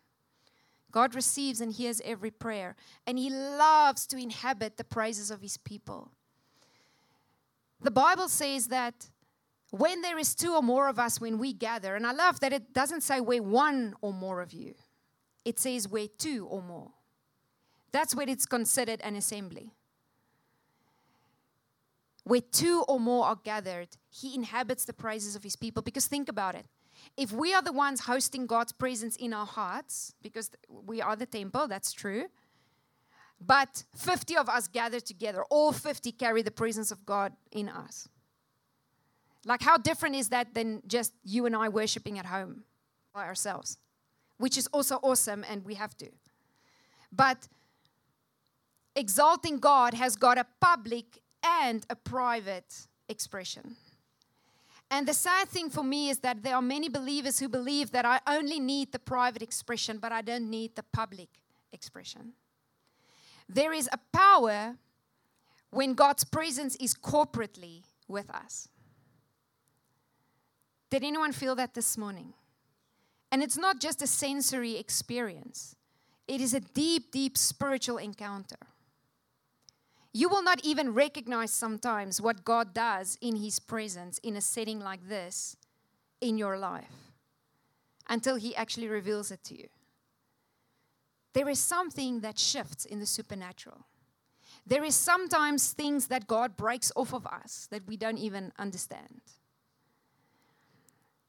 God 0.92 1.14
receives 1.14 1.60
and 1.60 1.72
hears 1.72 2.00
every 2.04 2.30
prayer, 2.30 2.76
and 3.06 3.18
He 3.18 3.30
loves 3.30 4.06
to 4.08 4.16
inhabit 4.16 4.76
the 4.76 4.84
praises 4.84 5.30
of 5.30 5.40
His 5.40 5.56
people. 5.56 6.10
The 7.80 7.90
Bible 7.90 8.28
says 8.28 8.68
that 8.68 9.08
when 9.70 10.02
there 10.02 10.18
is 10.18 10.34
two 10.34 10.54
or 10.54 10.62
more 10.62 10.88
of 10.88 10.98
us 10.98 11.20
when 11.20 11.38
we 11.38 11.52
gather, 11.52 11.96
and 11.96 12.06
I 12.06 12.12
love 12.12 12.40
that 12.40 12.52
it 12.52 12.72
doesn't 12.72 13.00
say 13.00 13.20
where 13.20 13.42
one 13.42 13.94
or 14.00 14.12
more 14.12 14.40
of 14.40 14.52
you, 14.52 14.74
it 15.44 15.58
says 15.58 15.88
where 15.88 16.06
two 16.06 16.46
or 16.46 16.62
more. 16.62 16.92
That's 17.90 18.14
when 18.14 18.28
it's 18.28 18.46
considered 18.46 19.00
an 19.02 19.16
assembly 19.16 19.72
where 22.24 22.40
two 22.40 22.84
or 22.88 23.00
more 23.00 23.26
are 23.26 23.38
gathered, 23.42 23.88
he 24.10 24.34
inhabits 24.34 24.84
the 24.84 24.92
praises 24.92 25.34
of 25.34 25.42
his 25.42 25.56
people. 25.56 25.82
Because 25.82 26.06
think 26.06 26.28
about 26.28 26.54
it. 26.54 26.66
If 27.16 27.32
we 27.32 27.52
are 27.54 27.62
the 27.62 27.72
ones 27.72 28.00
hosting 28.00 28.46
God's 28.46 28.72
presence 28.72 29.16
in 29.16 29.32
our 29.32 29.46
hearts, 29.46 30.14
because 30.22 30.50
we 30.68 31.00
are 31.00 31.16
the 31.16 31.26
temple, 31.26 31.68
that's 31.68 31.92
true, 31.92 32.26
but 33.40 33.84
50 33.96 34.36
of 34.36 34.48
us 34.48 34.68
gather 34.68 35.00
together, 35.00 35.42
all 35.50 35.72
50 35.72 36.12
carry 36.12 36.42
the 36.42 36.50
presence 36.50 36.90
of 36.90 37.04
God 37.04 37.32
in 37.50 37.68
us. 37.68 38.08
Like, 39.44 39.62
how 39.62 39.76
different 39.76 40.14
is 40.14 40.28
that 40.28 40.54
than 40.54 40.82
just 40.86 41.12
you 41.24 41.46
and 41.46 41.56
I 41.56 41.68
worshiping 41.68 42.18
at 42.18 42.26
home 42.26 42.64
by 43.12 43.26
ourselves? 43.26 43.78
Which 44.38 44.56
is 44.56 44.68
also 44.68 44.96
awesome, 45.02 45.44
and 45.48 45.64
we 45.64 45.74
have 45.74 45.96
to. 45.98 46.08
But 47.10 47.48
exalting 48.94 49.58
God 49.58 49.94
has 49.94 50.16
got 50.16 50.38
a 50.38 50.46
public 50.60 51.18
and 51.44 51.84
a 51.90 51.96
private 51.96 52.86
expression. 53.08 53.76
And 54.92 55.08
the 55.08 55.14
sad 55.14 55.48
thing 55.48 55.70
for 55.70 55.82
me 55.82 56.10
is 56.10 56.18
that 56.18 56.42
there 56.42 56.54
are 56.54 56.60
many 56.60 56.90
believers 56.90 57.38
who 57.38 57.48
believe 57.48 57.92
that 57.92 58.04
I 58.04 58.20
only 58.26 58.60
need 58.60 58.92
the 58.92 58.98
private 58.98 59.40
expression, 59.40 59.96
but 59.96 60.12
I 60.12 60.20
don't 60.20 60.50
need 60.50 60.76
the 60.76 60.82
public 60.82 61.30
expression. 61.72 62.34
There 63.48 63.72
is 63.72 63.88
a 63.90 63.98
power 64.12 64.76
when 65.70 65.94
God's 65.94 66.24
presence 66.24 66.76
is 66.76 66.92
corporately 66.92 67.84
with 68.06 68.28
us. 68.28 68.68
Did 70.90 71.04
anyone 71.04 71.32
feel 71.32 71.54
that 71.54 71.72
this 71.72 71.96
morning? 71.96 72.34
And 73.30 73.42
it's 73.42 73.56
not 73.56 73.80
just 73.80 74.02
a 74.02 74.06
sensory 74.06 74.76
experience, 74.76 75.74
it 76.28 76.42
is 76.42 76.52
a 76.52 76.60
deep, 76.60 77.10
deep 77.10 77.38
spiritual 77.38 77.96
encounter. 77.96 78.58
You 80.12 80.28
will 80.28 80.42
not 80.42 80.60
even 80.62 80.92
recognize 80.92 81.50
sometimes 81.50 82.20
what 82.20 82.44
God 82.44 82.74
does 82.74 83.16
in 83.20 83.36
His 83.36 83.58
presence 83.58 84.18
in 84.18 84.36
a 84.36 84.40
setting 84.40 84.80
like 84.80 85.08
this 85.08 85.56
in 86.20 86.36
your 86.36 86.58
life 86.58 86.92
until 88.08 88.36
He 88.36 88.54
actually 88.54 88.88
reveals 88.88 89.30
it 89.30 89.42
to 89.44 89.56
you. 89.56 89.68
There 91.32 91.48
is 91.48 91.58
something 91.58 92.20
that 92.20 92.38
shifts 92.38 92.84
in 92.84 93.00
the 93.00 93.06
supernatural. 93.06 93.86
There 94.66 94.84
is 94.84 94.94
sometimes 94.94 95.72
things 95.72 96.08
that 96.08 96.26
God 96.26 96.56
breaks 96.56 96.92
off 96.94 97.14
of 97.14 97.26
us 97.26 97.66
that 97.70 97.86
we 97.86 97.96
don't 97.96 98.18
even 98.18 98.52
understand. 98.58 99.22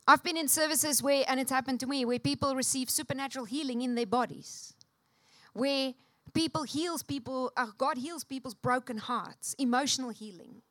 I've 0.06 0.24
been 0.24 0.36
in 0.36 0.50
services 0.50 1.02
where, 1.02 1.24
and 1.28 1.40
it's 1.40 1.52
happened 1.52 1.80
to 1.80 1.88
me, 1.88 2.04
where 2.04 2.20
people 2.20 2.54
receive 2.56 2.90
supernatural 2.90 3.46
healing 3.46 3.82
in 3.82 3.96
their 3.96 4.06
bodies, 4.06 4.74
where 5.54 5.94
people 6.34 6.64
heals 6.64 7.04
people, 7.04 7.52
uh, 7.56 7.68
God 7.78 7.98
heals 7.98 8.24
people's 8.24 8.54
broken 8.54 8.98
hearts, 8.98 9.56
emotional 9.60 10.10
healing, 10.10 10.62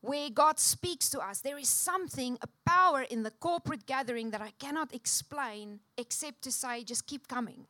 where 0.00 0.30
God 0.30 0.58
speaks 0.58 1.10
to 1.10 1.20
us. 1.20 1.40
There 1.40 1.58
is 1.58 1.68
something, 1.68 2.38
a 2.42 2.48
power 2.68 3.02
in 3.02 3.22
the 3.22 3.30
corporate 3.30 3.86
gathering 3.86 4.30
that 4.30 4.40
I 4.40 4.52
cannot 4.58 4.94
explain 4.94 5.80
except 5.98 6.42
to 6.42 6.52
say, 6.52 6.84
just 6.84 7.06
keep 7.06 7.28
coming. 7.28 7.66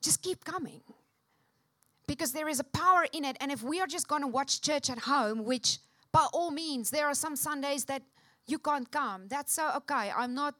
Just 0.00 0.22
keep 0.22 0.44
coming. 0.44 0.80
Because 2.06 2.32
there 2.32 2.48
is 2.48 2.60
a 2.60 2.64
power 2.64 3.06
in 3.12 3.24
it. 3.24 3.36
And 3.40 3.50
if 3.50 3.62
we 3.62 3.80
are 3.80 3.86
just 3.86 4.08
going 4.08 4.22
to 4.22 4.28
watch 4.28 4.60
church 4.60 4.90
at 4.90 4.98
home, 5.00 5.44
which 5.44 5.78
by 6.12 6.26
all 6.32 6.50
means, 6.50 6.90
there 6.90 7.06
are 7.06 7.14
some 7.14 7.36
Sundays 7.36 7.84
that 7.86 8.02
you 8.46 8.58
can't 8.58 8.90
come. 8.90 9.28
That's 9.28 9.54
so 9.54 9.70
okay. 9.76 10.12
I'm 10.16 10.34
not 10.34 10.54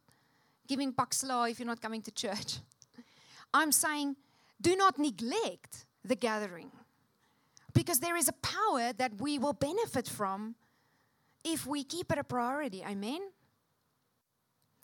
giving 0.67 0.91
bucks 0.91 1.23
law 1.23 1.45
if 1.45 1.59
you're 1.59 1.67
not 1.67 1.81
coming 1.81 2.03
to 2.03 2.11
church. 2.11 2.59
I'm 3.55 3.71
saying 3.71 4.17
do 4.61 4.77
not 4.77 4.99
neglect 4.99 5.87
the 6.05 6.17
gathering 6.17 6.71
because 7.73 7.99
there 7.99 8.17
is 8.17 8.29
a 8.29 8.33
power 8.33 8.93
that 8.93 9.21
we 9.21 9.39
will 9.39 9.53
benefit 9.53 10.09
from 10.09 10.55
if 11.43 11.67
we 11.67 11.85
keep 11.85 12.11
it 12.11 12.19
a 12.19 12.25
priority. 12.25 12.83
Amen? 12.85 13.21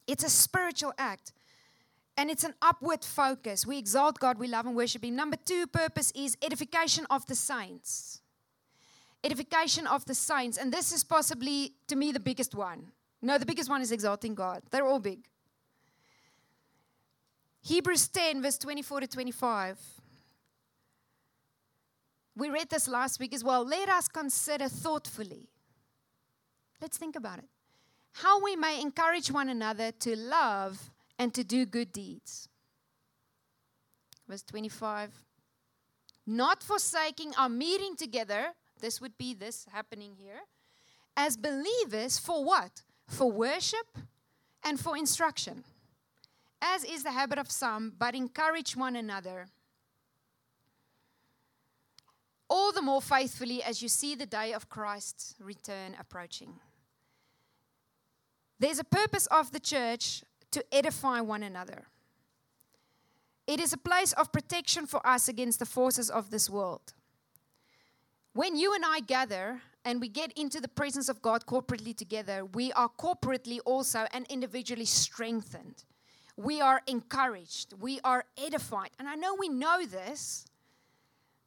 It's 0.07 0.25
a 0.25 0.29
spiritual 0.29 0.93
act 0.99 1.33
and 2.17 2.31
it's 2.31 2.45
an 2.45 2.55
upward 2.61 3.05
focus. 3.05 3.67
We 3.67 3.79
exalt 3.79 4.19
God, 4.19 4.39
we 4.39 4.49
love 4.49 4.67
and 4.67 4.77
worship 4.77 5.05
Him. 5.05 5.17
Number 5.17 5.37
two 5.43 5.67
purpose 5.67 6.13
is 6.15 6.37
edification 6.43 7.07
of 7.09 7.25
the 7.27 7.35
saints. 7.35 8.21
Edification 9.23 9.87
of 9.87 10.05
the 10.05 10.15
saints. 10.15 10.59
And 10.59 10.73
this 10.73 10.93
is 10.93 11.05
possibly, 11.05 11.75
to 11.89 11.97
me, 11.97 12.11
the 12.13 12.21
biggest 12.21 12.55
one. 12.55 12.93
No, 13.23 13.39
the 13.39 13.47
biggest 13.47 13.71
one 13.71 13.83
is 13.83 13.93
exalting 13.93 14.35
God. 14.35 14.63
They're 14.71 14.87
all 14.87 14.99
big. 14.99 15.30
Hebrews 17.63 18.09
10, 18.09 18.43
verse 18.43 18.59
24 18.59 19.01
to 19.01 19.07
25. 19.07 19.79
We 22.37 22.49
read 22.49 22.71
this 22.71 22.89
last 22.89 23.21
week 23.21 23.35
as 23.35 23.45
well. 23.45 23.65
Let 23.65 23.89
us 23.89 24.09
consider 24.09 24.69
thoughtfully. 24.69 25.49
Let's 26.81 26.97
think 26.97 27.17
about 27.17 27.39
it. 27.39 27.49
How 28.13 28.43
we 28.43 28.57
may 28.57 28.81
encourage 28.81 29.31
one 29.31 29.49
another 29.49 29.93
to 29.93 30.17
love 30.17 30.91
and 31.19 31.35
to 31.35 31.45
do 31.45 31.67
good 31.67 31.93
deeds. 31.93 32.49
Verse 34.27 34.43
25. 34.43 35.11
Not 36.27 36.63
forsaking 36.63 37.35
our 37.37 37.49
meeting 37.49 37.95
together. 37.95 38.53
This 38.81 39.01
would 39.01 39.19
be 39.19 39.35
this 39.35 39.67
happening 39.71 40.15
here. 40.17 40.41
As 41.17 41.37
believers, 41.37 42.19
for 42.19 42.43
what? 42.43 42.83
For 43.07 43.31
worship 43.31 43.99
and 44.65 44.81
for 44.81 44.97
instruction 44.97 45.65
as 46.61 46.85
is 46.85 47.03
the 47.03 47.13
habit 47.13 47.39
of 47.39 47.51
some, 47.51 47.93
but 47.99 48.15
encourage 48.15 48.77
one 48.77 48.97
another. 48.97 49.47
All 52.49 52.73
the 52.73 52.83
more 52.83 53.01
faithfully 53.01 53.63
as 53.63 53.83
you 53.83 53.89
see 53.89 54.15
the 54.15 54.27
day 54.27 54.53
of 54.53 54.69
Christ's 54.69 55.35
return 55.39 55.97
approaching. 55.99 56.55
There's 58.59 58.79
a 58.79 58.85
purpose 58.85 59.27
of 59.27 59.53
the 59.53 59.61
church 59.61 60.23
to 60.51 60.65
edify 60.73 61.21
one 61.21 61.43
another. 61.43 61.85
It 63.47 63.61
is 63.61 63.73
a 63.73 63.79
place 63.79 64.13
of 64.13 64.33
protection 64.33 64.87
for 64.87 65.05
us 65.07 65.29
against 65.29 65.61
the 65.61 65.67
forces 65.67 66.11
of 66.11 66.31
this 66.31 66.51
world. 66.51 66.93
When 68.33 68.57
you 68.57 68.75
and 68.75 68.85
I 68.85 69.01
gather 69.01 69.63
and 69.85 70.01
we 70.01 70.09
get 70.09 70.33
into 70.33 70.61
the 70.61 70.69
presence 70.69 71.09
of 71.09 71.23
God 71.23 71.47
corporately 71.47 71.97
together, 71.97 72.45
we 72.45 72.73
are 72.73 72.89
corporately 72.89 73.59
also 73.65 74.07
and 74.13 74.27
individually 74.29 74.85
strengthened 74.85 75.85
we 76.41 76.61
are 76.61 76.81
encouraged, 76.87 77.75
we 77.81 78.01
are 78.03 78.25
edified. 78.43 78.91
And 78.99 79.09
I 79.09 79.15
know 79.15 79.35
we 79.35 79.49
know 79.49 79.85
this, 79.85 80.47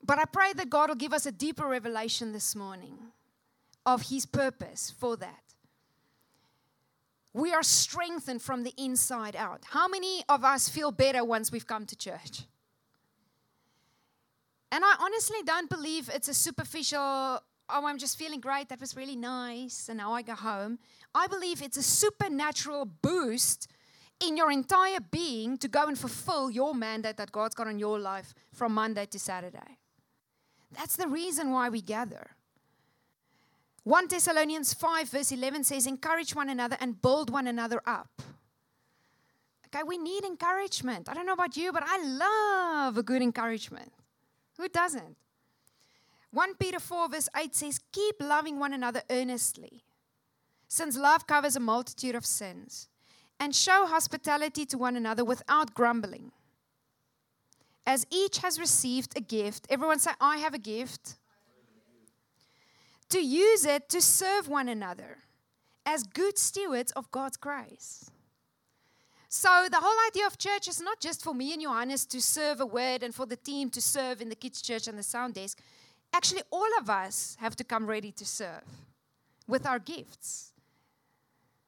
but 0.05 0.19
I 0.19 0.25
pray 0.25 0.53
that 0.53 0.69
God 0.69 0.89
will 0.89 0.95
give 0.95 1.13
us 1.13 1.25
a 1.25 1.31
deeper 1.31 1.67
revelation 1.67 2.31
this 2.31 2.55
morning 2.55 2.97
of 3.85 4.09
His 4.09 4.25
purpose 4.25 4.93
for 4.97 5.17
that. 5.17 5.41
We 7.33 7.51
are 7.51 7.63
strengthened 7.63 8.43
from 8.43 8.63
the 8.63 8.73
inside 8.77 9.35
out. 9.35 9.63
How 9.71 9.87
many 9.87 10.23
of 10.29 10.43
us 10.43 10.69
feel 10.69 10.91
better 10.91 11.23
once 11.25 11.51
we've 11.51 11.65
come 11.65 11.87
to 11.87 11.95
church? 11.95 12.43
And 14.71 14.83
I 14.85 14.95
honestly 14.99 15.39
don't 15.43 15.69
believe 15.69 16.09
it's 16.13 16.27
a 16.27 16.33
superficial, 16.35 16.99
oh, 16.99 17.41
I'm 17.69 17.97
just 17.97 18.19
feeling 18.19 18.39
great, 18.39 18.69
that 18.69 18.79
was 18.79 18.95
really 18.95 19.15
nice, 19.15 19.89
and 19.89 19.97
now 19.97 20.13
I 20.13 20.21
go 20.21 20.35
home. 20.35 20.77
I 21.15 21.25
believe 21.25 21.63
it's 21.63 21.77
a 21.77 21.83
supernatural 21.83 22.85
boost 22.85 23.67
in 24.19 24.37
your 24.37 24.51
entire 24.51 24.99
being 24.99 25.57
to 25.57 25.67
go 25.67 25.87
and 25.87 25.97
fulfill 25.97 26.49
your 26.49 26.73
mandate 26.73 27.17
that 27.17 27.31
God's 27.31 27.55
got 27.55 27.67
on 27.67 27.79
your 27.79 27.99
life 27.99 28.33
from 28.51 28.73
Monday 28.73 29.05
to 29.07 29.19
Saturday. 29.19 29.77
That's 30.71 30.95
the 30.95 31.07
reason 31.07 31.51
why 31.51 31.69
we 31.69 31.81
gather. 31.81 32.31
1 33.83 34.07
Thessalonians 34.07 34.73
5, 34.73 35.09
verse 35.09 35.31
11 35.31 35.65
says, 35.65 35.87
Encourage 35.87 36.33
one 36.33 36.49
another 36.49 36.77
and 36.79 37.01
build 37.01 37.29
one 37.29 37.47
another 37.47 37.81
up. 37.85 38.21
Okay, 39.67 39.83
we 39.83 39.97
need 39.97 40.23
encouragement. 40.23 41.09
I 41.09 41.13
don't 41.13 41.25
know 41.25 41.33
about 41.33 41.57
you, 41.57 41.71
but 41.73 41.83
I 41.85 42.03
love 42.03 42.97
a 42.97 43.03
good 43.03 43.21
encouragement. 43.21 43.91
Who 44.57 44.69
doesn't? 44.69 45.17
1 46.31 46.55
Peter 46.55 46.79
4, 46.79 47.09
verse 47.09 47.29
8 47.35 47.53
says, 47.53 47.79
Keep 47.91 48.21
loving 48.21 48.57
one 48.57 48.73
another 48.73 49.01
earnestly, 49.09 49.83
since 50.67 50.97
love 50.97 51.27
covers 51.27 51.55
a 51.55 51.59
multitude 51.59 52.15
of 52.15 52.25
sins 52.25 52.87
and 53.43 53.53
show 53.53 53.85
hospitality 53.85 54.65
to 54.65 54.77
one 54.77 54.95
another 54.95 55.25
without 55.25 55.73
grumbling. 55.73 56.31
As 57.85 58.07
each 58.09 58.37
has 58.37 58.57
received 58.57 59.17
a 59.17 59.19
gift, 59.19 59.67
everyone 59.69 59.99
say, 59.99 60.11
I 60.21 60.37
have 60.37 60.53
a 60.53 60.57
gift. 60.57 61.17
To 63.09 63.19
use 63.19 63.65
it 63.65 63.89
to 63.89 63.99
serve 63.99 64.47
one 64.47 64.69
another 64.69 65.17
as 65.85 66.03
good 66.03 66.37
stewards 66.37 66.93
of 66.93 67.11
God's 67.11 67.35
grace. 67.35 68.09
So, 69.27 69.67
the 69.69 69.81
whole 69.81 70.07
idea 70.07 70.25
of 70.25 70.37
church 70.37 70.69
is 70.69 70.79
not 70.79 71.01
just 71.01 71.21
for 71.21 71.33
me 71.33 71.51
and 71.51 71.61
Johannes 71.61 72.05
to 72.05 72.21
serve 72.21 72.61
a 72.61 72.65
word 72.65 73.03
and 73.03 73.13
for 73.13 73.25
the 73.25 73.35
team 73.35 73.69
to 73.71 73.81
serve 73.81 74.21
in 74.21 74.29
the 74.29 74.35
kids' 74.35 74.61
church 74.61 74.87
and 74.87 74.97
the 74.97 75.03
sound 75.03 75.33
desk. 75.33 75.59
Actually, 76.13 76.43
all 76.49 76.69
of 76.79 76.89
us 76.89 77.35
have 77.41 77.57
to 77.57 77.65
come 77.65 77.87
ready 77.87 78.13
to 78.13 78.25
serve 78.25 78.63
with 79.49 79.65
our 79.65 79.79
gifts. 79.79 80.52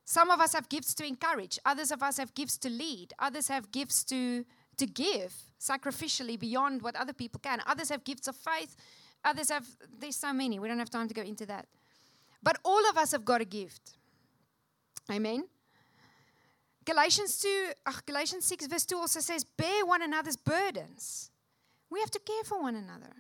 Some 0.06 0.30
of 0.30 0.40
us 0.40 0.54
have 0.54 0.70
gifts 0.70 0.94
to 0.96 1.06
encourage, 1.06 1.58
others 1.66 1.92
of 1.92 2.04
us 2.04 2.18
have 2.18 2.34
gifts 2.36 2.60
to 2.60 2.70
lead, 2.70 3.14
others 3.18 3.48
have 3.48 3.72
gifts 3.72 4.04
to, 4.06 4.46
to 4.78 4.86
give 4.86 5.34
sacrificially 5.60 6.40
beyond 6.40 6.84
what 6.84 6.96
other 6.96 7.14
people 7.14 7.40
can. 7.42 7.60
Others 7.66 7.90
have 7.90 8.04
gifts 8.04 8.28
of 8.28 8.36
faith, 8.36 8.76
others 9.24 9.50
have, 9.50 9.66
there's 10.00 10.16
so 10.16 10.32
many, 10.32 10.60
we 10.60 10.68
don't 10.68 10.78
have 10.78 10.92
time 10.92 11.08
to 11.08 11.14
go 11.16 11.24
into 11.24 11.48
that. 11.48 11.66
But 12.44 12.60
all 12.64 12.88
of 12.88 12.98
us 12.98 13.14
have 13.14 13.26
got 13.26 13.42
a 13.42 13.46
gift. 13.46 13.98
Amen. 15.12 15.46
Galatians 16.86 17.40
2, 17.40 17.72
uh, 17.88 17.92
Galatians 18.06 18.46
6, 18.46 18.68
verse 18.68 18.86
2 18.86 18.98
also 18.98 19.20
says, 19.20 19.44
Bear 19.44 19.88
one 19.88 20.04
another's 20.04 20.38
burdens. 20.38 21.32
We 21.90 22.00
have 22.00 22.12
to 22.12 22.20
care 22.20 22.44
for 22.44 22.62
one 22.62 22.76
another. 22.76 23.12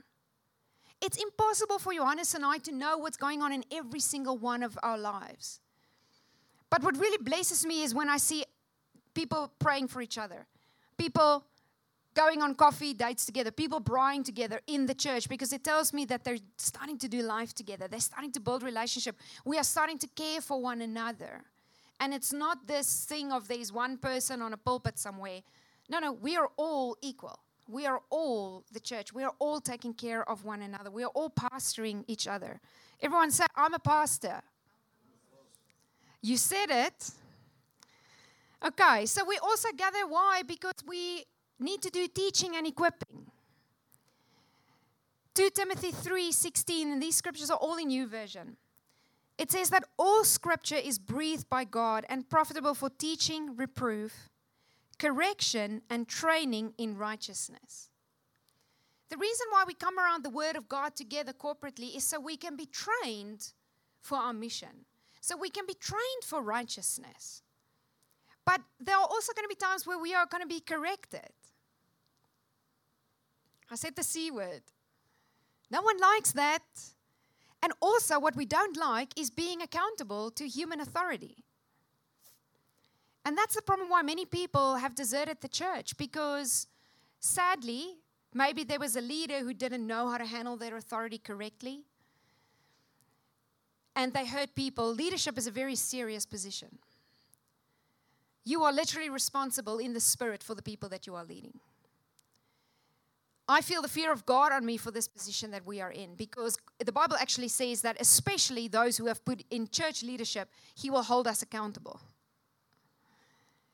It's 1.01 1.17
impossible 1.17 1.79
for 1.79 1.93
Johannes 1.93 2.35
and 2.35 2.45
I 2.45 2.59
to 2.59 2.71
know 2.71 2.99
what's 2.99 3.17
going 3.17 3.41
on 3.41 3.51
in 3.51 3.63
every 3.71 3.99
single 3.99 4.37
one 4.37 4.61
of 4.61 4.77
our 4.83 4.99
lives. 4.99 5.61
But 6.69 6.83
what 6.83 6.97
really 6.97 7.21
blesses 7.21 7.65
me 7.65 7.83
is 7.83 7.93
when 7.93 8.09
I 8.09 8.17
see 8.17 8.43
people 9.13 9.51
praying 9.59 9.87
for 9.87 10.01
each 10.01 10.17
other, 10.17 10.45
people 10.97 11.45
going 12.15 12.41
on 12.41 12.55
coffee 12.55 12.93
dates 12.93 13.25
together, 13.25 13.51
people 13.51 13.79
brawling 13.79 14.23
together 14.23 14.61
in 14.67 14.85
the 14.85 14.93
church 14.93 15.27
because 15.29 15.51
it 15.53 15.63
tells 15.63 15.93
me 15.93 16.05
that 16.05 16.23
they're 16.23 16.37
starting 16.57 16.97
to 16.97 17.07
do 17.07 17.21
life 17.21 17.53
together. 17.53 17.87
They're 17.87 17.99
starting 17.99 18.31
to 18.31 18.39
build 18.39 18.63
relationship. 18.63 19.17
We 19.43 19.57
are 19.57 19.63
starting 19.63 19.97
to 19.99 20.07
care 20.07 20.41
for 20.41 20.59
one 20.61 20.81
another. 20.81 21.43
And 21.99 22.13
it's 22.13 22.33
not 22.33 22.67
this 22.67 23.05
thing 23.05 23.31
of 23.31 23.47
there's 23.47 23.71
one 23.71 23.97
person 23.97 24.41
on 24.41 24.53
a 24.53 24.57
pulpit 24.57 24.97
somewhere. 24.97 25.41
No, 25.89 25.99
no, 25.99 26.13
we 26.13 26.35
are 26.35 26.49
all 26.57 26.97
equal. 27.01 27.39
We 27.67 27.85
are 27.85 28.01
all 28.09 28.63
the 28.71 28.79
church. 28.79 29.13
We 29.13 29.23
are 29.23 29.33
all 29.39 29.59
taking 29.59 29.93
care 29.93 30.27
of 30.29 30.45
one 30.45 30.61
another. 30.61 30.91
We 30.91 31.03
are 31.03 31.11
all 31.13 31.29
pastoring 31.29 32.03
each 32.07 32.27
other. 32.27 32.59
Everyone 33.01 33.31
say, 33.31 33.45
I'm 33.55 33.73
a 33.73 33.79
pastor. 33.79 34.41
You 36.25 36.37
said 36.37 36.71
it. 36.71 37.11
Okay, 38.65 39.05
so 39.05 39.23
we 39.23 39.37
also 39.37 39.69
gather 39.77 40.07
why? 40.07 40.41
Because 40.41 40.73
we 40.87 41.25
need 41.59 41.83
to 41.83 41.91
do 41.91 42.07
teaching 42.07 42.55
and 42.55 42.65
equipping. 42.65 43.29
2 45.35 45.51
Timothy 45.51 45.91
3:16 45.91 46.91
and 46.91 46.99
these 46.99 47.15
scriptures 47.15 47.51
are 47.51 47.59
all 47.59 47.77
in 47.77 47.89
new 47.89 48.07
version. 48.07 48.57
It 49.37 49.51
says 49.51 49.69
that 49.69 49.83
all 49.99 50.23
scripture 50.23 50.81
is 50.89 50.97
breathed 50.97 51.47
by 51.47 51.63
God 51.63 52.07
and 52.09 52.27
profitable 52.27 52.73
for 52.73 52.89
teaching, 52.89 53.55
reproof, 53.55 54.31
correction 54.97 55.83
and 55.91 56.07
training 56.07 56.73
in 56.79 56.97
righteousness. 56.97 57.91
The 59.09 59.17
reason 59.17 59.45
why 59.51 59.63
we 59.67 59.75
come 59.75 59.99
around 59.99 60.23
the 60.23 60.31
word 60.31 60.55
of 60.55 60.69
God 60.69 60.95
together 60.95 61.33
corporately 61.33 61.95
is 61.95 62.03
so 62.03 62.19
we 62.19 62.35
can 62.35 62.55
be 62.55 62.65
trained 62.65 63.53
for 64.01 64.17
our 64.17 64.33
mission. 64.33 64.85
So 65.25 65.35
we 65.35 65.49
can 65.49 65.65
be 65.65 65.73
trained 65.73 66.23
for 66.23 66.39
righteousness. 66.39 67.41
But 68.45 68.61
there 68.79 68.95
are 68.95 69.07
also 69.09 69.33
going 69.33 69.45
to 69.45 69.49
be 69.49 69.55
times 69.55 69.87
where 69.87 69.97
we 69.97 70.13
are 70.13 70.27
going 70.27 70.43
to 70.43 70.47
be 70.47 70.59
corrected. 70.59 71.31
I 73.71 73.75
said 73.75 73.95
the 73.95 74.03
C 74.03 74.29
word. 74.29 74.61
No 75.71 75.81
one 75.81 75.97
likes 75.97 76.31
that. 76.33 76.61
And 77.63 77.73
also, 77.81 78.19
what 78.19 78.35
we 78.35 78.45
don't 78.45 78.77
like 78.77 79.19
is 79.19 79.31
being 79.31 79.63
accountable 79.63 80.29
to 80.29 80.47
human 80.47 80.79
authority. 80.79 81.37
And 83.25 83.35
that's 83.35 83.55
the 83.55 83.63
problem 83.63 83.89
why 83.89 84.03
many 84.03 84.25
people 84.27 84.75
have 84.75 84.93
deserted 84.93 85.41
the 85.41 85.47
church 85.47 85.97
because 85.97 86.67
sadly, 87.19 87.95
maybe 88.31 88.63
there 88.63 88.79
was 88.79 88.95
a 88.95 89.01
leader 89.01 89.39
who 89.39 89.55
didn't 89.55 89.87
know 89.87 90.07
how 90.07 90.19
to 90.19 90.25
handle 90.25 90.55
their 90.55 90.77
authority 90.77 91.17
correctly. 91.17 91.85
And 93.95 94.13
they 94.13 94.25
hurt 94.25 94.55
people. 94.55 94.93
Leadership 94.93 95.37
is 95.37 95.47
a 95.47 95.51
very 95.51 95.75
serious 95.75 96.25
position. 96.25 96.79
You 98.43 98.63
are 98.63 98.73
literally 98.73 99.09
responsible 99.09 99.79
in 99.79 99.93
the 99.93 99.99
spirit 99.99 100.43
for 100.43 100.53
the 100.53 100.61
people 100.61 100.89
that 100.89 101.07
you 101.07 101.15
are 101.15 101.23
leading. 101.23 101.59
I 103.47 103.61
feel 103.61 103.81
the 103.81 103.87
fear 103.87 104.11
of 104.11 104.25
God 104.25 104.51
on 104.51 104.65
me 104.65 104.77
for 104.77 104.91
this 104.91 105.07
position 105.07 105.51
that 105.51 105.65
we 105.65 105.79
are 105.79 105.91
in 105.91 106.15
because 106.15 106.57
the 106.83 106.91
Bible 106.91 107.15
actually 107.15 107.47
says 107.47 107.81
that, 107.81 107.97
especially 107.99 108.67
those 108.67 108.97
who 108.97 109.05
have 109.05 109.23
put 109.23 109.43
in 109.51 109.67
church 109.67 110.01
leadership, 110.01 110.49
He 110.75 110.89
will 110.89 111.03
hold 111.03 111.27
us 111.27 111.43
accountable. 111.43 112.01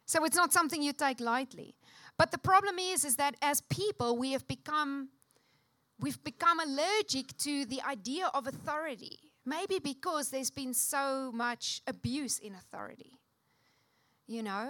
So 0.06 0.26
it's 0.26 0.36
not 0.36 0.52
something 0.52 0.84
you 0.84 0.92
take 0.92 1.22
lightly. 1.22 1.74
But 2.18 2.32
the 2.32 2.38
problem 2.38 2.80
is, 2.80 3.06
is 3.06 3.16
that 3.16 3.36
as 3.42 3.62
people, 3.62 4.18
we 4.18 4.34
have 4.34 4.46
become, 4.46 5.10
we've 6.00 6.22
become 6.22 6.60
allergic 6.60 7.38
to 7.38 7.66
the 7.66 7.82
idea 7.82 8.30
of 8.34 8.48
authority. 8.48 9.31
Maybe 9.58 9.80
because 9.80 10.30
there's 10.30 10.54
been 10.62 10.74
so 10.74 11.32
much 11.34 11.82
abuse 11.86 12.40
in 12.40 12.56
authority, 12.56 13.14
you 14.26 14.42
know? 14.42 14.68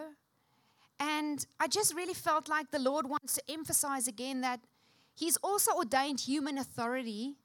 And 0.99 1.45
I 1.59 1.67
just 1.67 1.93
really 1.93 2.15
felt 2.27 2.49
like 2.49 2.71
the 2.71 2.79
Lord 2.79 3.05
wants 3.07 3.35
to 3.35 3.43
emphasize 3.47 4.07
again 4.07 4.41
that 4.41 4.61
He's 5.21 5.37
also 5.37 5.71
ordained 5.73 6.21
human 6.21 6.57
authority 6.57 7.35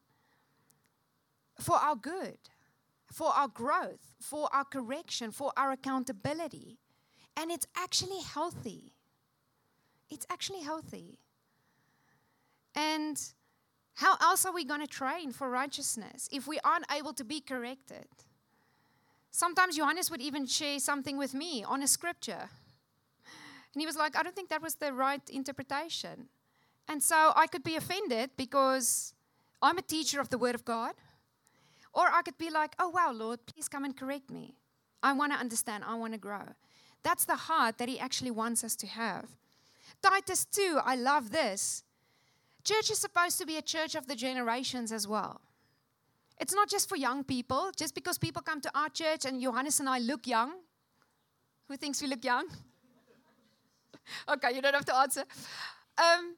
for 1.60 1.76
our 1.76 1.96
good, 1.96 2.38
for 3.12 3.28
our 3.28 3.48
growth, 3.48 4.14
for 4.20 4.48
our 4.52 4.64
correction, 4.64 5.30
for 5.30 5.52
our 5.56 5.72
accountability. 5.72 6.78
And 7.36 7.50
it's 7.50 7.66
actually 7.76 8.22
healthy. 8.22 8.94
It's 10.08 10.26
actually 10.30 10.62
healthy. 10.62 11.18
And 12.74 13.20
how 13.96 14.16
else 14.20 14.44
are 14.44 14.52
we 14.52 14.64
going 14.64 14.82
to 14.82 14.86
train 14.86 15.32
for 15.32 15.48
righteousness 15.48 16.28
if 16.30 16.46
we 16.46 16.60
aren't 16.62 16.84
able 16.92 17.14
to 17.14 17.24
be 17.24 17.40
corrected? 17.40 18.06
Sometimes 19.30 19.76
Johannes 19.76 20.10
would 20.10 20.20
even 20.20 20.46
share 20.46 20.78
something 20.78 21.16
with 21.16 21.32
me 21.32 21.64
on 21.64 21.82
a 21.82 21.86
scripture. 21.86 22.50
And 23.72 23.80
he 23.80 23.86
was 23.86 23.96
like, 23.96 24.14
I 24.14 24.22
don't 24.22 24.36
think 24.36 24.50
that 24.50 24.60
was 24.60 24.74
the 24.74 24.92
right 24.92 25.22
interpretation. 25.30 26.28
And 26.88 27.02
so 27.02 27.32
I 27.34 27.46
could 27.46 27.64
be 27.64 27.76
offended 27.76 28.30
because 28.36 29.14
I'm 29.62 29.78
a 29.78 29.82
teacher 29.82 30.20
of 30.20 30.28
the 30.28 30.38
Word 30.38 30.54
of 30.54 30.66
God. 30.66 30.94
Or 31.94 32.06
I 32.06 32.20
could 32.20 32.36
be 32.36 32.50
like, 32.50 32.74
oh, 32.78 32.90
wow, 32.90 33.12
Lord, 33.12 33.40
please 33.46 33.66
come 33.66 33.84
and 33.84 33.96
correct 33.96 34.30
me. 34.30 34.56
I 35.02 35.14
want 35.14 35.32
to 35.32 35.38
understand, 35.38 35.84
I 35.86 35.94
want 35.94 36.12
to 36.12 36.18
grow. 36.18 36.54
That's 37.02 37.24
the 37.24 37.36
heart 37.36 37.78
that 37.78 37.88
He 37.88 37.98
actually 37.98 38.30
wants 38.30 38.62
us 38.62 38.76
to 38.76 38.86
have. 38.86 39.30
Titus 40.02 40.44
2, 40.44 40.80
I 40.84 40.96
love 40.96 41.30
this. 41.30 41.82
Church 42.66 42.90
is 42.90 42.98
supposed 42.98 43.38
to 43.38 43.46
be 43.46 43.58
a 43.58 43.62
church 43.62 43.94
of 43.94 44.08
the 44.08 44.16
generations 44.16 44.90
as 44.90 45.06
well. 45.06 45.40
It's 46.40 46.52
not 46.52 46.68
just 46.68 46.88
for 46.88 46.96
young 46.96 47.22
people, 47.22 47.70
just 47.76 47.94
because 47.94 48.18
people 48.18 48.42
come 48.42 48.60
to 48.60 48.70
our 48.76 48.88
church 48.88 49.24
and 49.24 49.40
Johannes 49.40 49.78
and 49.78 49.88
I 49.88 50.00
look 50.00 50.26
young. 50.26 50.52
Who 51.68 51.76
thinks 51.76 52.02
we 52.02 52.08
look 52.08 52.24
young? 52.24 52.46
okay, 54.28 54.52
you 54.52 54.60
don't 54.60 54.74
have 54.74 54.84
to 54.86 54.96
answer. 54.96 55.24
Um, 55.96 56.34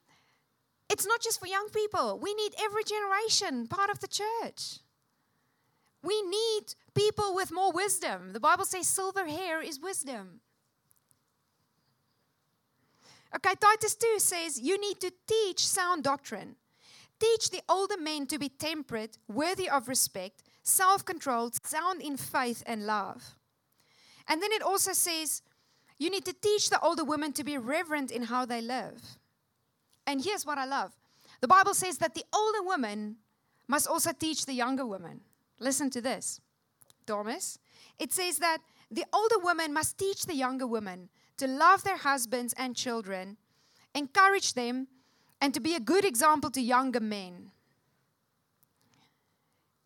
it's 0.90 1.06
not 1.06 1.22
just 1.22 1.40
for 1.40 1.46
young 1.46 1.70
people. 1.70 2.18
We 2.22 2.34
need 2.34 2.52
every 2.60 2.84
generation 2.84 3.66
part 3.66 3.88
of 3.88 4.00
the 4.00 4.08
church. 4.08 4.80
We 6.02 6.20
need 6.20 6.74
people 6.94 7.34
with 7.34 7.50
more 7.50 7.72
wisdom. 7.72 8.34
The 8.34 8.40
Bible 8.40 8.66
says 8.66 8.86
silver 8.86 9.26
hair 9.26 9.62
is 9.62 9.80
wisdom. 9.80 10.40
Okay, 13.34 13.54
Titus 13.60 13.94
2 13.94 14.18
says 14.18 14.60
you 14.60 14.80
need 14.80 15.00
to 15.00 15.12
teach 15.26 15.66
sound 15.66 16.04
doctrine. 16.04 16.56
Teach 17.20 17.50
the 17.50 17.62
older 17.68 17.96
men 17.98 18.26
to 18.28 18.38
be 18.38 18.48
temperate, 18.48 19.18
worthy 19.28 19.68
of 19.68 19.88
respect, 19.88 20.42
self 20.62 21.04
controlled, 21.04 21.54
sound 21.66 22.00
in 22.00 22.16
faith 22.16 22.62
and 22.66 22.86
love. 22.86 23.36
And 24.28 24.42
then 24.42 24.52
it 24.52 24.62
also 24.62 24.92
says 24.92 25.42
you 25.98 26.10
need 26.10 26.24
to 26.24 26.32
teach 26.32 26.70
the 26.70 26.80
older 26.80 27.04
women 27.04 27.32
to 27.32 27.44
be 27.44 27.58
reverent 27.58 28.10
in 28.10 28.22
how 28.22 28.46
they 28.46 28.60
live. 28.60 29.18
And 30.06 30.24
here's 30.24 30.46
what 30.46 30.58
I 30.58 30.64
love 30.64 30.92
the 31.40 31.48
Bible 31.48 31.74
says 31.74 31.98
that 31.98 32.14
the 32.14 32.24
older 32.34 32.62
woman 32.62 33.16
must 33.66 33.86
also 33.86 34.12
teach 34.12 34.46
the 34.46 34.54
younger 34.54 34.86
women. 34.86 35.20
Listen 35.60 35.90
to 35.90 36.00
this, 36.00 36.40
Thomas. 37.06 37.58
It 37.98 38.12
says 38.12 38.38
that 38.38 38.58
the 38.90 39.04
older 39.12 39.38
woman 39.38 39.72
must 39.72 39.98
teach 39.98 40.24
the 40.24 40.34
younger 40.34 40.66
woman 40.66 41.10
to 41.38 41.46
love 41.46 41.84
their 41.84 41.96
husbands 41.96 42.54
and 42.56 42.76
children, 42.76 43.36
encourage 43.94 44.54
them, 44.54 44.88
and 45.40 45.54
to 45.54 45.60
be 45.60 45.74
a 45.74 45.80
good 45.80 46.04
example 46.04 46.50
to 46.50 46.60
younger 46.60 47.00
men. 47.00 47.50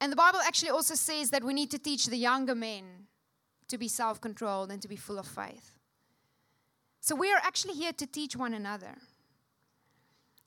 And 0.01 0.11
the 0.11 0.17
Bible 0.17 0.41
actually 0.45 0.71
also 0.71 0.95
says 0.95 1.31
that 1.31 1.45
we 1.45 1.55
need 1.55 1.71
to 1.71 1.79
teach 1.79 2.07
the 2.07 2.17
younger 2.17 2.55
men 2.55 3.07
to 3.69 3.79
be 3.79 3.87
self 3.89 4.21
controlled 4.21 4.73
and 4.73 4.83
to 4.83 4.89
be 4.89 4.97
full 4.97 5.19
of 5.19 5.27
faith. 5.27 5.79
So 7.01 7.15
we 7.15 7.33
are 7.33 7.41
actually 7.43 7.75
here 7.75 7.93
to 7.93 8.07
teach 8.07 8.35
one 8.37 8.55
another. 8.55 8.95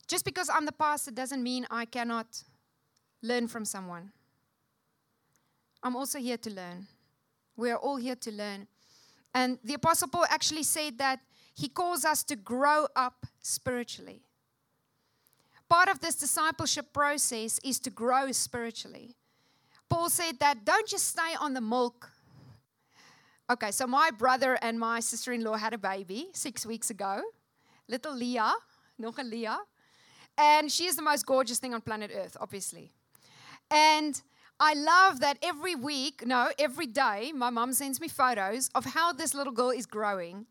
Just 0.08 0.26
because 0.26 0.50
I'm 0.50 0.66
the 0.66 0.72
pastor 0.72 1.12
doesn't 1.12 1.42
mean 1.42 1.66
I 1.72 1.86
cannot 1.86 2.44
learn 3.22 3.48
from 3.48 3.66
someone. 3.66 4.12
I'm 5.82 5.96
also 5.96 6.20
here 6.20 6.38
to 6.38 6.50
learn. 6.50 6.88
We 7.56 7.72
are 7.72 7.78
all 7.78 7.96
here 7.96 8.16
to 8.16 8.32
learn. 8.32 8.68
And 9.36 9.60
the 9.66 9.74
Apostle 9.74 10.08
Paul 10.08 10.26
actually 10.30 10.64
said 10.64 10.98
that 10.98 11.20
he 11.54 11.68
calls 11.68 12.06
us 12.06 12.24
to 12.24 12.38
grow 12.38 12.88
up 12.96 13.26
spiritually. 13.42 14.22
Part 15.68 15.90
of 15.90 16.00
this 16.00 16.16
discipleship 16.16 16.94
process 16.94 17.60
is 17.60 17.80
to 17.82 17.90
grow 17.90 18.32
spiritually. 18.32 19.14
Paul 19.90 20.10
said 20.10 20.40
that 20.40 20.64
don't 20.64 20.88
just 20.88 21.08
stay 21.08 21.36
on 21.40 21.54
the 21.54 21.60
milk. 21.60 22.10
Okay, 23.50 23.72
so 23.72 23.86
my 23.86 24.10
brother 24.10 24.58
and 24.62 24.80
my 24.80 25.02
sister 25.02 25.34
in 25.34 25.44
law 25.44 25.56
had 25.56 25.74
a 25.74 25.78
baby 25.78 26.30
six 26.34 26.66
weeks 26.66 26.90
ago, 26.90 27.22
little 27.90 28.16
Leah, 28.16 28.54
nog 28.98 29.20
Leah. 29.20 29.60
And 30.38 30.72
she 30.72 30.86
is 30.86 30.96
the 30.96 31.02
most 31.02 31.26
gorgeous 31.26 31.60
thing 31.60 31.74
on 31.74 31.82
planet 31.82 32.12
Earth, 32.16 32.38
obviously. 32.40 32.92
And 33.70 34.22
I 34.60 34.74
love 34.74 35.20
that 35.20 35.38
every 35.42 35.76
week, 35.76 36.26
no, 36.26 36.50
every 36.58 36.88
day, 36.88 37.32
my 37.36 37.50
mom 37.50 37.74
sends 37.74 38.00
me 38.00 38.08
photos 38.08 38.70
of 38.74 38.86
how 38.86 39.12
this 39.12 39.34
little 39.34 39.52
girl 39.52 39.70
is 39.70 39.86
growing. 39.86 40.46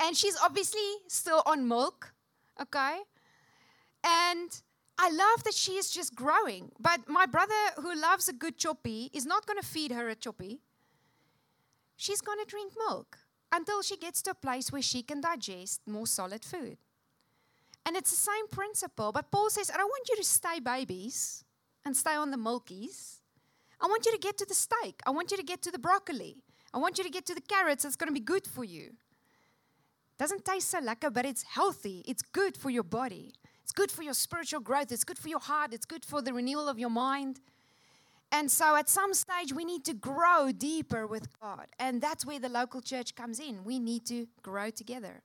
And 0.00 0.16
she's 0.16 0.36
obviously 0.42 0.88
still 1.08 1.42
on 1.44 1.68
milk, 1.68 2.14
okay? 2.60 2.98
And 4.04 4.62
I 4.98 5.10
love 5.10 5.44
that 5.44 5.54
she 5.54 5.72
is 5.72 5.90
just 5.90 6.14
growing. 6.14 6.72
But 6.78 7.08
my 7.08 7.26
brother, 7.26 7.52
who 7.76 7.94
loves 7.94 8.28
a 8.28 8.32
good 8.32 8.56
choppy, 8.56 9.10
is 9.12 9.26
not 9.26 9.46
going 9.46 9.58
to 9.58 9.66
feed 9.66 9.92
her 9.92 10.08
a 10.08 10.14
choppy. 10.14 10.60
She's 11.96 12.20
going 12.20 12.38
to 12.38 12.46
drink 12.46 12.72
milk 12.88 13.18
until 13.52 13.82
she 13.82 13.96
gets 13.96 14.22
to 14.22 14.30
a 14.30 14.34
place 14.34 14.72
where 14.72 14.82
she 14.82 15.02
can 15.02 15.20
digest 15.20 15.82
more 15.86 16.06
solid 16.06 16.44
food. 16.44 16.78
And 17.84 17.96
it's 17.96 18.10
the 18.10 18.16
same 18.16 18.48
principle. 18.48 19.12
But 19.12 19.30
Paul 19.30 19.50
says, 19.50 19.70
I 19.70 19.76
don't 19.76 19.88
want 19.88 20.08
you 20.08 20.16
to 20.16 20.24
stay 20.24 20.58
babies 20.58 21.44
and 21.84 21.96
stay 21.96 22.14
on 22.14 22.30
the 22.30 22.36
milkies. 22.36 23.20
I 23.80 23.86
want 23.86 24.06
you 24.06 24.12
to 24.12 24.18
get 24.18 24.38
to 24.38 24.46
the 24.46 24.54
steak. 24.54 25.00
I 25.06 25.10
want 25.10 25.30
you 25.30 25.36
to 25.36 25.42
get 25.42 25.62
to 25.62 25.70
the 25.70 25.78
broccoli. 25.78 26.42
I 26.72 26.78
want 26.78 26.98
you 26.98 27.04
to 27.04 27.10
get 27.10 27.26
to 27.26 27.34
the 27.34 27.40
carrots 27.40 27.84
It's 27.84 27.96
going 27.96 28.08
to 28.08 28.14
be 28.14 28.20
good 28.20 28.46
for 28.46 28.64
you. 28.64 28.92
Doesn't 30.18 30.44
taste 30.44 30.70
so 30.70 30.80
lekker, 30.80 31.12
but 31.12 31.26
it's 31.26 31.42
healthy. 31.42 32.02
It's 32.06 32.22
good 32.22 32.56
for 32.56 32.70
your 32.70 32.82
body. 32.82 33.34
It's 33.62 33.72
good 33.72 33.90
for 33.90 34.02
your 34.02 34.14
spiritual 34.14 34.60
growth. 34.60 34.92
It's 34.92 35.04
good 35.04 35.18
for 35.18 35.28
your 35.28 35.40
heart. 35.40 35.74
It's 35.74 35.84
good 35.84 36.04
for 36.04 36.22
the 36.22 36.32
renewal 36.32 36.68
of 36.68 36.78
your 36.78 36.90
mind. 36.90 37.40
And 38.32 38.50
so 38.50 38.76
at 38.76 38.88
some 38.88 39.12
stage, 39.12 39.52
we 39.52 39.64
need 39.64 39.84
to 39.84 39.94
grow 39.94 40.52
deeper 40.52 41.06
with 41.06 41.28
God. 41.40 41.66
And 41.78 42.00
that's 42.00 42.24
where 42.24 42.40
the 42.40 42.48
local 42.48 42.80
church 42.80 43.14
comes 43.14 43.38
in. 43.38 43.64
We 43.64 43.78
need 43.78 44.06
to 44.06 44.26
grow 44.42 44.70
together. 44.70 45.22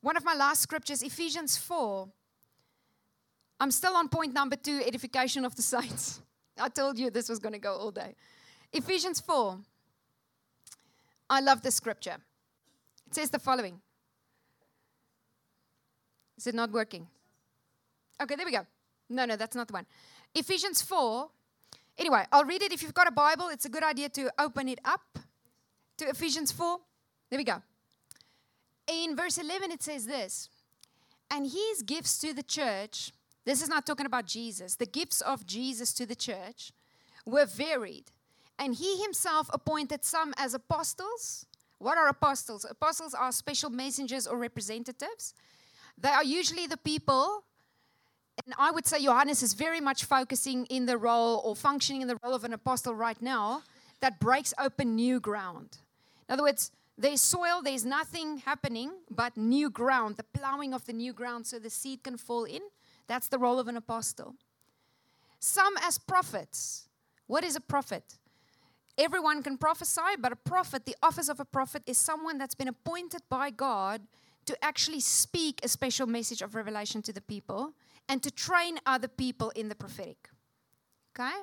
One 0.00 0.16
of 0.16 0.24
my 0.24 0.34
last 0.34 0.60
scriptures, 0.60 1.02
Ephesians 1.02 1.56
4. 1.56 2.08
I'm 3.60 3.70
still 3.70 3.94
on 3.94 4.08
point 4.08 4.34
number 4.34 4.56
two 4.56 4.82
edification 4.84 5.44
of 5.44 5.56
the 5.56 5.62
saints. 5.62 6.20
I 6.58 6.68
told 6.68 6.98
you 6.98 7.10
this 7.10 7.28
was 7.28 7.38
going 7.38 7.52
to 7.52 7.58
go 7.58 7.74
all 7.74 7.90
day. 7.90 8.14
Ephesians 8.72 9.20
4. 9.20 9.58
I 11.30 11.40
love 11.40 11.62
this 11.62 11.74
scripture. 11.74 12.16
It 13.06 13.14
says 13.14 13.30
the 13.30 13.38
following 13.38 13.80
Is 16.36 16.46
it 16.46 16.54
not 16.54 16.70
working? 16.70 17.06
Okay, 18.22 18.36
there 18.36 18.46
we 18.46 18.52
go. 18.52 18.66
No, 19.08 19.24
no, 19.24 19.36
that's 19.36 19.56
not 19.56 19.68
the 19.68 19.74
one. 19.74 19.86
Ephesians 20.34 20.82
4. 20.82 21.28
Anyway, 21.98 22.24
I'll 22.32 22.44
read 22.44 22.62
it. 22.62 22.72
If 22.72 22.82
you've 22.82 22.94
got 22.94 23.06
a 23.06 23.12
Bible, 23.12 23.48
it's 23.48 23.64
a 23.64 23.68
good 23.68 23.84
idea 23.84 24.08
to 24.10 24.30
open 24.38 24.68
it 24.68 24.80
up 24.84 25.18
to 25.98 26.08
Ephesians 26.08 26.50
4. 26.52 26.78
There 27.30 27.38
we 27.38 27.44
go. 27.44 27.62
In 28.86 29.16
verse 29.16 29.38
11, 29.38 29.70
it 29.70 29.82
says 29.82 30.06
this 30.06 30.48
And 31.30 31.46
his 31.46 31.82
gifts 31.84 32.18
to 32.18 32.32
the 32.32 32.42
church, 32.42 33.12
this 33.44 33.62
is 33.62 33.68
not 33.68 33.86
talking 33.86 34.06
about 34.06 34.26
Jesus, 34.26 34.76
the 34.76 34.86
gifts 34.86 35.20
of 35.20 35.46
Jesus 35.46 35.92
to 35.94 36.06
the 36.06 36.14
church 36.14 36.72
were 37.26 37.46
varied. 37.46 38.04
And 38.58 38.74
he 38.74 39.02
himself 39.02 39.50
appointed 39.52 40.04
some 40.04 40.32
as 40.36 40.54
apostles. 40.54 41.46
What 41.78 41.98
are 41.98 42.08
apostles? 42.08 42.64
Apostles 42.68 43.14
are 43.14 43.32
special 43.32 43.68
messengers 43.68 44.26
or 44.26 44.38
representatives. 44.38 45.34
They 45.98 46.08
are 46.08 46.24
usually 46.24 46.66
the 46.66 46.76
people 46.76 47.44
and 48.44 48.54
I 48.58 48.70
would 48.70 48.86
say 48.86 49.02
Johannes 49.02 49.42
is 49.42 49.54
very 49.54 49.80
much 49.80 50.04
focusing 50.04 50.66
in 50.66 50.86
the 50.86 50.98
role 50.98 51.40
or 51.44 51.54
functioning 51.54 52.02
in 52.02 52.08
the 52.08 52.18
role 52.22 52.34
of 52.34 52.44
an 52.44 52.52
apostle 52.52 52.94
right 52.94 53.20
now 53.22 53.62
that 54.00 54.18
breaks 54.18 54.52
open 54.58 54.96
new 54.96 55.20
ground. 55.20 55.78
In 56.28 56.32
other 56.32 56.42
words, 56.42 56.72
there's 56.98 57.20
soil, 57.20 57.62
there's 57.62 57.84
nothing 57.84 58.38
happening 58.38 58.92
but 59.10 59.36
new 59.36 59.70
ground, 59.70 60.16
the 60.16 60.24
plowing 60.24 60.74
of 60.74 60.84
the 60.86 60.92
new 60.92 61.12
ground 61.12 61.46
so 61.46 61.58
the 61.58 61.70
seed 61.70 62.02
can 62.02 62.16
fall 62.16 62.44
in. 62.44 62.62
That's 63.06 63.28
the 63.28 63.38
role 63.38 63.58
of 63.58 63.68
an 63.68 63.76
apostle. 63.76 64.34
Some 65.38 65.74
as 65.82 65.98
prophets. 65.98 66.88
What 67.26 67.44
is 67.44 67.56
a 67.56 67.60
prophet? 67.60 68.18
Everyone 68.96 69.42
can 69.42 69.58
prophesy, 69.58 70.16
but 70.18 70.32
a 70.32 70.36
prophet, 70.36 70.86
the 70.86 70.96
office 71.02 71.28
of 71.28 71.40
a 71.40 71.44
prophet, 71.44 71.82
is 71.86 71.98
someone 71.98 72.38
that's 72.38 72.54
been 72.54 72.68
appointed 72.68 73.22
by 73.28 73.50
God 73.50 74.02
to 74.46 74.64
actually 74.64 75.00
speak 75.00 75.60
a 75.62 75.68
special 75.68 76.06
message 76.06 76.42
of 76.42 76.54
revelation 76.54 77.02
to 77.02 77.12
the 77.12 77.20
people 77.20 77.72
and 78.08 78.22
to 78.22 78.30
train 78.30 78.78
other 78.86 79.08
people 79.08 79.50
in 79.50 79.68
the 79.68 79.74
prophetic. 79.74 80.28
Okay? 81.18 81.36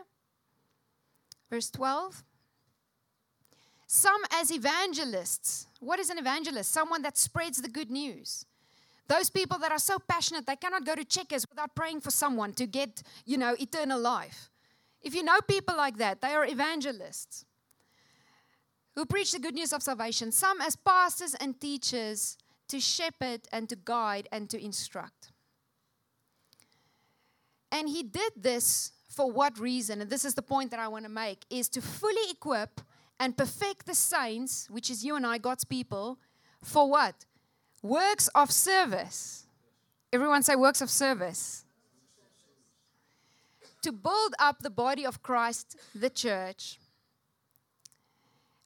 Verse 1.50 1.70
12. 1.70 2.24
Some 3.88 4.22
as 4.32 4.52
evangelists. 4.52 5.68
What 5.80 6.00
is 6.00 6.10
an 6.10 6.18
evangelist? 6.18 6.72
Someone 6.72 7.02
that 7.02 7.18
spreads 7.18 7.62
the 7.62 7.68
good 7.68 7.92
news. 7.92 8.46
Those 9.08 9.30
people 9.30 9.58
that 9.60 9.72
are 9.72 9.80
so 9.80 10.00
passionate, 10.00 10.46
they 10.46 10.56
cannot 10.56 10.86
go 10.86 10.96
to 10.96 11.04
Checkers 11.04 11.46
without 11.50 11.76
praying 11.76 12.02
for 12.02 12.12
someone 12.12 12.54
to 12.54 12.66
get, 12.66 13.04
you 13.26 13.38
know, 13.38 13.56
eternal 13.60 14.00
life. 14.00 14.50
If 15.02 15.16
you 15.16 15.24
know 15.24 15.40
people 15.42 15.76
like 15.76 15.98
that, 15.98 16.22
they 16.22 16.34
are 16.34 16.46
evangelists 16.46 17.46
who 18.96 19.06
preach 19.06 19.32
the 19.32 19.40
good 19.40 19.56
news 19.56 19.74
of 19.74 19.82
salvation. 19.82 20.32
Some 20.32 20.62
as 20.62 20.76
pastors 20.76 21.34
and 21.36 21.60
teachers 21.60 22.38
to 22.68 22.80
shepherd 22.80 23.42
and 23.52 23.68
to 23.70 23.76
guide 23.76 24.28
and 24.32 24.50
to 24.50 24.64
instruct. 24.64 25.32
And 27.72 27.90
he 27.90 28.04
did 28.04 28.34
this 28.36 28.92
for 29.10 29.32
what 29.32 29.60
reason? 29.60 30.02
And 30.02 30.10
this 30.10 30.26
is 30.26 30.36
the 30.36 30.42
point 30.42 30.72
that 30.72 30.80
I 30.80 30.88
want 30.88 31.06
to 31.06 31.12
make 31.12 31.46
is 31.50 31.68
to 31.70 31.82
fully 31.82 32.32
equip 32.32 32.82
and 33.20 33.38
perfect 33.38 33.86
the 33.86 33.96
saints, 33.96 34.70
which 34.70 34.90
is 34.90 35.04
you 35.04 35.16
and 35.16 35.26
I, 35.26 35.38
God's 35.38 35.66
people, 35.66 36.18
for 36.64 36.90
what? 36.90 37.26
Works 37.82 38.28
of 38.30 38.52
service. 38.52 39.46
Everyone 40.14 40.44
say 40.44 40.56
works 40.56 40.82
of 40.82 40.90
service. 40.90 41.66
To 43.82 43.92
build 43.92 44.36
up 44.40 44.60
the 44.60 44.70
body 44.70 45.06
of 45.06 45.24
Christ, 45.24 45.78
the 45.96 46.10
church, 46.10 46.80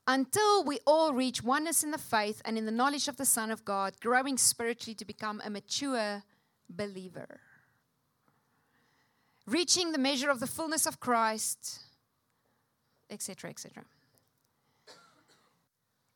until 0.08 0.64
we 0.64 0.80
all 0.86 1.14
reach 1.14 1.42
oneness 1.42 1.84
in 1.84 1.92
the 1.92 1.98
faith 1.98 2.42
and 2.46 2.58
in 2.58 2.66
the 2.66 2.72
knowledge 2.72 3.08
of 3.08 3.18
the 3.18 3.26
Son 3.26 3.50
of 3.50 3.64
God, 3.64 3.94
growing 4.02 4.38
spiritually 4.38 4.96
to 4.96 5.06
become 5.06 5.42
a 5.44 5.50
mature 5.50 6.24
believer 6.70 7.40
reaching 9.46 9.92
the 9.92 9.98
measure 9.98 10.30
of 10.30 10.40
the 10.40 10.48
fullness 10.48 10.86
of 10.86 11.00
Christ, 11.00 11.80
etc., 13.10 13.50
etc. 13.50 13.84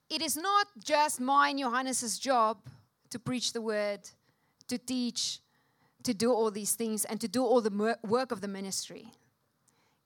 It 0.10 0.22
is 0.22 0.36
not 0.36 0.68
just 0.84 1.20
mine, 1.20 1.60
Johannes's 1.60 2.18
job 2.18 2.58
to 3.10 3.20
preach 3.20 3.54
the 3.54 3.62
word, 3.62 4.02
to 4.68 4.78
teach, 4.78 5.40
to 6.04 6.14
do 6.14 6.32
all 6.32 6.52
these 6.52 6.76
things, 6.76 7.06
and 7.06 7.20
to 7.22 7.28
do 7.28 7.44
all 7.44 7.62
the 7.62 7.98
work 8.04 8.32
of 8.32 8.42
the 8.42 8.48
ministry. 8.48 9.12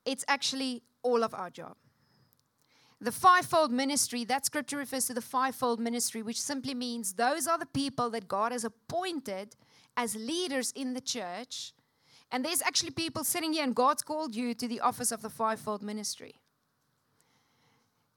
It's 0.05 0.25
actually 0.27 0.83
all 1.01 1.23
of 1.23 1.33
our 1.33 1.49
job. 1.49 1.75
The 2.99 3.11
fivefold 3.11 3.71
ministry, 3.71 4.23
that 4.25 4.45
scripture 4.45 4.77
refers 4.77 5.07
to 5.07 5.13
the 5.13 5.21
fivefold 5.21 5.79
ministry, 5.79 6.21
which 6.21 6.41
simply 6.41 6.73
means 6.73 7.13
those 7.13 7.47
are 7.47 7.57
the 7.57 7.65
people 7.65 8.09
that 8.11 8.27
God 8.27 8.51
has 8.53 8.63
appointed 8.63 9.55
as 9.97 10.15
leaders 10.15 10.71
in 10.71 10.93
the 10.93 11.01
church 11.01 11.73
and 12.33 12.43
there's 12.43 12.63
actually 12.63 12.89
people 12.89 13.23
sitting 13.23 13.53
here, 13.53 13.63
and 13.63 13.75
God's 13.75 14.01
called 14.01 14.35
you 14.35 14.55
to 14.55 14.67
the 14.67 14.79
office 14.79 15.11
of 15.11 15.21
the 15.21 15.29
fivefold 15.29 15.83
ministry. 15.83 16.33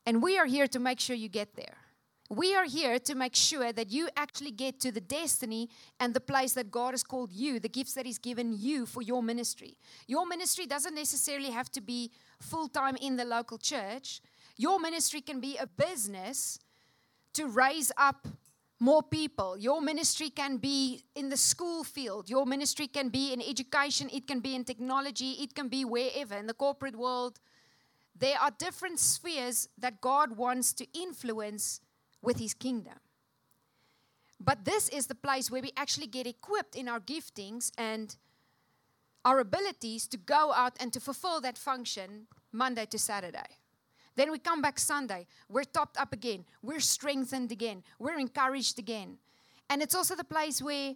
And 0.06 0.22
we 0.22 0.38
are 0.38 0.46
here 0.46 0.66
to 0.68 0.78
make 0.78 1.00
sure 1.00 1.14
you 1.14 1.28
get 1.28 1.54
there. 1.54 1.76
We 2.28 2.56
are 2.56 2.64
here 2.64 2.98
to 2.98 3.14
make 3.14 3.36
sure 3.36 3.72
that 3.72 3.90
you 3.90 4.08
actually 4.16 4.50
get 4.50 4.80
to 4.80 4.90
the 4.90 5.00
destiny 5.00 5.68
and 6.00 6.12
the 6.12 6.20
place 6.20 6.54
that 6.54 6.70
God 6.70 6.92
has 6.92 7.04
called 7.04 7.32
you, 7.32 7.60
the 7.60 7.68
gifts 7.68 7.94
that 7.94 8.04
He's 8.06 8.18
given 8.18 8.52
you 8.52 8.84
for 8.84 9.00
your 9.00 9.22
ministry. 9.22 9.76
Your 10.08 10.26
ministry 10.26 10.66
doesn't 10.66 10.94
necessarily 10.94 11.50
have 11.50 11.70
to 11.72 11.80
be 11.80 12.10
full 12.40 12.68
time 12.68 12.96
in 12.96 13.16
the 13.16 13.24
local 13.24 13.58
church, 13.58 14.20
your 14.56 14.80
ministry 14.80 15.20
can 15.20 15.40
be 15.40 15.56
a 15.58 15.66
business 15.66 16.58
to 17.34 17.46
raise 17.46 17.92
up 17.98 18.26
more 18.80 19.02
people. 19.02 19.56
Your 19.58 19.80
ministry 19.80 20.30
can 20.30 20.56
be 20.56 21.02
in 21.14 21.28
the 21.28 21.36
school 21.36 21.84
field, 21.84 22.28
your 22.28 22.46
ministry 22.46 22.86
can 22.86 23.08
be 23.08 23.32
in 23.32 23.42
education, 23.42 24.08
it 24.12 24.26
can 24.26 24.40
be 24.40 24.54
in 24.54 24.64
technology, 24.64 25.32
it 25.32 25.54
can 25.54 25.68
be 25.68 25.84
wherever, 25.84 26.34
in 26.36 26.46
the 26.46 26.54
corporate 26.54 26.96
world. 26.96 27.38
There 28.18 28.38
are 28.40 28.50
different 28.50 28.98
spheres 28.98 29.68
that 29.78 30.00
God 30.00 30.36
wants 30.36 30.72
to 30.74 30.86
influence 30.98 31.80
with 32.22 32.38
His 32.38 32.54
kingdom. 32.54 32.98
But 34.38 34.64
this 34.64 34.88
is 34.88 35.06
the 35.06 35.14
place 35.14 35.50
where 35.50 35.62
we 35.62 35.72
actually 35.76 36.06
get 36.06 36.26
equipped 36.26 36.76
in 36.76 36.88
our 36.88 37.00
giftings 37.00 37.72
and 37.78 38.14
our 39.24 39.40
abilities 39.40 40.06
to 40.08 40.16
go 40.16 40.52
out 40.52 40.76
and 40.78 40.92
to 40.92 41.00
fulfill 41.00 41.40
that 41.40 41.58
function 41.58 42.26
Monday 42.52 42.86
to 42.86 42.98
Saturday. 42.98 43.58
Then 44.14 44.30
we 44.30 44.38
come 44.38 44.62
back 44.62 44.78
Sunday. 44.78 45.26
We're 45.48 45.64
topped 45.64 45.98
up 45.98 46.12
again. 46.12 46.44
We're 46.62 46.80
strengthened 46.80 47.52
again. 47.52 47.82
We're 47.98 48.18
encouraged 48.18 48.78
again. 48.78 49.18
And 49.68 49.82
it's 49.82 49.94
also 49.94 50.14
the 50.14 50.24
place 50.24 50.62
where 50.62 50.94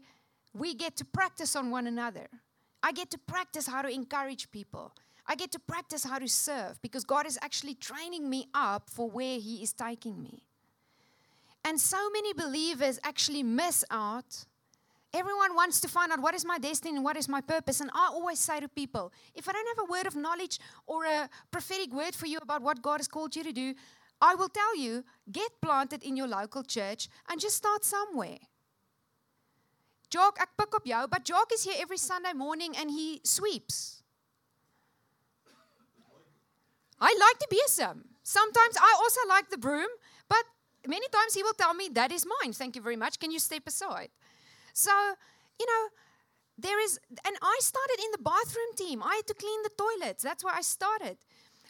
we 0.55 0.75
get 0.75 0.97
to 0.97 1.05
practice 1.05 1.57
on 1.57 1.71
one 1.71 1.87
another. 1.87 2.29
I 2.83 2.93
get 2.93 3.11
to 3.11 3.19
practice 3.19 3.67
how 3.67 3.83
to 3.83 3.89
encourage 3.89 4.51
people. 4.51 4.93
I 5.27 5.35
get 5.35 5.53
to 5.53 5.59
practice 5.59 6.05
how 6.05 6.19
to 6.19 6.29
serve 6.29 6.81
because 6.83 7.05
God 7.05 7.27
is 7.27 7.39
actually 7.43 7.75
training 7.75 8.29
me 8.29 8.49
up 8.55 8.89
for 8.91 9.09
where 9.09 9.39
He 9.39 9.63
is 9.63 9.73
taking 9.73 10.23
me. 10.23 10.45
And 11.65 11.81
so 11.81 12.11
many 12.11 12.33
believers 12.33 12.99
actually 13.05 13.43
miss 13.43 13.85
out 13.91 14.47
Everyone 15.13 15.57
wants 15.57 15.81
to 15.81 15.89
find 15.89 16.13
out 16.13 16.21
what 16.21 16.35
is 16.37 16.45
my 16.45 16.59
destiny 16.59 16.95
and 16.95 17.05
what 17.05 17.17
is 17.17 17.29
my 17.29 17.41
purpose. 17.41 17.81
And 17.81 17.91
I 17.93 18.11
always 18.13 18.39
say 18.39 18.61
to 18.61 18.69
people 18.69 19.13
if 19.35 19.49
I 19.49 19.53
don't 19.53 19.67
have 19.77 19.89
a 19.89 19.91
word 19.91 20.07
of 20.07 20.15
knowledge 20.15 20.61
or 20.87 21.05
a 21.05 21.29
prophetic 21.51 21.93
word 21.93 22.15
for 22.15 22.27
you 22.27 22.39
about 22.41 22.63
what 22.63 22.81
God 22.81 22.99
has 22.99 23.09
called 23.09 23.35
you 23.35 23.43
to 23.43 23.53
do, 23.53 23.75
I 24.21 24.37
will 24.37 24.49
tell 24.49 24.77
you 24.77 25.05
get 25.33 25.51
planted 25.61 26.05
in 26.05 26.17
your 26.17 26.29
local 26.29 26.63
church 26.63 27.09
and 27.29 27.41
just 27.41 27.57
start 27.57 27.85
somewhere. 27.85 28.39
Jock, 30.11 30.39
ek 30.41 30.51
pik 30.59 30.75
op 30.75 30.87
jou, 30.87 31.07
but 31.09 31.25
Jock 31.25 31.53
is 31.55 31.65
here 31.65 31.79
every 31.79 31.97
Sunday 31.97 32.33
morning 32.33 32.75
and 32.77 32.91
he 32.91 33.21
sweeps. 33.25 34.03
I 37.01 37.17
like 37.19 37.39
to 37.39 37.47
be 37.51 37.63
some. 37.67 38.05
Sometimes 38.23 38.77
I 38.77 38.95
also 38.99 39.21
like 39.29 39.51
the 39.51 39.59
broom, 39.59 39.89
many 40.87 41.07
times 41.09 41.35
he 41.35 41.43
will 41.43 41.55
tell 41.55 41.75
me, 41.75 41.89
That 41.93 42.13
is 42.13 42.27
mine. 42.27 42.53
Thank 42.53 42.77
you 42.77 42.83
very 42.83 42.97
much. 42.97 43.19
Can 43.19 43.31
you 43.31 43.39
step 43.39 43.63
aside? 43.67 44.09
So, 44.73 44.93
you 45.59 45.67
know, 45.67 45.89
there 46.59 46.81
is, 46.83 46.99
and 47.25 47.37
I 47.43 47.59
started 47.61 47.99
in 48.05 48.11
the 48.13 48.19
bathroom 48.19 48.73
team. 48.77 49.03
I 49.03 49.17
had 49.17 49.27
to 49.29 49.35
clean 49.35 49.63
the 49.63 49.71
toilets. 49.77 50.23
That's 50.23 50.45
where 50.45 50.55
I 50.55 50.61
started. 50.61 51.17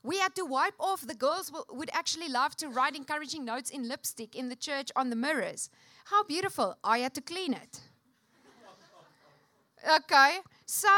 We 0.03 0.19
had 0.19 0.35
to 0.37 0.45
wipe 0.45 0.75
off. 0.81 1.07
The 1.07 1.15
girls 1.15 1.53
would 1.71 1.91
actually 1.93 2.29
love 2.29 2.57
to 2.57 2.69
write 2.69 2.97
encouraging 2.97 3.45
notes 3.45 3.71
in 3.71 3.87
lipstick 3.87 4.35
in 4.35 4.49
the 4.49 4.57
church 4.57 4.91
on 4.97 5.11
the 5.11 5.17
mirrors. 5.17 5.69
How 6.07 6.25
beautiful. 6.25 6.77
I 6.83 6.99
had 6.99 7.15
to 7.15 7.21
clean 7.21 7.53
it. 7.53 7.81
okay. 9.99 10.39
So, 10.67 10.89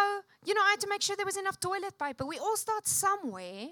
you 0.45 0.55
know, 0.55 0.61
I 0.61 0.71
had 0.71 0.81
to 0.81 0.89
make 0.89 1.03
sure 1.03 1.17
there 1.17 1.27
was 1.27 1.37
enough 1.37 1.59
toilet 1.59 1.99
paper. 1.99 2.25
We 2.25 2.39
all 2.39 2.57
start 2.57 2.87
somewhere. 2.87 3.69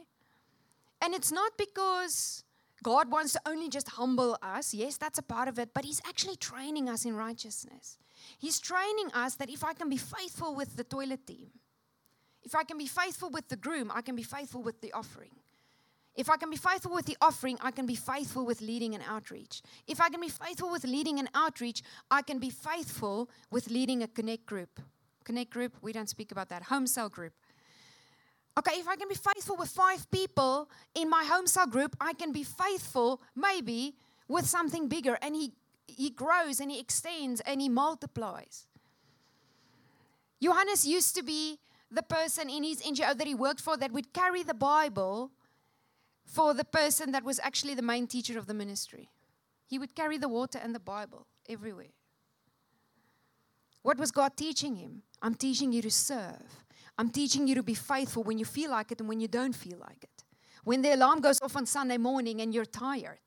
And 1.00 1.14
it's 1.14 1.32
not 1.32 1.52
because 1.56 2.44
God 2.82 3.10
wants 3.10 3.32
to 3.34 3.40
only 3.46 3.68
just 3.68 3.90
humble 3.90 4.38
us. 4.42 4.72
Yes, 4.72 4.96
that's 4.96 5.18
a 5.18 5.22
part 5.22 5.48
of 5.48 5.58
it, 5.58 5.70
but 5.74 5.84
He's 5.84 6.00
actually 6.06 6.36
training 6.36 6.88
us 6.88 7.04
in 7.04 7.14
righteousness. 7.14 7.98
He's 8.38 8.58
training 8.58 9.10
us 9.14 9.34
that 9.36 9.50
if 9.50 9.64
I 9.64 9.72
can 9.72 9.88
be 9.88 9.96
faithful 9.96 10.54
with 10.54 10.76
the 10.76 10.84
toilet 10.84 11.26
team, 11.26 11.48
if 12.42 12.54
I 12.54 12.64
can 12.64 12.78
be 12.78 12.86
faithful 12.86 13.30
with 13.30 13.48
the 13.48 13.56
groom, 13.56 13.90
I 13.94 14.00
can 14.00 14.16
be 14.16 14.22
faithful 14.22 14.62
with 14.62 14.80
the 14.80 14.92
offering. 14.92 15.30
If 16.16 16.28
I 16.28 16.36
can 16.36 16.50
be 16.50 16.56
faithful 16.56 16.92
with 16.92 17.06
the 17.06 17.16
offering, 17.20 17.56
I 17.60 17.70
can 17.70 17.86
be 17.86 17.94
faithful 17.94 18.44
with 18.44 18.60
leading 18.60 18.94
an 18.94 19.02
outreach. 19.06 19.62
If 19.86 20.00
I 20.00 20.08
can 20.08 20.20
be 20.20 20.28
faithful 20.28 20.70
with 20.70 20.84
leading 20.84 21.18
an 21.18 21.28
outreach, 21.34 21.82
I 22.10 22.22
can 22.22 22.38
be 22.38 22.50
faithful 22.50 23.30
with 23.50 23.70
leading 23.70 24.02
a 24.02 24.08
connect 24.08 24.46
group. 24.46 24.80
Connect 25.24 25.50
group, 25.50 25.76
we 25.82 25.92
don't 25.92 26.08
speak 26.08 26.32
about 26.32 26.48
that. 26.48 26.64
Home 26.64 26.86
cell 26.86 27.08
group. 27.08 27.32
Okay, 28.58 28.78
if 28.78 28.88
I 28.88 28.96
can 28.96 29.08
be 29.08 29.14
faithful 29.14 29.56
with 29.56 29.68
five 29.68 30.10
people 30.10 30.68
in 30.94 31.08
my 31.08 31.24
home 31.24 31.46
cell 31.46 31.66
group, 31.66 31.96
I 32.00 32.12
can 32.12 32.32
be 32.32 32.42
faithful 32.42 33.22
maybe 33.34 33.94
with 34.28 34.46
something 34.46 34.88
bigger. 34.88 35.18
And 35.22 35.34
he, 35.34 35.52
he 35.86 36.10
grows 36.10 36.60
and 36.60 36.70
he 36.70 36.80
extends 36.80 37.40
and 37.42 37.60
he 37.60 37.68
multiplies. 37.68 38.66
Johannes 40.42 40.86
used 40.86 41.14
to 41.16 41.22
be 41.22 41.58
the 41.90 42.02
person 42.02 42.48
in 42.48 42.62
his 42.62 42.82
NGO 42.82 43.16
that 43.16 43.26
he 43.26 43.34
worked 43.34 43.60
for 43.60 43.76
that 43.76 43.92
would 43.92 44.12
carry 44.12 44.42
the 44.42 44.54
Bible 44.54 45.30
for 46.24 46.54
the 46.54 46.64
person 46.64 47.12
that 47.12 47.24
was 47.24 47.40
actually 47.40 47.74
the 47.74 47.82
main 47.82 48.06
teacher 48.06 48.38
of 48.38 48.46
the 48.46 48.54
ministry. 48.54 49.10
He 49.66 49.78
would 49.78 49.94
carry 49.94 50.18
the 50.18 50.28
water 50.28 50.58
and 50.62 50.74
the 50.74 50.80
Bible 50.80 51.26
everywhere. 51.48 51.94
What 53.82 53.98
was 53.98 54.10
God 54.10 54.36
teaching 54.36 54.76
him? 54.76 55.02
I'm 55.22 55.34
teaching 55.34 55.72
you 55.72 55.82
to 55.82 55.90
serve. 55.90 56.64
I'm 56.98 57.10
teaching 57.10 57.46
you 57.46 57.54
to 57.54 57.62
be 57.62 57.74
faithful 57.74 58.22
when 58.22 58.38
you 58.38 58.44
feel 58.44 58.70
like 58.70 58.92
it 58.92 59.00
and 59.00 59.08
when 59.08 59.20
you 59.20 59.28
don't 59.28 59.54
feel 59.54 59.78
like 59.78 60.04
it. 60.04 60.24
When 60.64 60.82
the 60.82 60.94
alarm 60.94 61.20
goes 61.20 61.40
off 61.42 61.56
on 61.56 61.66
Sunday 61.66 61.96
morning 61.96 62.40
and 62.40 62.54
you're 62.54 62.66
tired. 62.66 63.20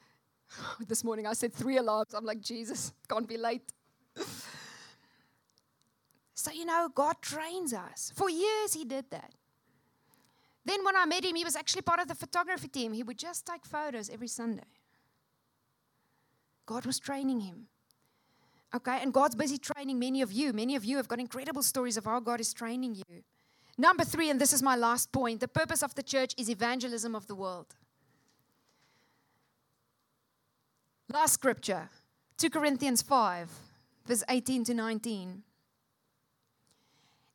this 0.88 1.04
morning 1.04 1.26
I 1.26 1.34
said 1.34 1.52
three 1.52 1.76
alarms. 1.76 2.14
I'm 2.14 2.24
like, 2.24 2.40
Jesus, 2.40 2.92
can't 3.08 3.28
be 3.28 3.36
late. 3.36 3.72
so, 6.34 6.50
you 6.52 6.64
know, 6.64 6.88
God 6.94 7.16
trains 7.20 7.74
us. 7.74 8.12
For 8.14 8.30
years, 8.30 8.72
He 8.72 8.84
did 8.84 9.10
that. 9.10 9.32
Then 10.66 10.84
when 10.84 10.96
I 10.96 11.06
met 11.06 11.24
him, 11.24 11.36
he 11.36 11.44
was 11.44 11.54
actually 11.54 11.82
part 11.82 12.00
of 12.00 12.08
the 12.08 12.14
photography 12.16 12.66
team. 12.66 12.92
He 12.92 13.04
would 13.04 13.16
just 13.18 13.46
take 13.46 13.64
photos 13.64 14.10
every 14.10 14.26
Sunday. 14.26 14.66
God 16.66 16.84
was 16.84 16.98
training 16.98 17.40
him. 17.40 17.68
Okay, 18.74 18.98
and 19.00 19.12
God's 19.12 19.34
busy 19.34 19.58
training 19.58 19.98
many 19.98 20.22
of 20.22 20.32
you. 20.32 20.52
Many 20.52 20.76
of 20.76 20.84
you 20.84 20.96
have 20.96 21.08
got 21.08 21.20
incredible 21.20 21.62
stories 21.62 21.96
of 21.96 22.04
how 22.04 22.20
God 22.20 22.40
is 22.40 22.52
training 22.52 22.96
you. 22.96 23.22
Number 23.78 24.04
three, 24.04 24.30
and 24.30 24.40
this 24.40 24.52
is 24.52 24.62
my 24.62 24.76
last 24.76 25.12
point 25.12 25.40
the 25.40 25.48
purpose 25.48 25.82
of 25.82 25.94
the 25.94 26.02
church 26.02 26.34
is 26.36 26.50
evangelism 26.50 27.14
of 27.14 27.26
the 27.26 27.34
world. 27.34 27.74
Last 31.12 31.34
scripture, 31.34 31.88
2 32.38 32.50
Corinthians 32.50 33.00
5, 33.02 33.50
verse 34.06 34.24
18 34.28 34.64
to 34.64 34.74
19. 34.74 35.42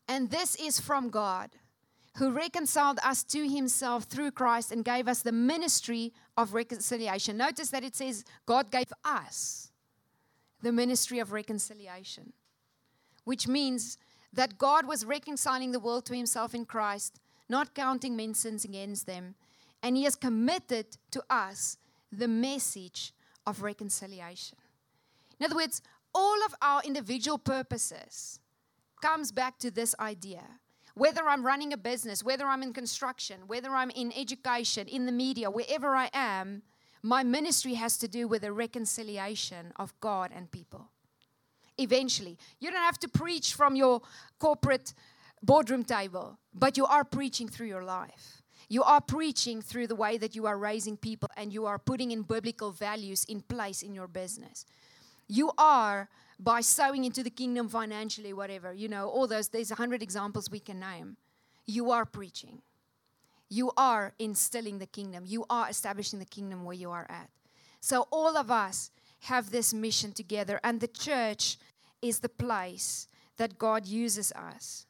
And 0.07 0.29
this 0.29 0.55
is 0.55 0.79
from 0.79 1.09
God 1.09 1.51
who 2.17 2.31
reconciled 2.31 2.99
us 3.03 3.23
to 3.23 3.47
himself 3.47 4.03
through 4.03 4.31
Christ 4.31 4.71
and 4.71 4.83
gave 4.83 5.07
us 5.07 5.21
the 5.21 5.31
ministry 5.31 6.11
of 6.35 6.53
reconciliation. 6.53 7.37
Notice 7.37 7.69
that 7.69 7.85
it 7.85 7.95
says 7.95 8.25
God 8.45 8.71
gave 8.71 8.91
us 9.05 9.70
the 10.61 10.71
ministry 10.71 11.19
of 11.19 11.31
reconciliation, 11.31 12.33
which 13.23 13.47
means 13.47 13.97
that 14.33 14.57
God 14.57 14.87
was 14.87 15.05
reconciling 15.05 15.71
the 15.71 15.79
world 15.79 16.05
to 16.05 16.15
himself 16.15 16.55
in 16.55 16.65
Christ, 16.65 17.19
not 17.49 17.75
counting 17.75 18.15
men's 18.15 18.39
sins 18.39 18.63
against 18.63 19.05
them. 19.05 19.35
And 19.83 19.97
he 19.97 20.03
has 20.03 20.15
committed 20.15 20.97
to 21.11 21.23
us 21.29 21.77
the 22.11 22.27
message 22.27 23.13
of 23.45 23.61
reconciliation. 23.61 24.57
In 25.39 25.45
other 25.45 25.55
words, 25.55 25.81
all 26.13 26.45
of 26.45 26.53
our 26.61 26.81
individual 26.83 27.37
purposes 27.37 28.39
comes 29.01 29.31
back 29.31 29.57
to 29.59 29.71
this 29.71 29.95
idea 29.99 30.43
whether 30.93 31.27
I'm 31.27 31.45
running 31.45 31.73
a 31.73 31.77
business, 31.77 32.23
whether 32.23 32.45
I'm 32.45 32.63
in 32.63 32.73
construction, 32.73 33.41
whether 33.47 33.69
I'm 33.69 33.89
in 33.91 34.11
education, 34.15 34.87
in 34.87 35.05
the 35.05 35.11
media, 35.11 35.49
wherever 35.49 35.95
I 35.95 36.09
am, 36.13 36.63
my 37.03 37.23
ministry 37.23 37.73
has 37.75 37.97
to 37.97 38.07
do 38.07 38.27
with 38.27 38.43
the 38.43 38.51
reconciliation 38.51 39.73
of 39.77 39.93
God 39.99 40.31
and 40.33 40.51
people. 40.51 40.89
Eventually, 41.77 42.37
you 42.59 42.69
don't 42.69 42.81
have 42.81 42.99
to 42.99 43.07
preach 43.07 43.53
from 43.53 43.75
your 43.75 44.01
corporate 44.39 44.93
boardroom 45.41 45.83
table, 45.83 46.37
but 46.53 46.77
you 46.77 46.85
are 46.85 47.03
preaching 47.03 47.47
through 47.47 47.67
your 47.67 47.83
life. 47.83 48.41
You 48.69 48.83
are 48.83 49.01
preaching 49.01 49.61
through 49.61 49.87
the 49.87 49.95
way 49.95 50.17
that 50.17 50.35
you 50.35 50.45
are 50.45 50.57
raising 50.57 50.95
people 50.95 51.29
and 51.35 51.51
you 51.51 51.65
are 51.65 51.79
putting 51.79 52.11
in 52.11 52.21
biblical 52.21 52.71
values 52.71 53.25
in 53.25 53.41
place 53.41 53.81
in 53.81 53.93
your 53.93 54.07
business. 54.07 54.65
You 55.27 55.51
are 55.57 56.07
by 56.39 56.61
sowing 56.61 57.03
into 57.03 57.23
the 57.23 57.29
kingdom 57.29 57.67
financially, 57.67 58.33
whatever, 58.33 58.73
you 58.73 58.87
know, 58.87 59.09
all 59.09 59.27
those, 59.27 59.49
there's 59.49 59.71
a 59.71 59.75
hundred 59.75 60.01
examples 60.01 60.49
we 60.49 60.59
can 60.59 60.79
name. 60.79 61.17
You 61.65 61.91
are 61.91 62.05
preaching. 62.05 62.61
You 63.51 63.73
are 63.75 64.13
instilling 64.17 64.79
the 64.79 64.85
kingdom. 64.85 65.25
You 65.27 65.45
are 65.49 65.69
establishing 65.69 66.19
the 66.19 66.25
kingdom 66.25 66.63
where 66.63 66.73
you 66.73 66.89
are 66.89 67.05
at. 67.09 67.29
So 67.81 68.07
all 68.09 68.37
of 68.37 68.49
us 68.49 68.91
have 69.23 69.51
this 69.51 69.73
mission 69.73 70.13
together, 70.13 70.57
and 70.63 70.79
the 70.79 70.87
church 70.87 71.57
is 72.01 72.19
the 72.19 72.29
place 72.29 73.07
that 73.35 73.57
God 73.57 73.85
uses 73.85 74.31
us 74.31 74.85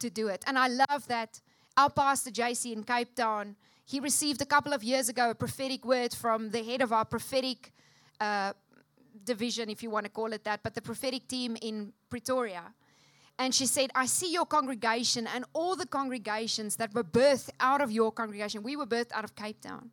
to 0.00 0.10
do 0.10 0.26
it. 0.26 0.42
And 0.48 0.58
I 0.58 0.66
love 0.66 1.06
that 1.06 1.40
our 1.76 1.90
pastor 1.90 2.32
JC 2.32 2.72
in 2.72 2.82
Cape 2.82 3.14
Town, 3.14 3.54
he 3.84 4.00
received 4.00 4.42
a 4.42 4.46
couple 4.46 4.72
of 4.72 4.82
years 4.82 5.08
ago 5.08 5.30
a 5.30 5.34
prophetic 5.34 5.84
word 5.84 6.12
from 6.12 6.50
the 6.50 6.62
head 6.64 6.82
of 6.82 6.92
our 6.92 7.04
prophetic 7.04 7.72
uh, 8.20 8.52
division, 9.24 9.70
if 9.70 9.80
you 9.80 9.90
want 9.90 10.06
to 10.06 10.10
call 10.10 10.32
it 10.32 10.42
that, 10.42 10.60
but 10.64 10.74
the 10.74 10.82
prophetic 10.82 11.28
team 11.28 11.56
in 11.62 11.92
Pretoria. 12.10 12.74
And 13.38 13.54
she 13.54 13.66
said, 13.66 13.90
I 13.94 14.06
see 14.06 14.32
your 14.32 14.46
congregation 14.46 15.26
and 15.26 15.44
all 15.52 15.74
the 15.74 15.86
congregations 15.86 16.76
that 16.76 16.94
were 16.94 17.02
birthed 17.02 17.50
out 17.58 17.80
of 17.80 17.90
your 17.90 18.12
congregation. 18.12 18.62
We 18.62 18.76
were 18.76 18.86
birthed 18.86 19.12
out 19.12 19.24
of 19.24 19.34
Cape 19.34 19.60
Town. 19.60 19.90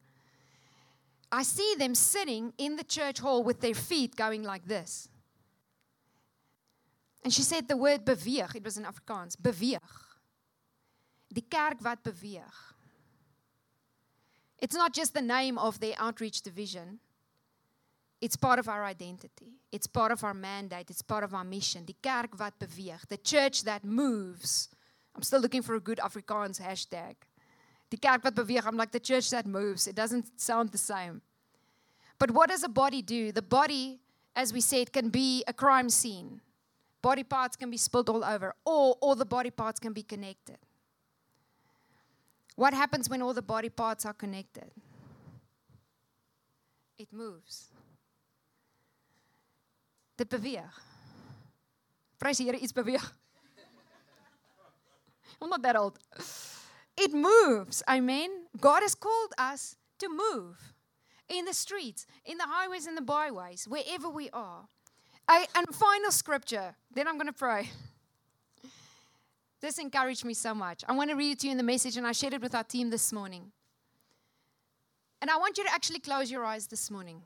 I 1.32 1.44
see 1.44 1.76
them 1.78 1.96
sitting 1.96 2.54
in 2.58 2.76
the 2.76 2.84
church 2.84 3.20
hall 3.20 3.44
with 3.44 3.62
their 3.62 3.74
feet 3.74 4.16
going 4.16 4.44
like 4.44 4.66
this. 4.66 5.08
And 7.24 7.34
she 7.34 7.42
said 7.42 7.68
the 7.68 7.78
word 7.78 8.06
beweeg, 8.06 8.56
it 8.56 8.64
was 8.64 8.78
in 8.78 8.84
Afrikaans, 8.84 9.36
beweeg. 9.38 9.80
Die 11.34 11.44
kerk 11.50 11.84
wat 11.84 12.04
beweeg. 12.04 12.44
It's 14.60 14.76
not 14.76 14.94
just 14.94 15.14
the 15.14 15.22
name 15.22 15.58
of 15.58 15.80
their 15.80 15.96
outreach 15.98 16.42
division. 16.42 17.00
It's 18.22 18.36
part 18.36 18.60
of 18.60 18.70
our 18.70 18.86
identity. 18.86 19.58
It's 19.72 19.88
part 19.88 20.12
of 20.12 20.24
our 20.24 20.34
mandate. 20.34 20.92
It's 20.92 21.02
part 21.02 21.24
of 21.24 21.34
our 21.34 21.44
mission. 21.44 21.86
Die 21.86 21.96
kerk 22.02 22.40
wat 22.40 22.54
beweeg. 22.60 23.08
The 23.08 23.18
church 23.18 23.64
that 23.64 23.84
moves. 23.84 24.70
I'm 25.16 25.24
still 25.24 25.42
looking 25.42 25.64
for 25.64 25.76
a 25.76 25.80
good 25.80 25.98
Afrikaans 25.98 26.62
hashtag. 26.62 27.16
Die 27.90 27.98
kerk 27.98 28.24
wat 28.24 28.36
beweeg. 28.36 28.66
I'm 28.66 28.78
like 28.78 28.92
the 28.92 29.00
church 29.00 29.32
that 29.32 29.48
moves. 29.48 29.88
It 29.88 29.96
doesn't 29.96 30.40
sound 30.40 30.70
the 30.70 30.78
same. 30.78 31.22
But 32.20 32.30
what 32.30 32.50
does 32.50 32.64
a 32.64 32.70
body 32.70 33.02
do? 33.02 33.32
The 33.32 33.42
body, 33.42 34.00
as 34.36 34.54
we 34.54 34.62
said, 34.62 34.94
can 34.94 35.10
be 35.10 35.44
a 35.48 35.54
crime 35.54 35.90
scene. 35.90 36.42
Body 37.02 37.24
parts 37.24 37.56
can 37.56 37.72
be 37.72 37.78
spilled 37.78 38.10
all 38.10 38.24
over, 38.24 38.54
or 38.64 38.96
all 39.02 39.16
the 39.16 39.26
body 39.26 39.50
parts 39.50 39.80
can 39.80 39.92
be 39.92 40.04
connected. 40.04 40.58
What 42.56 42.76
happens 42.76 43.10
when 43.10 43.24
all 43.24 43.34
the 43.34 43.42
body 43.42 43.70
parts 43.70 44.06
are 44.06 44.14
connected? 44.14 44.70
It 47.00 47.12
moves. 47.12 47.72
Dit 50.22 50.30
beweeg. 50.30 50.82
Prys 52.18 52.38
die 52.38 52.46
Here 52.46 52.60
iets 52.60 52.74
beweeg. 52.74 53.02
I'm 55.42 55.50
not 55.50 55.64
that 55.64 55.76
old. 55.76 55.98
It 56.96 57.14
moves. 57.14 57.82
Amen. 57.88 58.30
God 58.60 58.84
has 58.84 58.94
called 58.94 59.34
us 59.40 59.76
to 59.98 60.08
move 60.10 60.76
in 61.28 61.46
the 61.46 61.54
streets, 61.54 62.06
in 62.24 62.38
the 62.38 62.46
highways 62.48 62.86
and 62.86 62.96
the 62.96 63.02
byways, 63.02 63.68
wherever 63.68 64.10
we 64.10 64.30
are. 64.30 64.68
I, 65.28 65.48
and 65.56 65.74
final 65.74 66.12
scripture, 66.12 66.76
then 66.94 67.08
I'm 67.08 67.16
going 67.16 67.28
to 67.28 67.34
pray. 67.34 67.70
This 69.60 69.80
encouraged 69.80 70.26
me 70.26 70.36
so 70.36 70.54
much. 70.54 70.84
I 70.88 70.92
want 70.92 71.10
to 71.10 71.16
read 71.16 71.32
it 71.32 71.40
to 71.40 71.48
you 71.48 71.52
in 71.52 71.58
the 71.58 71.64
message, 71.64 71.98
and 71.98 72.06
I 72.06 72.12
shared 72.12 72.34
it 72.34 72.42
with 72.42 72.54
our 72.54 72.64
team 72.64 72.92
this 72.92 73.12
morning. 73.12 73.52
And 75.22 75.32
I 75.32 75.38
want 75.38 75.58
you 75.58 75.64
to 75.64 75.74
actually 75.74 76.00
close 76.00 76.30
your 76.30 76.46
eyes 76.46 76.68
this 76.68 76.92
morning 76.92 77.24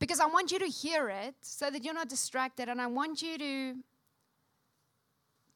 because 0.00 0.18
I 0.18 0.26
want 0.26 0.50
you 0.50 0.58
to 0.58 0.66
hear 0.66 1.08
it 1.08 1.34
so 1.42 1.70
that 1.70 1.84
you're 1.84 1.94
not 1.94 2.08
distracted 2.08 2.68
and 2.68 2.80
I 2.80 2.88
want 2.88 3.22
you 3.22 3.38
to 3.38 3.74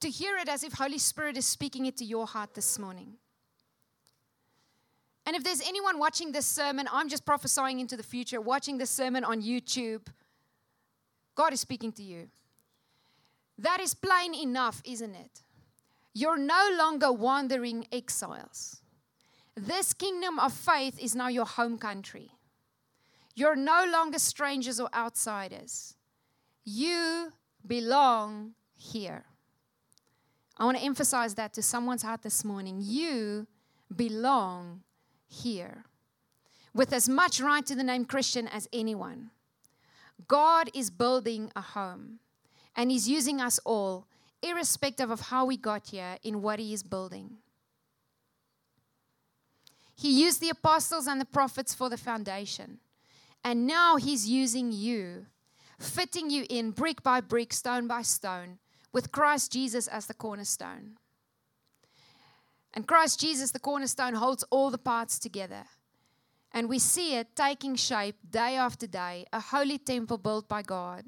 to 0.00 0.10
hear 0.10 0.36
it 0.36 0.48
as 0.50 0.62
if 0.62 0.74
Holy 0.74 0.98
Spirit 0.98 1.38
is 1.38 1.46
speaking 1.46 1.86
it 1.86 1.96
to 1.96 2.04
your 2.04 2.26
heart 2.26 2.52
this 2.52 2.78
morning. 2.78 3.14
And 5.24 5.34
if 5.34 5.42
there's 5.42 5.62
anyone 5.66 5.98
watching 5.98 6.30
this 6.30 6.44
sermon, 6.44 6.86
I'm 6.92 7.08
just 7.08 7.24
prophesying 7.24 7.80
into 7.80 7.96
the 7.96 8.02
future, 8.02 8.38
watching 8.38 8.76
this 8.76 8.90
sermon 8.90 9.24
on 9.24 9.40
YouTube, 9.40 10.02
God 11.34 11.54
is 11.54 11.60
speaking 11.60 11.90
to 11.92 12.02
you. 12.02 12.28
That 13.56 13.80
is 13.80 13.94
plain 13.94 14.34
enough, 14.34 14.82
isn't 14.84 15.14
it? 15.14 15.42
You're 16.12 16.36
no 16.36 16.68
longer 16.76 17.10
wandering 17.10 17.86
exiles. 17.90 18.82
This 19.56 19.94
kingdom 19.94 20.38
of 20.38 20.52
faith 20.52 20.98
is 21.00 21.14
now 21.14 21.28
your 21.28 21.46
home 21.46 21.78
country. 21.78 22.33
You're 23.34 23.56
no 23.56 23.86
longer 23.90 24.18
strangers 24.18 24.78
or 24.78 24.88
outsiders. 24.94 25.94
You 26.64 27.32
belong 27.66 28.54
here. 28.74 29.24
I 30.56 30.64
want 30.64 30.78
to 30.78 30.84
emphasize 30.84 31.34
that 31.34 31.52
to 31.54 31.62
someone's 31.62 32.02
heart 32.02 32.22
this 32.22 32.44
morning. 32.44 32.78
You 32.80 33.46
belong 33.94 34.82
here 35.26 35.84
with 36.72 36.92
as 36.92 37.08
much 37.08 37.40
right 37.40 37.64
to 37.66 37.74
the 37.74 37.82
name 37.82 38.04
Christian 38.04 38.46
as 38.48 38.68
anyone. 38.72 39.30
God 40.28 40.70
is 40.74 40.90
building 40.90 41.50
a 41.56 41.60
home 41.60 42.20
and 42.76 42.90
He's 42.90 43.08
using 43.08 43.40
us 43.40 43.58
all, 43.64 44.06
irrespective 44.42 45.10
of 45.10 45.20
how 45.22 45.44
we 45.44 45.56
got 45.56 45.88
here, 45.88 46.18
in 46.22 46.42
what 46.42 46.58
He 46.58 46.72
is 46.72 46.82
building. 46.82 47.38
He 49.96 50.22
used 50.24 50.40
the 50.40 50.50
apostles 50.50 51.06
and 51.06 51.20
the 51.20 51.24
prophets 51.24 51.72
for 51.72 51.88
the 51.88 51.96
foundation. 51.96 52.80
And 53.44 53.66
now 53.66 53.96
He's 53.96 54.26
using 54.26 54.72
you, 54.72 55.26
fitting 55.78 56.30
you 56.30 56.46
in 56.48 56.70
brick 56.70 57.02
by 57.02 57.20
brick, 57.20 57.52
stone 57.52 57.86
by 57.86 58.02
stone, 58.02 58.58
with 58.92 59.12
Christ 59.12 59.52
Jesus 59.52 59.86
as 59.86 60.06
the 60.06 60.14
cornerstone. 60.14 60.96
And 62.72 62.88
Christ 62.88 63.20
Jesus, 63.20 63.52
the 63.52 63.60
cornerstone, 63.60 64.14
holds 64.14 64.44
all 64.50 64.70
the 64.70 64.78
parts 64.78 65.18
together. 65.18 65.64
And 66.52 66.68
we 66.68 66.78
see 66.78 67.16
it 67.16 67.36
taking 67.36 67.76
shape 67.76 68.16
day 68.30 68.56
after 68.56 68.86
day, 68.86 69.26
a 69.32 69.40
holy 69.40 69.78
temple 69.78 70.18
built 70.18 70.48
by 70.48 70.62
God. 70.62 71.04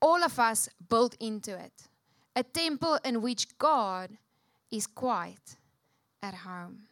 All 0.00 0.22
of 0.22 0.38
us 0.38 0.68
built 0.88 1.16
into 1.20 1.58
it, 1.58 1.72
a 2.36 2.42
temple 2.42 2.98
in 3.04 3.22
which 3.22 3.58
God 3.58 4.10
is 4.70 4.86
quite 4.86 5.56
at 6.22 6.34
home. 6.34 6.84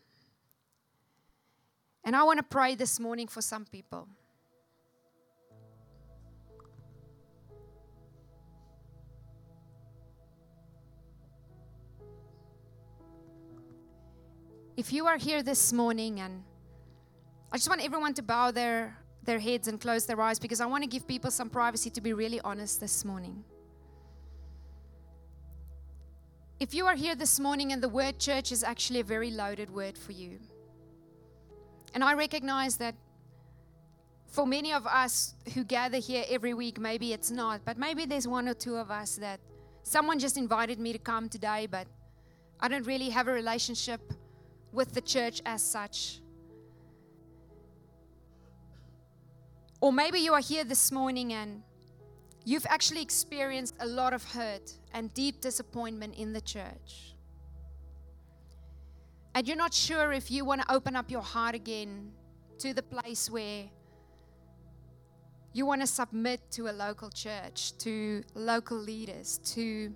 And 2.05 2.17
I 2.17 2.23
want 2.23 2.39
to 2.39 2.43
pray 2.43 2.75
this 2.75 2.99
morning 2.99 3.29
for 3.29 3.43
some 3.43 3.65
people. 3.65 4.09
If 14.77 14.95
you 14.95 15.07
are 15.07 15.19
here 15.19 15.43
this 15.43 15.75
morning 15.75 16.21
and 16.21 16.43
I 17.53 17.59
just 17.59 17.69
want 17.69 17.85
everyone 17.85 18.15
to 18.15 18.23
bow 18.23 18.51
their, 18.51 18.97
their 19.25 19.39
heads 19.39 19.69
and 19.69 19.79
close 19.79 20.07
their 20.07 20.19
eyes 20.23 20.39
because 20.39 20.61
I 20.61 20.67
want 20.67 20.85
to 20.85 20.89
give 20.89 21.07
people 21.07 21.31
some 21.31 21.51
privacy 21.51 21.91
to 21.91 22.01
be 22.01 22.15
really 22.15 22.41
honest 22.41 22.81
this 22.81 23.05
morning. 23.05 23.45
If 26.59 26.73
you 26.73 26.87
are 26.87 26.95
here 26.95 27.15
this 27.15 27.39
morning 27.39 27.73
and 27.73 27.83
the 27.83 27.89
word 27.91 28.19
church 28.19 28.53
is 28.53 28.65
actually 28.65 29.01
a 29.01 29.05
very 29.05 29.31
loaded 29.31 29.69
word 29.69 29.99
for 29.99 30.13
you, 30.13 30.39
and 31.95 32.05
I 32.05 32.15
recognize 32.15 32.77
that 32.77 32.95
for 34.27 34.47
many 34.47 34.73
of 34.73 34.87
us 34.87 35.35
who 35.55 35.65
gather 35.65 35.99
here 35.99 36.25
every 36.29 36.55
week, 36.55 36.79
maybe 36.79 37.13
it's 37.13 37.31
not, 37.31 37.63
but 37.65 37.79
maybe 37.79 38.05
there's 38.05 38.29
one 38.29 38.49
or 38.49 38.55
two 38.55 38.77
of 38.77 38.91
us 38.91 39.17
that 39.17 39.41
someone 39.83 40.19
just 40.19 40.37
invited 40.37 40.79
me 40.79 40.93
to 40.93 40.99
come 40.99 41.29
today, 41.29 41.67
but 41.67 41.87
I 42.61 42.69
don't 42.69 42.87
really 42.87 43.11
have 43.11 43.27
a 43.27 43.33
relationship 43.33 44.01
with 44.73 44.93
the 44.93 45.01
church 45.01 45.43
as 45.45 45.63
such. 45.63 46.21
Or 49.81 49.93
maybe 49.93 50.21
you 50.21 50.35
are 50.35 50.41
here 50.41 50.63
this 50.63 50.93
morning 50.93 51.33
and 51.33 51.63
you've 52.45 52.67
actually 52.69 53.03
experienced 53.03 53.75
a 53.81 53.87
lot 53.87 54.13
of 54.13 54.23
hurt 54.23 54.73
and 54.93 55.13
deep 55.15 55.41
disappointment 55.41 56.15
in 56.17 56.33
the 56.33 56.41
church. 56.41 57.15
And 59.35 59.47
you're 59.47 59.57
not 59.57 59.73
sure 59.73 60.13
if 60.13 60.31
you 60.31 60.45
want 60.45 60.63
to 60.63 60.73
open 60.73 60.97
up 60.97 61.11
your 61.11 61.23
heart 61.23 61.55
again 61.55 62.13
to 62.59 62.75
the 62.75 62.83
place 62.83 63.31
where 63.31 63.65
you 65.53 65.67
want 65.67 65.81
to 65.81 65.87
submit 65.87 66.41
to 66.53 66.69
a 66.69 66.73
local 66.73 67.11
church, 67.11 67.77
to 67.79 68.23
local 68.35 68.77
leaders, 68.77 69.39
to 69.55 69.93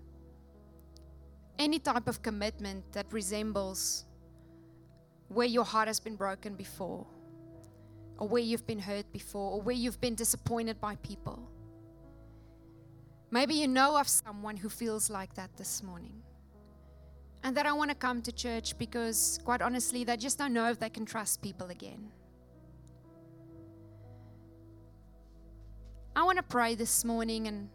any 1.59 1.78
type 1.78 2.09
of 2.09 2.22
commitment 2.22 2.93
that 2.93 3.07
resembles 3.12 4.05
where 5.28 5.47
your 5.47 5.64
heart 5.64 5.89
has 5.89 6.01
been 6.01 6.16
broken 6.16 6.55
before 6.55 7.07
or 8.18 8.28
where 8.28 8.43
you've 8.43 8.66
been 8.66 8.78
hurt 8.78 9.11
before, 9.12 9.53
or 9.53 9.61
where 9.61 9.74
you've 9.74 10.01
been 10.01 10.14
disappointed 10.14 10.80
by 10.80 10.97
people. 10.97 11.51
Maybe 13.30 13.55
you 13.55 13.66
know 13.66 13.99
of 13.99 14.09
someone 14.09 14.57
who 14.57 14.68
feels 14.68 15.11
like 15.11 15.35
that 15.35 15.57
this 15.57 15.82
morning. 15.82 16.22
And 17.45 17.57
that 17.57 17.67
I 17.67 17.73
want 17.73 17.91
to 17.91 17.95
come 17.95 18.23
to 18.23 18.33
church 18.33 18.77
because, 18.79 19.39
quite 19.45 19.63
honestly, 19.63 20.03
they 20.03 20.17
just 20.17 20.39
don't 20.39 20.53
know 20.53 20.69
if 20.71 20.81
they 20.81 20.91
can 20.91 21.05
trust 21.05 21.43
people 21.43 21.69
again. 21.69 22.11
I 26.17 26.25
want 26.25 26.39
to 26.39 26.43
pray 26.43 26.75
this 26.75 27.05
morning 27.05 27.47
and 27.47 27.69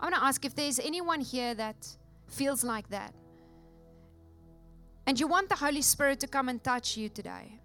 I 0.00 0.06
want 0.06 0.16
to 0.16 0.24
ask 0.24 0.44
if 0.44 0.54
there's 0.54 0.80
anyone 0.80 1.20
here 1.20 1.54
that 1.54 1.76
feels 2.26 2.64
like 2.64 2.88
that. 2.88 3.14
And 5.06 5.20
you 5.20 5.28
want 5.28 5.48
the 5.48 5.56
Holy 5.56 5.82
Spirit 5.82 6.18
to 6.20 6.26
come 6.26 6.48
and 6.48 6.64
touch 6.64 6.96
you 6.96 7.08
today 7.08 7.60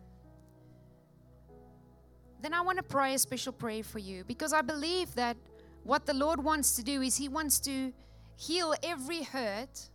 then 2.42 2.54
I 2.54 2.62
want 2.62 2.78
to 2.78 2.84
pray 2.84 3.14
a 3.14 3.20
special 3.20 3.52
prayer 3.52 3.84
for 3.84 4.00
you 4.00 4.24
because 4.24 4.54
I 4.54 4.62
believe 4.62 5.14
that 5.16 5.36
what 5.84 6.06
the 6.06 6.14
Lord 6.14 6.44
wants 6.44 6.76
to 6.78 6.84
do 6.84 7.02
is 7.02 7.18
He 7.18 7.28
wants 7.28 7.60
to 7.62 7.94
heal 8.38 8.74
every 8.84 9.24
hurt 9.24 9.90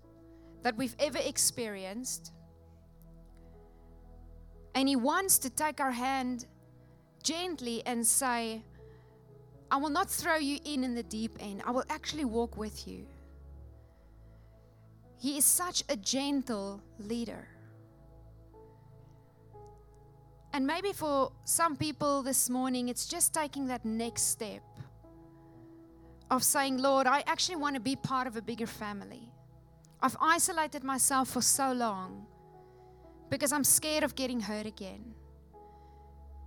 that 0.65 0.77
we've 0.77 0.97
ever 0.99 1.19
experienced. 1.19 2.33
And 4.75 4.89
He 4.89 4.97
wants 4.97 5.39
to 5.39 5.51
take 5.51 5.79
our 5.79 5.93
hand 5.93 6.47
gently 7.23 7.83
and 7.87 8.05
say, 8.05 8.63
I 9.71 9.77
will 9.77 9.91
not 9.91 10.11
throw 10.11 10.37
you 10.37 10.59
in 10.65 10.83
in 10.83 10.95
the 10.95 11.03
deep 11.03 11.37
end, 11.39 11.63
I 11.65 11.71
will 11.71 11.85
actually 11.89 12.25
walk 12.25 12.57
with 12.57 12.89
you. 12.89 13.07
He 15.19 15.39
is 15.39 15.45
such 15.45 15.85
a 15.89 15.97
gentle 15.97 16.83
leader. 16.99 17.49
And 20.53 20.67
maybe 20.67 20.93
for 20.93 21.33
some 21.45 21.77
people 21.77 22.23
this 22.23 22.49
morning, 22.49 22.89
it's 22.89 23.07
just 23.07 23.35
taking 23.35 23.67
that 23.67 23.85
next 23.85 24.29
step 24.29 24.63
of 26.31 26.45
saying, 26.45 26.79
Lord, 26.79 27.07
I 27.07 27.25
actually 27.27 27.57
want 27.57 27.75
to 27.75 27.81
be 27.81 27.97
part 27.97 28.27
of 28.27 28.37
a 28.37 28.43
bigger 28.43 28.67
family. 28.67 29.34
I've 30.05 30.19
isolated 30.21 30.85
myself 30.85 31.31
for 31.31 31.41
so 31.41 31.73
long 31.73 32.27
because 33.31 33.53
I'm 33.53 33.65
scared 33.65 34.05
of 34.05 34.15
getting 34.15 34.39
hurt 34.39 34.67
again. 34.67 35.15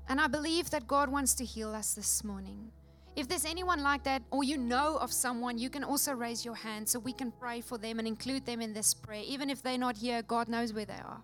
And 0.07 0.21
I 0.21 0.27
believe 0.27 0.69
that 0.69 0.87
God 0.87 1.09
wants 1.09 1.33
to 1.33 1.43
heal 1.43 1.73
us 1.73 1.95
this 1.95 2.23
morning. 2.23 2.69
If 3.15 3.27
there's 3.27 3.45
anyone 3.45 3.81
like 3.81 4.03
that, 4.03 4.21
or 4.29 4.43
you 4.43 4.59
know 4.59 4.97
of 4.97 5.11
someone, 5.11 5.57
you 5.57 5.71
can 5.71 5.83
also 5.83 6.13
raise 6.13 6.45
your 6.45 6.53
hand 6.53 6.87
so 6.87 6.99
we 6.99 7.13
can 7.13 7.31
pray 7.31 7.61
for 7.61 7.79
them 7.79 7.97
and 7.97 8.07
include 8.07 8.45
them 8.45 8.61
in 8.61 8.73
this 8.73 8.93
prayer. 8.93 9.23
Even 9.25 9.49
if 9.49 9.63
they're 9.63 9.75
not 9.75 9.97
here, 9.97 10.21
God 10.21 10.47
knows 10.47 10.71
where 10.71 10.85
they 10.85 10.93
are. 10.93 11.23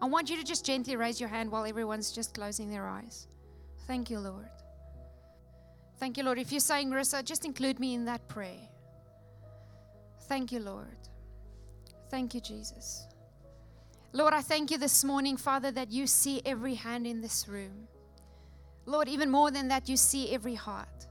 I 0.00 0.06
want 0.06 0.30
you 0.30 0.38
to 0.38 0.44
just 0.44 0.64
gently 0.64 0.96
raise 0.96 1.20
your 1.20 1.28
hand 1.28 1.52
while 1.52 1.66
everyone's 1.66 2.10
just 2.10 2.32
closing 2.32 2.70
their 2.70 2.88
eyes. 2.88 3.28
Thank 3.86 4.08
you, 4.08 4.18
Lord. 4.18 4.48
Thank 6.00 6.16
you, 6.16 6.24
Lord. 6.24 6.38
If 6.38 6.52
you're 6.52 6.60
saying, 6.60 6.88
Marissa, 6.88 7.22
just 7.22 7.44
include 7.44 7.78
me 7.80 7.92
in 7.92 8.06
that 8.06 8.28
prayer. 8.28 8.66
Thank 10.26 10.50
you, 10.50 10.60
Lord. 10.60 10.96
Thank 12.14 12.32
you, 12.32 12.40
Jesus. 12.40 13.08
Lord, 14.12 14.34
I 14.34 14.40
thank 14.40 14.70
you 14.70 14.78
this 14.78 15.02
morning, 15.02 15.36
Father, 15.36 15.72
that 15.72 15.90
you 15.90 16.06
see 16.06 16.40
every 16.46 16.74
hand 16.74 17.08
in 17.08 17.20
this 17.20 17.48
room. 17.48 17.88
Lord, 18.86 19.08
even 19.08 19.32
more 19.32 19.50
than 19.50 19.66
that, 19.66 19.88
you 19.88 19.96
see 19.96 20.32
every 20.32 20.54
heart. 20.54 21.08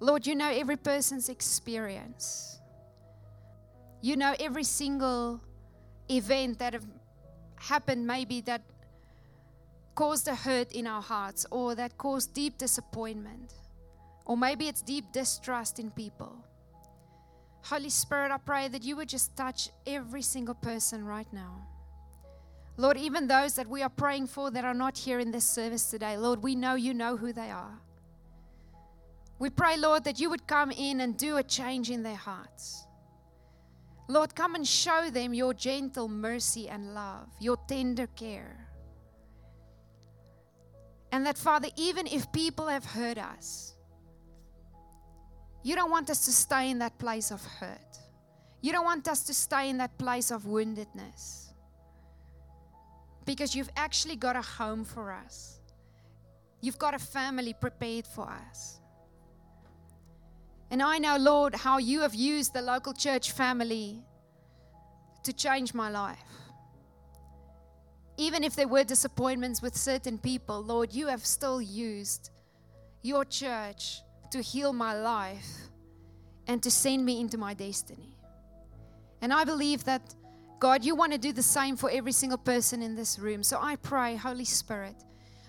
Lord, 0.00 0.26
you 0.26 0.34
know 0.34 0.48
every 0.48 0.74
person's 0.74 1.28
experience. 1.28 2.58
You 4.02 4.16
know 4.16 4.34
every 4.40 4.64
single 4.64 5.40
event 6.10 6.58
that 6.58 6.72
have 6.72 6.86
happened 7.54 8.04
maybe 8.04 8.40
that 8.40 8.62
caused 9.94 10.26
a 10.26 10.34
hurt 10.34 10.72
in 10.72 10.88
our 10.88 11.02
hearts 11.02 11.46
or 11.52 11.76
that 11.76 11.96
caused 11.98 12.34
deep 12.34 12.58
disappointment. 12.58 13.54
Or 14.24 14.36
maybe 14.36 14.66
it's 14.66 14.82
deep 14.82 15.12
distrust 15.12 15.78
in 15.78 15.92
people. 15.92 16.44
Holy 17.64 17.88
Spirit, 17.88 18.30
I 18.30 18.36
pray 18.36 18.68
that 18.68 18.84
you 18.84 18.94
would 18.96 19.08
just 19.08 19.34
touch 19.36 19.70
every 19.86 20.20
single 20.20 20.54
person 20.54 21.02
right 21.04 21.30
now. 21.32 21.66
Lord, 22.76 22.98
even 22.98 23.26
those 23.26 23.54
that 23.54 23.68
we 23.68 23.82
are 23.82 23.88
praying 23.88 24.26
for 24.26 24.50
that 24.50 24.64
are 24.64 24.74
not 24.74 24.98
here 24.98 25.18
in 25.18 25.30
this 25.30 25.46
service 25.46 25.90
today, 25.90 26.18
Lord, 26.18 26.42
we 26.42 26.54
know 26.54 26.74
you 26.74 26.92
know 26.92 27.16
who 27.16 27.32
they 27.32 27.50
are. 27.50 27.80
We 29.38 29.48
pray, 29.48 29.78
Lord, 29.78 30.04
that 30.04 30.20
you 30.20 30.28
would 30.28 30.46
come 30.46 30.72
in 30.72 31.00
and 31.00 31.16
do 31.16 31.38
a 31.38 31.42
change 31.42 31.90
in 31.90 32.02
their 32.02 32.16
hearts. 32.16 32.84
Lord, 34.08 34.34
come 34.34 34.54
and 34.54 34.66
show 34.66 35.08
them 35.10 35.32
your 35.32 35.54
gentle 35.54 36.08
mercy 36.08 36.68
and 36.68 36.94
love, 36.94 37.28
your 37.40 37.56
tender 37.66 38.08
care. 38.08 38.68
And 41.12 41.24
that, 41.24 41.38
Father, 41.38 41.68
even 41.76 42.06
if 42.08 42.30
people 42.32 42.66
have 42.66 42.84
hurt 42.84 43.16
us, 43.16 43.73
you 45.64 45.74
don't 45.74 45.90
want 45.90 46.08
us 46.10 46.24
to 46.26 46.32
stay 46.32 46.70
in 46.70 46.78
that 46.78 46.96
place 46.98 47.32
of 47.32 47.44
hurt. 47.44 47.98
You 48.60 48.70
don't 48.70 48.84
want 48.84 49.08
us 49.08 49.24
to 49.24 49.34
stay 49.34 49.68
in 49.70 49.78
that 49.78 49.98
place 49.98 50.30
of 50.30 50.42
woundedness. 50.44 51.40
because 53.26 53.54
you've 53.56 53.70
actually 53.76 54.16
got 54.16 54.36
a 54.36 54.42
home 54.42 54.84
for 54.84 55.10
us. 55.10 55.58
You've 56.60 56.78
got 56.78 56.94
a 56.94 56.98
family 56.98 57.54
prepared 57.54 58.06
for 58.06 58.28
us. 58.50 58.80
And 60.70 60.82
I 60.82 60.98
know, 60.98 61.16
Lord, 61.16 61.54
how 61.54 61.78
you 61.78 62.00
have 62.00 62.14
used 62.14 62.52
the 62.52 62.62
local 62.62 62.92
church 62.92 63.32
family 63.32 64.02
to 65.22 65.32
change 65.32 65.72
my 65.72 65.88
life. 65.90 66.18
Even 68.16 68.44
if 68.44 68.54
there 68.54 68.68
were 68.68 68.84
disappointments 68.84 69.62
with 69.62 69.74
certain 69.76 70.18
people, 70.18 70.62
Lord, 70.62 70.92
you 70.92 71.06
have 71.06 71.24
still 71.24 71.60
used 71.62 72.30
your 73.02 73.24
church 73.24 74.02
to 74.30 74.40
heal 74.40 74.72
my 74.72 74.94
life 74.98 75.48
and 76.46 76.62
to 76.62 76.70
send 76.70 77.04
me 77.04 77.20
into 77.20 77.38
my 77.38 77.54
destiny. 77.54 78.16
And 79.20 79.32
I 79.32 79.44
believe 79.44 79.84
that, 79.84 80.14
God, 80.58 80.84
you 80.84 80.94
want 80.94 81.12
to 81.12 81.18
do 81.18 81.32
the 81.32 81.42
same 81.42 81.76
for 81.76 81.90
every 81.90 82.12
single 82.12 82.38
person 82.38 82.82
in 82.82 82.94
this 82.94 83.18
room. 83.18 83.42
So 83.42 83.58
I 83.60 83.76
pray, 83.76 84.16
Holy 84.16 84.44
Spirit, 84.44 84.96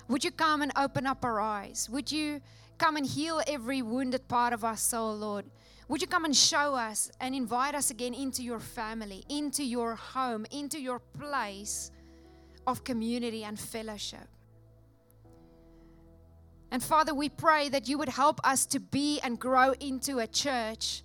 would 0.07 0.23
you 0.23 0.31
come 0.31 0.61
and 0.61 0.71
open 0.75 1.05
up 1.05 1.25
our 1.25 1.39
eyes? 1.39 1.89
Would 1.89 2.11
you 2.11 2.41
come 2.77 2.95
and 2.95 3.05
heal 3.05 3.41
every 3.47 3.81
wounded 3.81 4.27
part 4.27 4.53
of 4.53 4.63
our 4.63 4.77
soul, 4.77 5.15
Lord? 5.15 5.45
Would 5.87 6.01
you 6.01 6.07
come 6.07 6.25
and 6.25 6.35
show 6.35 6.73
us 6.73 7.11
and 7.19 7.35
invite 7.35 7.75
us 7.75 7.91
again 7.91 8.13
into 8.13 8.43
your 8.43 8.59
family, 8.59 9.23
into 9.29 9.63
your 9.63 9.95
home, 9.95 10.45
into 10.51 10.79
your 10.79 10.99
place 11.19 11.91
of 12.65 12.83
community 12.83 13.43
and 13.43 13.59
fellowship? 13.59 14.27
And 16.71 16.83
Father, 16.83 17.13
we 17.13 17.29
pray 17.29 17.69
that 17.69 17.87
you 17.87 17.97
would 17.97 18.09
help 18.09 18.39
us 18.43 18.65
to 18.67 18.79
be 18.79 19.19
and 19.21 19.39
grow 19.39 19.73
into 19.79 20.19
a 20.19 20.27
church 20.27 21.03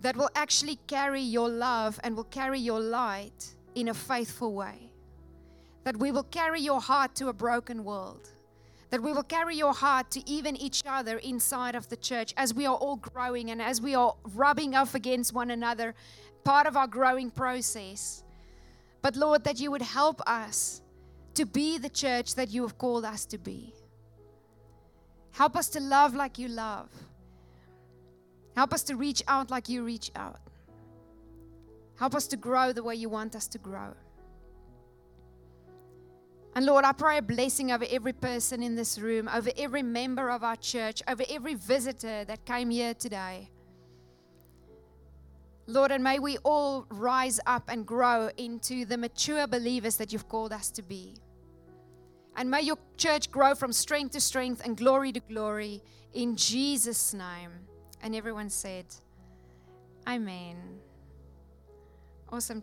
that 0.00 0.16
will 0.16 0.30
actually 0.34 0.76
carry 0.86 1.20
your 1.20 1.48
love 1.48 1.98
and 2.02 2.16
will 2.16 2.24
carry 2.24 2.58
your 2.58 2.80
light 2.80 3.54
in 3.74 3.88
a 3.88 3.94
faithful 3.94 4.54
way. 4.54 4.92
That 5.84 5.96
we 5.96 6.12
will 6.12 6.24
carry 6.24 6.60
your 6.60 6.80
heart 6.80 7.14
to 7.16 7.28
a 7.28 7.32
broken 7.32 7.84
world. 7.84 8.30
That 8.90 9.02
we 9.02 9.12
will 9.12 9.22
carry 9.22 9.56
your 9.56 9.74
heart 9.74 10.10
to 10.12 10.28
even 10.28 10.56
each 10.56 10.82
other 10.86 11.18
inside 11.18 11.74
of 11.74 11.88
the 11.88 11.96
church 11.96 12.32
as 12.36 12.54
we 12.54 12.66
are 12.66 12.76
all 12.76 12.96
growing 12.96 13.50
and 13.50 13.60
as 13.60 13.80
we 13.80 13.94
are 13.94 14.14
rubbing 14.34 14.74
up 14.74 14.94
against 14.94 15.32
one 15.32 15.50
another, 15.50 15.94
part 16.44 16.66
of 16.66 16.76
our 16.76 16.86
growing 16.86 17.30
process. 17.30 18.24
But 19.02 19.16
Lord, 19.16 19.44
that 19.44 19.60
you 19.60 19.70
would 19.70 19.82
help 19.82 20.20
us 20.26 20.80
to 21.34 21.44
be 21.44 21.78
the 21.78 21.90
church 21.90 22.34
that 22.34 22.50
you 22.50 22.62
have 22.62 22.78
called 22.78 23.04
us 23.04 23.26
to 23.26 23.38
be. 23.38 23.74
Help 25.38 25.54
us 25.54 25.68
to 25.68 25.78
love 25.78 26.16
like 26.16 26.36
you 26.36 26.48
love. 26.48 26.90
Help 28.56 28.72
us 28.72 28.82
to 28.82 28.96
reach 28.96 29.22
out 29.28 29.52
like 29.52 29.68
you 29.68 29.84
reach 29.84 30.10
out. 30.16 30.40
Help 31.96 32.16
us 32.16 32.26
to 32.26 32.36
grow 32.36 32.72
the 32.72 32.82
way 32.82 32.96
you 32.96 33.08
want 33.08 33.36
us 33.36 33.46
to 33.46 33.58
grow. 33.58 33.94
And 36.56 36.66
Lord, 36.66 36.84
I 36.84 36.90
pray 36.90 37.18
a 37.18 37.22
blessing 37.22 37.70
over 37.70 37.86
every 37.88 38.14
person 38.14 38.64
in 38.64 38.74
this 38.74 38.98
room, 38.98 39.30
over 39.32 39.50
every 39.56 39.84
member 39.84 40.28
of 40.28 40.42
our 40.42 40.56
church, 40.56 41.02
over 41.06 41.22
every 41.30 41.54
visitor 41.54 42.24
that 42.24 42.44
came 42.44 42.70
here 42.70 42.94
today. 42.94 43.48
Lord, 45.68 45.92
and 45.92 46.02
may 46.02 46.18
we 46.18 46.38
all 46.38 46.84
rise 46.90 47.38
up 47.46 47.68
and 47.68 47.86
grow 47.86 48.28
into 48.38 48.84
the 48.84 48.98
mature 48.98 49.46
believers 49.46 49.98
that 49.98 50.12
you've 50.12 50.28
called 50.28 50.52
us 50.52 50.68
to 50.72 50.82
be. 50.82 51.14
And 52.38 52.52
may 52.52 52.62
your 52.62 52.78
church 52.96 53.32
grow 53.32 53.56
from 53.56 53.72
strength 53.72 54.12
to 54.12 54.20
strength 54.20 54.62
and 54.64 54.76
glory 54.76 55.10
to 55.10 55.18
glory 55.18 55.82
in 56.14 56.36
Jesus' 56.36 57.12
name. 57.12 57.50
And 58.00 58.14
everyone 58.14 58.48
said, 58.48 58.86
Amen. 60.06 60.56
Awesome. 62.30 62.56